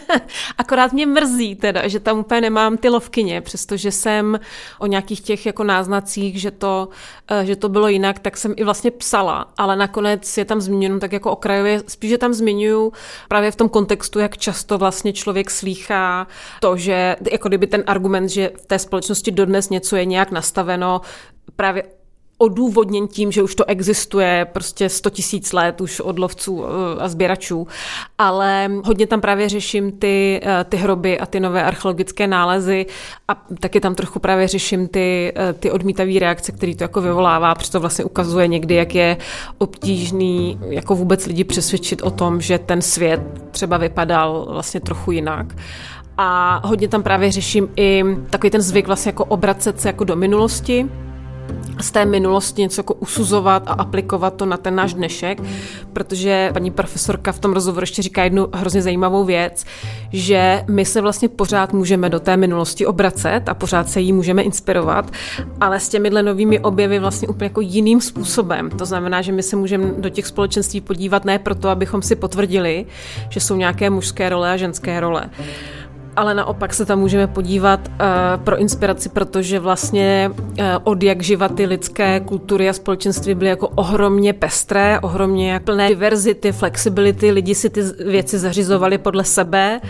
Akorát 0.58 0.92
mě 0.92 1.06
mrzí 1.06 1.54
teda, 1.54 1.88
že 1.88 2.00
tam 2.00 2.18
úplně 2.18 2.40
nemám 2.40 2.76
ty 2.76 2.88
lovkyně, 2.88 3.40
přestože 3.40 3.92
jsem 3.92 4.40
o 4.78 4.86
nějakých 4.86 5.20
těch 5.20 5.46
jako 5.46 5.64
náznacích, 5.64 6.40
že 6.40 6.50
to, 6.50 6.88
eh, 7.30 7.46
že 7.46 7.56
to 7.56 7.68
bylo 7.68 7.88
jinak, 7.88 8.18
tak 8.18 8.36
jsem 8.36 8.54
i 8.56 8.64
vlastně 8.64 8.90
psala, 8.90 9.46
ale 9.58 9.76
nakonec 9.76 10.38
je 10.38 10.44
tam 10.44 10.60
zmíněno 10.60 10.98
tak 10.98 11.12
jako 11.12 11.30
okrajově, 11.30 11.82
spíš 11.86 12.12
tam 12.18 12.34
zmiňuju 12.34 12.92
právě 13.28 13.50
v 13.50 13.56
tom 13.56 13.68
kontextu, 13.68 14.18
jak 14.18 14.36
často 14.38 14.78
vlastně 14.78 15.12
člověk 15.12 15.50
slýchá 15.50 16.26
to, 16.60 16.76
že 16.76 17.16
jako 17.32 17.48
kdyby 17.48 17.66
ten 17.66 17.84
argument, 17.86 18.28
že 18.28 18.50
v 18.62 18.66
té 18.66 18.78
společnosti 18.78 19.30
dodnes 19.30 19.70
něco 19.70 19.81
je 19.96 20.04
nějak 20.04 20.30
nastaveno, 20.30 21.00
právě 21.56 21.82
odůvodněn 22.42 23.08
tím, 23.08 23.32
že 23.32 23.42
už 23.42 23.54
to 23.54 23.64
existuje 23.64 24.46
prostě 24.52 24.88
100 24.88 25.10
tisíc 25.10 25.52
let 25.52 25.80
už 25.80 26.00
od 26.00 26.18
lovců 26.18 26.64
eh, 26.64 27.02
a 27.02 27.08
sběračů, 27.08 27.66
ale 28.18 28.70
hodně 28.84 29.06
tam 29.06 29.20
právě 29.20 29.48
řeším 29.48 29.92
ty, 29.92 30.40
eh, 30.42 30.64
ty 30.64 30.76
hroby 30.76 31.18
a 31.18 31.26
ty 31.26 31.40
nové 31.40 31.62
archeologické 31.62 32.26
nálezy 32.26 32.86
a 33.28 33.34
taky 33.60 33.80
tam 33.80 33.94
trochu 33.94 34.18
právě 34.18 34.48
řeším 34.48 34.88
ty, 34.88 35.32
eh, 35.36 35.52
ty 35.52 35.70
odmítavé 35.70 36.18
reakce, 36.18 36.52
které 36.52 36.74
to 36.74 36.84
jako 36.84 37.00
vyvolává, 37.00 37.54
to 37.54 37.80
vlastně 37.80 38.04
ukazuje 38.04 38.48
někdy, 38.48 38.74
jak 38.74 38.94
je 38.94 39.16
obtížný 39.58 40.58
jako 40.68 40.94
vůbec 40.94 41.26
lidi 41.26 41.44
přesvědčit 41.44 42.02
o 42.02 42.10
tom, 42.10 42.40
že 42.40 42.58
ten 42.58 42.82
svět 42.82 43.20
třeba 43.50 43.76
vypadal 43.76 44.46
vlastně 44.50 44.80
trochu 44.80 45.12
jinak 45.12 45.46
a 46.18 46.60
hodně 46.64 46.88
tam 46.88 47.02
právě 47.02 47.32
řeším 47.32 47.68
i 47.76 48.04
takový 48.30 48.50
ten 48.50 48.62
zvyk 48.62 48.86
vlastně 48.86 49.08
jako 49.08 49.24
obracet 49.24 49.80
se 49.80 49.88
jako 49.88 50.04
do 50.04 50.16
minulosti, 50.16 50.88
z 51.80 51.90
té 51.90 52.04
minulosti 52.04 52.62
něco 52.62 52.80
jako 52.80 52.94
usuzovat 52.94 53.62
a 53.66 53.72
aplikovat 53.72 54.34
to 54.34 54.46
na 54.46 54.56
ten 54.56 54.74
náš 54.74 54.94
dnešek, 54.94 55.42
protože 55.92 56.50
paní 56.52 56.70
profesorka 56.70 57.32
v 57.32 57.38
tom 57.38 57.52
rozhovoru 57.52 57.82
ještě 57.82 58.02
říká 58.02 58.24
jednu 58.24 58.48
hrozně 58.54 58.82
zajímavou 58.82 59.24
věc, 59.24 59.64
že 60.12 60.64
my 60.68 60.84
se 60.84 61.00
vlastně 61.00 61.28
pořád 61.28 61.72
můžeme 61.72 62.10
do 62.10 62.20
té 62.20 62.36
minulosti 62.36 62.86
obracet 62.86 63.48
a 63.48 63.54
pořád 63.54 63.88
se 63.88 64.00
jí 64.00 64.12
můžeme 64.12 64.42
inspirovat, 64.42 65.10
ale 65.60 65.80
s 65.80 65.88
těmihle 65.88 66.22
novými 66.22 66.60
objevy 66.60 66.98
vlastně 66.98 67.28
úplně 67.28 67.46
jako 67.46 67.60
jiným 67.60 68.00
způsobem. 68.00 68.70
To 68.70 68.86
znamená, 68.86 69.22
že 69.22 69.32
my 69.32 69.42
se 69.42 69.56
můžeme 69.56 69.92
do 69.98 70.08
těch 70.08 70.26
společenství 70.26 70.80
podívat 70.80 71.24
ne 71.24 71.38
proto, 71.38 71.68
abychom 71.68 72.02
si 72.02 72.16
potvrdili, 72.16 72.86
že 73.28 73.40
jsou 73.40 73.56
nějaké 73.56 73.90
mužské 73.90 74.28
role 74.28 74.52
a 74.52 74.56
ženské 74.56 75.00
role, 75.00 75.30
ale 76.16 76.34
naopak 76.34 76.74
se 76.74 76.86
tam 76.86 76.98
můžeme 76.98 77.26
podívat 77.26 77.80
uh, 77.88 77.94
pro 78.44 78.58
inspiraci, 78.58 79.08
protože 79.08 79.58
vlastně 79.58 80.30
uh, 80.36 80.64
od 80.84 81.02
jak 81.02 81.22
živa 81.22 81.48
ty 81.48 81.66
lidské 81.66 82.20
kultury 82.20 82.68
a 82.68 82.72
společenství 82.72 83.34
byly 83.34 83.50
jako 83.50 83.68
ohromně 83.68 84.32
pestré, 84.32 85.00
ohromně 85.00 85.60
plné 85.64 85.88
diverzity, 85.88 86.52
flexibility, 86.52 87.30
lidi 87.30 87.54
si 87.54 87.70
ty 87.70 87.82
věci 88.06 88.38
zařizovali 88.38 88.98
podle 88.98 89.24
sebe 89.24 89.80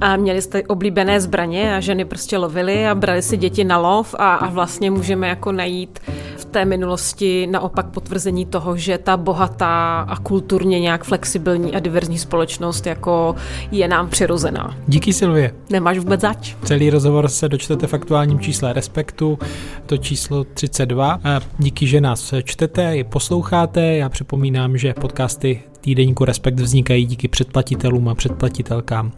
a 0.00 0.16
měli 0.16 0.42
jste 0.42 0.62
oblíbené 0.62 1.20
zbraně 1.20 1.76
a 1.76 1.80
ženy 1.80 2.04
prostě 2.04 2.38
lovily 2.38 2.86
a 2.86 2.94
brali 2.94 3.22
si 3.22 3.36
děti 3.36 3.64
na 3.64 3.78
lov 3.78 4.14
a, 4.18 4.34
a 4.34 4.48
vlastně 4.48 4.90
můžeme 4.90 5.28
jako 5.28 5.52
najít 5.52 5.98
v 6.36 6.44
té 6.44 6.64
minulosti 6.64 7.46
naopak 7.46 7.86
potvrzení 7.86 8.46
toho, 8.46 8.76
že 8.76 8.98
ta 8.98 9.16
bohatá 9.16 10.00
a 10.08 10.16
kulturně 10.16 10.80
nějak 10.80 11.04
flexibilní 11.04 11.74
a 11.74 11.78
diverzní 11.78 12.18
společnost 12.18 12.86
jako 12.86 13.34
je 13.70 13.88
nám 13.88 14.08
přirozená. 14.08 14.76
Díky 14.86 15.12
Silvie. 15.12 15.54
Nemáš 15.70 15.98
vůbec 15.98 16.20
zač. 16.20 16.56
Celý 16.64 16.90
rozhovor 16.90 17.28
se 17.28 17.48
dočtete 17.48 17.86
v 17.86 17.94
aktuálním 17.94 18.40
čísle 18.40 18.72
Respektu, 18.72 19.38
to 19.86 19.96
číslo 19.96 20.44
32. 20.44 21.20
Díky, 21.58 21.86
že 21.86 22.00
nás 22.00 22.34
čtete 22.44 22.96
i 22.96 23.04
posloucháte. 23.04 23.96
Já 23.96 24.08
připomínám, 24.08 24.76
že 24.76 24.94
podcasty 24.94 25.62
týdeníku 25.80 26.24
Respekt 26.24 26.60
vznikají 26.60 27.06
díky 27.06 27.28
předplatitelům 27.28 28.08
a 28.08 28.14
předplatitelkám 28.14 29.12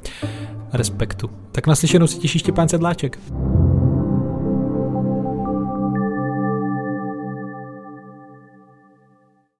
Respektu. 0.72 1.30
Tak 1.52 1.66
naslyšenou 1.66 2.06
si 2.06 2.18
těší 2.18 2.38
Štěpán 2.38 2.68
Sedláček. 2.68 3.18